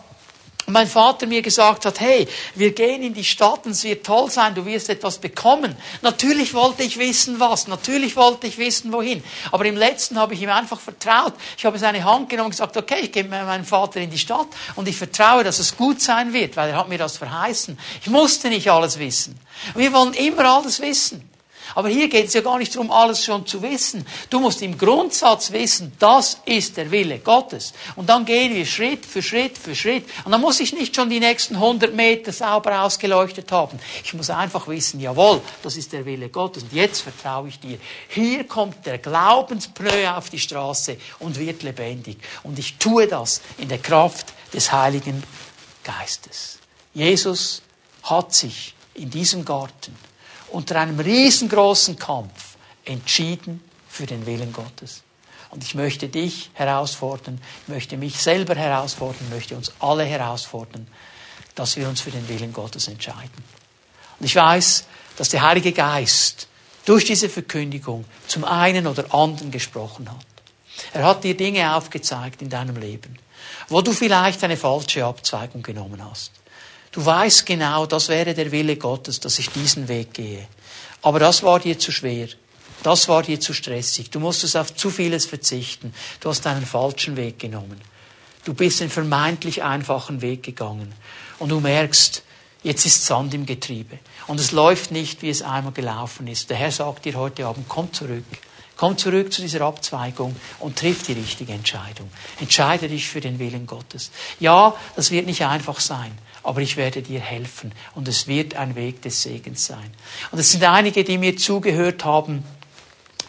mein 0.67 0.87
Vater 0.87 1.27
mir 1.27 1.41
gesagt 1.41 1.87
hat, 1.87 1.99
hey, 1.99 2.29
wir 2.55 2.73
gehen 2.73 3.03
in 3.03 3.15
die 3.15 3.25
Stadt 3.25 3.65
und 3.65 3.73
es 3.73 3.85
wird 3.85 4.05
toll 4.05 4.31
sein, 4.31 4.55
du 4.55 4.67
wirst 4.67 4.91
etwas 4.91 5.17
bekommen. 5.17 5.77
Natürlich 6.03 6.53
wollte 6.53 6.83
ich 6.83 6.99
wissen 6.99 7.41
was, 7.41 7.69
natürlich 7.69 8.17
wollte 8.17 8.47
ich 8.47 8.59
wissen 8.59 8.93
wohin. 8.93 9.25
Aber 9.51 9.65
im 9.65 9.77
letzten 9.77 10.19
habe 10.19 10.35
ich 10.35 10.43
ihm 10.43 10.51
einfach 10.51 10.79
vertraut. 10.79 11.33
Ich 11.57 11.65
habe 11.65 11.79
seine 11.79 12.05
Hand 12.05 12.29
genommen 12.29 12.47
und 12.47 12.51
gesagt, 12.51 12.77
okay, 12.77 13.01
ich 13.01 13.13
gehe 13.13 13.23
mit 13.25 13.33
meinem 13.33 13.65
Vater 13.65 14.01
in 14.01 14.11
die 14.11 14.19
Stadt 14.19 14.49
und 14.75 14.87
ich 14.87 14.97
vertraue, 14.97 15.43
dass 15.43 15.61
es 15.61 15.79
gut 15.79 16.03
sein 16.03 16.35
wird, 16.35 16.55
weil 16.57 16.69
er 16.69 16.77
hat 16.77 16.91
mir 16.91 16.99
das 16.99 17.17
verheißen. 17.17 17.79
Ich 18.03 18.11
musste 18.11 18.51
nicht 18.51 18.71
alles 18.71 18.99
wissen. 18.99 19.39
Wir 19.75 19.91
wollen 19.95 20.13
immer 20.13 20.45
alles 20.45 20.81
wissen. 20.81 21.31
Aber 21.75 21.89
hier 21.89 22.09
geht 22.09 22.27
es 22.27 22.35
ja 22.35 22.41
gar 22.41 22.59
nicht 22.59 22.75
darum, 22.75 22.91
alles 22.91 23.25
schon 23.25 23.47
zu 23.47 23.63
wissen. 23.63 24.07
Du 24.31 24.41
musst 24.41 24.63
im 24.63 24.79
Grundsatz 24.79 25.53
wissen, 25.53 25.93
das 25.99 26.39
ist 26.45 26.77
der 26.77 26.91
Wille 26.91 27.19
Gottes. 27.19 27.73
Und 27.97 28.09
dann 28.09 28.25
gehen 28.25 28.55
wir 28.55 28.67
Schritt 28.67 29.05
für 29.05 29.23
Schritt 29.23 29.59
für 29.59 29.75
Schritt. 29.75 30.05
Und 30.25 30.33
dann 30.33 30.41
muss 30.41 30.61
ich 30.61 30.73
nicht 30.73 30.95
schon 30.95 31.11
die 31.11 31.21
nächsten 31.21 31.57
100 31.57 31.95
Meter 31.95 32.33
sauber 32.33 32.83
ausgeleuchtet 32.83 33.51
haben. 33.53 33.79
Ich 34.05 34.15
muss 34.15 34.31
einfach 34.31 34.69
wissen, 34.69 35.01
jawohl, 35.01 35.41
das 35.63 35.77
ist 35.77 35.93
der 35.93 36.05
Wille 36.05 36.29
Gottes. 36.29 36.63
Und 36.63 36.73
jetzt 36.73 37.01
vertraue 37.01 37.49
ich 37.49 37.59
dir. 37.59 37.79
Hier 38.09 38.45
kommt 38.45 38.87
der 38.87 38.99
Glaubenspneu 38.99 40.11
auf 40.11 40.31
die 40.31 40.39
Straße 40.39 40.97
und 41.19 41.39
wird 41.39 41.63
lebendig. 41.63 42.19
Und 42.43 42.59
ich 42.59 42.77
tue 42.77 43.07
das 43.07 43.41
in 43.59 43.69
der 43.69 43.79
Kraft 43.79 44.33
des 44.53 44.73
Heiligen 44.73 45.23
Geistes. 45.83 46.59
Jesus 46.95 47.63
hat 48.05 48.35
sich 48.35 48.75
in 48.95 49.11
diesem 49.11 49.45
Garten 49.45 49.97
unter 50.55 50.81
einem 50.81 51.01
riesengroßen 51.01 51.99
Kampf 51.99 52.57
entschieden 52.85 53.63
für 53.89 54.07
den 54.07 54.25
Willen 54.25 54.53
Gottes. 54.53 55.03
Und 55.51 55.63
ich 55.65 55.75
möchte 55.75 56.09
dich 56.09 56.51
herausfordern, 56.55 57.41
ich 57.63 57.69
möchte 57.69 57.97
mich 57.97 58.17
selber 58.17 58.55
herausfordern, 58.55 59.29
möchte 59.31 59.57
uns 59.57 59.73
alle 59.81 60.05
herausfordern, 60.05 60.87
dass 61.55 61.77
wir 61.77 61.89
uns 61.89 62.01
für 62.01 62.11
den 62.11 62.29
Willen 62.29 62.53
Gottes 62.53 62.89
entscheiden. 62.89 63.45
Und 64.19 64.27
ich 64.27 64.35
weiß, 64.35 64.85
dass 65.17 65.29
der 65.29 65.43
Heilige 65.43 65.73
Geist 65.73 66.49
durch 66.85 67.05
diese 67.05 67.29
Verkündigung 67.29 68.05
zum 68.27 68.45
einen 68.45 68.87
oder 68.87 69.13
anderen 69.15 69.51
gesprochen 69.51 70.11
hat. 70.11 70.27
Er 70.93 71.05
hat 71.05 71.25
dir 71.25 71.37
Dinge 71.37 71.75
aufgezeigt 71.75 72.43
in 72.43 72.51
deinem 72.51 72.77
Leben, 72.77 73.19
wo 73.69 73.81
du 73.81 73.93
vielleicht 73.93 74.43
eine 74.45 74.57
falsche 74.57 75.05
Abzweigung 75.05 75.63
genommen 75.63 76.05
hast. 76.05 76.33
Du 76.95 77.05
weißt 77.05 77.45
genau, 77.45 77.87
das 77.87 78.09
wäre 78.09 78.35
der 78.35 78.53
Wille 78.53 78.77
Gottes, 78.77 79.19
dass 79.19 79.41
ich 79.41 79.51
diesen 79.51 79.89
Weg 79.89 80.15
gehe. 80.15 80.47
Aber 81.03 81.19
das 81.19 81.43
war 81.43 81.59
dir 81.59 81.77
zu 81.77 81.91
schwer. 81.91 82.29
Das 82.85 83.09
war 83.09 83.25
dir 83.25 83.41
zu 83.41 83.53
stressig. 83.53 84.11
Du 84.11 84.21
musstest 84.21 84.57
auf 84.57 84.73
zu 84.77 84.91
vieles 84.91 85.27
verzichten. 85.27 85.93
Du 86.21 86.29
hast 86.29 86.47
einen 86.47 86.65
falschen 86.65 87.17
Weg 87.17 87.41
genommen. 87.41 87.81
Du 88.45 88.55
bist 88.55 88.79
den 88.79 88.91
vermeintlich 88.91 89.65
einfachen 89.65 90.23
Weg 90.23 90.45
gegangen. 90.45 90.95
Und 91.41 91.49
du 91.49 91.59
merkst, 91.59 92.23
jetzt 92.63 92.87
ist 92.87 93.05
Sand 93.05 93.35
im 93.35 93.45
Getriebe. 93.45 93.99
Und 94.29 94.39
es 94.39 94.53
läuft 94.53 94.93
nicht, 94.93 95.21
wie 95.23 95.31
es 95.31 95.43
einmal 95.43 95.73
gelaufen 95.73 96.29
ist. 96.29 96.49
Der 96.49 96.59
Herr 96.59 96.71
sagt 96.71 97.07
dir 97.07 97.15
heute 97.17 97.47
Abend, 97.47 97.69
komm 97.69 97.93
zurück. 97.93 98.23
Komm 98.77 98.97
zurück 98.97 99.33
zu 99.33 99.43
dieser 99.43 99.63
Abzweigung 99.63 100.37
und 100.61 100.79
triff 100.79 101.03
die 101.03 101.15
richtige 101.15 101.55
Entscheidung. 101.55 102.09
Entscheide 102.39 102.87
dich 102.89 103.09
für 103.09 103.21
den 103.21 103.41
Willen 103.41 103.67
Gottes. 103.67 104.13
Ja, 104.39 104.77
das 104.95 105.11
wird 105.11 105.27
nicht 105.27 105.45
einfach 105.45 105.81
sein 105.81 106.17
aber 106.45 106.61
ich 106.61 106.77
werde 106.77 107.03
dir 107.03 107.21
helfen 107.21 107.73
und 107.95 108.07
es 108.07 108.29
wird 108.29 108.55
ein 108.55 108.77
Weg 108.77 109.03
des 109.03 109.23
Segens 109.23 109.67
sein. 109.67 109.91
Und 110.31 110.39
es 110.39 110.53
sind 110.53 110.63
einige, 110.63 111.03
die 111.03 111.19
mir 111.19 111.37
zugehört 111.37 112.05
haben, 112.05 112.45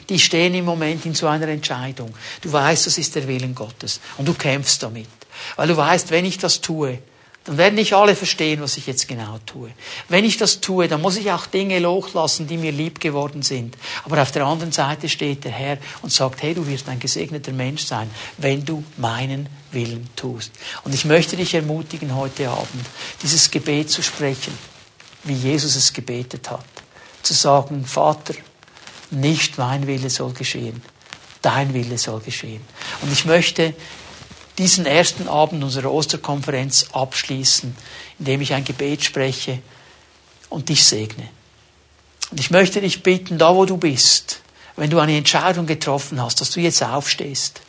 die 0.09 0.19
stehen 0.19 0.53
im 0.53 0.65
Moment 0.65 1.05
in 1.05 1.15
so 1.15 1.27
einer 1.27 1.47
Entscheidung. 1.47 2.13
Du 2.41 2.51
weißt, 2.51 2.85
das 2.85 2.97
ist 2.97 3.15
der 3.15 3.27
Willen 3.27 3.55
Gottes 3.55 3.99
und 4.17 4.27
du 4.27 4.33
kämpfst 4.33 4.83
damit. 4.83 5.07
Weil 5.55 5.67
du 5.67 5.77
weißt, 5.77 6.11
wenn 6.11 6.25
ich 6.25 6.37
das 6.37 6.61
tue, 6.61 6.99
dann 7.45 7.59
werden 7.59 7.75
nicht 7.75 7.93
alle 7.93 8.15
verstehen, 8.15 8.59
was 8.61 8.75
ich 8.75 8.87
jetzt 8.87 9.07
genau 9.07 9.37
tue. 9.45 9.71
Wenn 10.09 10.25
ich 10.25 10.37
das 10.37 10.61
tue, 10.61 10.87
dann 10.87 11.01
muss 11.01 11.15
ich 11.15 11.31
auch 11.31 11.45
Dinge 11.45 11.77
loslassen, 11.77 12.47
die 12.47 12.57
mir 12.57 12.71
lieb 12.71 12.99
geworden 12.99 13.43
sind. 13.43 13.77
Aber 14.03 14.19
auf 14.19 14.31
der 14.31 14.45
anderen 14.45 14.71
Seite 14.71 15.07
steht 15.09 15.43
der 15.43 15.51
Herr 15.51 15.77
und 16.01 16.11
sagt, 16.11 16.41
hey, 16.41 16.55
du 16.55 16.65
wirst 16.65 16.89
ein 16.89 16.99
gesegneter 16.99 17.51
Mensch 17.51 17.85
sein, 17.85 18.09
wenn 18.39 18.65
du 18.65 18.83
meinen 18.97 19.47
Willen 19.71 20.09
tust. 20.15 20.51
Und 20.83 20.95
ich 20.95 21.05
möchte 21.05 21.37
dich 21.37 21.53
ermutigen, 21.53 22.15
heute 22.15 22.49
Abend 22.49 22.85
dieses 23.21 23.51
Gebet 23.51 23.91
zu 23.91 24.01
sprechen, 24.01 24.57
wie 25.23 25.33
Jesus 25.33 25.75
es 25.75 25.93
gebetet 25.93 26.49
hat. 26.49 26.65
Zu 27.21 27.35
sagen, 27.35 27.85
Vater, 27.85 28.33
nicht 29.11 29.59
mein 29.59 29.85
Wille 29.85 30.09
soll 30.09 30.33
geschehen, 30.33 30.81
dein 31.43 31.75
Wille 31.75 31.99
soll 31.99 32.21
geschehen. 32.21 32.61
Und 33.03 33.13
ich 33.13 33.25
möchte 33.25 33.75
diesen 34.57 34.85
ersten 34.85 35.27
Abend 35.27 35.63
unserer 35.63 35.91
Osterkonferenz 35.91 36.87
abschließen, 36.93 37.75
indem 38.19 38.41
ich 38.41 38.53
ein 38.53 38.63
Gebet 38.63 39.03
spreche 39.03 39.59
und 40.49 40.69
dich 40.69 40.83
segne. 40.83 41.29
Und 42.31 42.39
ich 42.39 42.51
möchte 42.51 42.81
dich 42.81 43.03
bitten, 43.03 43.37
da 43.37 43.55
wo 43.55 43.65
du 43.65 43.77
bist, 43.77 44.41
wenn 44.75 44.89
du 44.89 44.99
eine 44.99 45.17
Entscheidung 45.17 45.65
getroffen 45.65 46.21
hast, 46.21 46.41
dass 46.41 46.51
du 46.51 46.59
jetzt 46.59 46.83
aufstehst, 46.83 47.61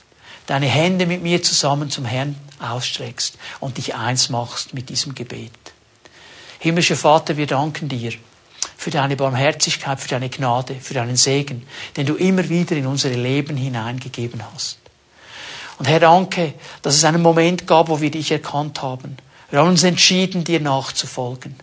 deine 0.47 0.67
Hände 0.67 1.07
mit 1.07 1.23
mir 1.23 1.43
zusammen 1.43 1.91
zum 1.91 2.05
Herrn 2.05 2.37
ausstreckst 2.59 3.37
und 3.61 3.77
dich 3.77 3.95
eins 3.95 4.29
machst 4.29 4.75
mit 4.75 4.89
diesem 4.89 5.15
Gebet. 5.15 5.53
Himmlischer 6.59 6.97
Vater, 6.97 7.37
wir 7.37 7.47
danken 7.47 7.89
dir 7.89 8.13
für 8.77 8.91
deine 8.91 9.17
Barmherzigkeit, 9.17 10.01
für 10.01 10.09
deine 10.09 10.31
Gnade, 10.31 10.77
für 10.81 10.95
deinen 10.95 11.17
Segen, 11.17 11.67
den 11.97 12.07
du 12.07 12.15
immer 12.15 12.49
wieder 12.49 12.77
in 12.77 12.87
unsere 12.87 13.15
Leben 13.15 13.57
hineingegeben 13.57 14.43
hast. 14.53 14.79
Und 15.79 15.87
Herr, 15.87 16.01
danke, 16.01 16.55
dass 16.83 16.95
es 16.95 17.05
einen 17.05 17.23
Moment 17.23 17.67
gab, 17.67 17.89
wo 17.89 18.01
wir 18.01 18.11
dich 18.11 18.31
erkannt 18.31 18.83
haben. 18.83 19.17
Wir 19.51 19.61
haben 19.61 19.69
uns 19.69 19.85
entschieden, 19.85 20.45
dir 20.45 20.61
nachzufolgen. 20.61 21.57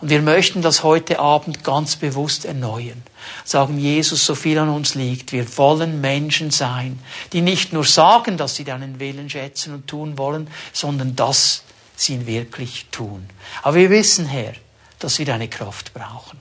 Und 0.00 0.08
wir 0.08 0.22
möchten 0.22 0.62
das 0.62 0.82
heute 0.82 1.18
Abend 1.18 1.62
ganz 1.62 1.96
bewusst 1.96 2.46
erneuern. 2.46 3.02
Sagen, 3.44 3.78
Jesus, 3.78 4.24
so 4.24 4.34
viel 4.34 4.58
an 4.58 4.70
uns 4.70 4.94
liegt. 4.94 5.32
Wir 5.32 5.58
wollen 5.58 6.00
Menschen 6.00 6.50
sein, 6.50 6.98
die 7.34 7.42
nicht 7.42 7.74
nur 7.74 7.84
sagen, 7.84 8.38
dass 8.38 8.56
sie 8.56 8.64
deinen 8.64 8.98
Willen 8.98 9.28
schätzen 9.28 9.74
und 9.74 9.86
tun 9.86 10.16
wollen, 10.16 10.48
sondern 10.72 11.16
dass 11.16 11.62
sie 11.96 12.14
ihn 12.14 12.26
wirklich 12.26 12.86
tun. 12.90 13.28
Aber 13.62 13.76
wir 13.76 13.90
wissen, 13.90 14.24
Herr, 14.24 14.54
dass 14.98 15.18
wir 15.18 15.26
deine 15.26 15.48
Kraft 15.48 15.92
brauchen. 15.92 16.40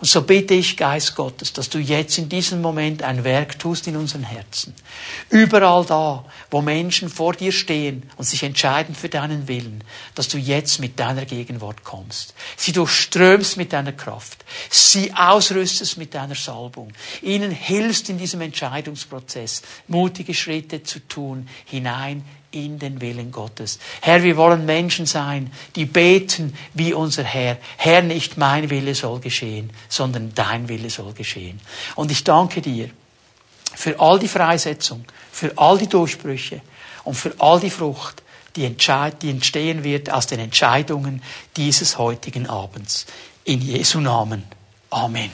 Und 0.00 0.06
so 0.06 0.22
bitte 0.22 0.54
ich, 0.54 0.78
Geist 0.78 1.14
Gottes, 1.14 1.52
dass 1.52 1.68
du 1.68 1.78
jetzt 1.78 2.16
in 2.16 2.30
diesem 2.30 2.62
Moment 2.62 3.02
ein 3.02 3.22
Werk 3.22 3.58
tust 3.58 3.86
in 3.86 3.96
unseren 3.96 4.22
Herzen. 4.22 4.74
Überall 5.28 5.84
da, 5.84 6.24
wo 6.50 6.62
Menschen 6.62 7.10
vor 7.10 7.34
dir 7.34 7.52
stehen 7.52 8.08
und 8.16 8.24
sich 8.24 8.42
entscheiden 8.42 8.94
für 8.94 9.10
deinen 9.10 9.46
Willen, 9.46 9.84
dass 10.14 10.28
du 10.28 10.38
jetzt 10.38 10.80
mit 10.80 10.98
deiner 10.98 11.26
Gegenwart 11.26 11.84
kommst. 11.84 12.32
Sie 12.56 12.72
durchströmst 12.72 13.58
mit 13.58 13.74
deiner 13.74 13.92
Kraft. 13.92 14.42
Sie 14.70 15.12
ausrüstest 15.12 15.98
mit 15.98 16.14
deiner 16.14 16.34
Salbung. 16.34 16.92
Ihnen 17.20 17.50
hilfst 17.50 18.08
in 18.08 18.16
diesem 18.16 18.40
Entscheidungsprozess, 18.40 19.60
mutige 19.86 20.32
Schritte 20.32 20.82
zu 20.82 21.00
tun, 21.00 21.46
hinein 21.66 22.24
in 22.52 22.78
den 22.78 23.00
Willen 23.00 23.30
Gottes. 23.30 23.78
Herr, 24.00 24.22
wir 24.22 24.36
wollen 24.36 24.66
Menschen 24.66 25.06
sein, 25.06 25.52
die 25.76 25.84
beten 25.84 26.54
wie 26.74 26.92
unser 26.92 27.22
Herr. 27.22 27.58
Herr, 27.76 28.02
nicht 28.02 28.36
mein 28.36 28.70
Wille 28.70 28.94
soll 28.94 29.20
geschehen, 29.20 29.70
sondern 29.88 30.32
dein 30.34 30.68
Wille 30.68 30.90
soll 30.90 31.12
geschehen. 31.12 31.60
Und 31.94 32.10
ich 32.10 32.24
danke 32.24 32.60
dir 32.60 32.90
für 33.74 34.00
all 34.00 34.18
die 34.18 34.28
Freisetzung, 34.28 35.04
für 35.30 35.56
all 35.56 35.78
die 35.78 35.88
Durchbrüche 35.88 36.60
und 37.04 37.14
für 37.14 37.34
all 37.38 37.60
die 37.60 37.70
Frucht, 37.70 38.22
die, 38.56 38.64
entstehen 38.64 39.84
wird 39.84 40.10
aus 40.10 40.26
den 40.26 40.40
Entscheidungen 40.40 41.22
dieses 41.56 41.98
heutigen 41.98 42.48
Abends. 42.48 43.06
In 43.44 43.62
Jesu 43.62 44.00
Namen. 44.00 44.44
Amen. 44.90 45.30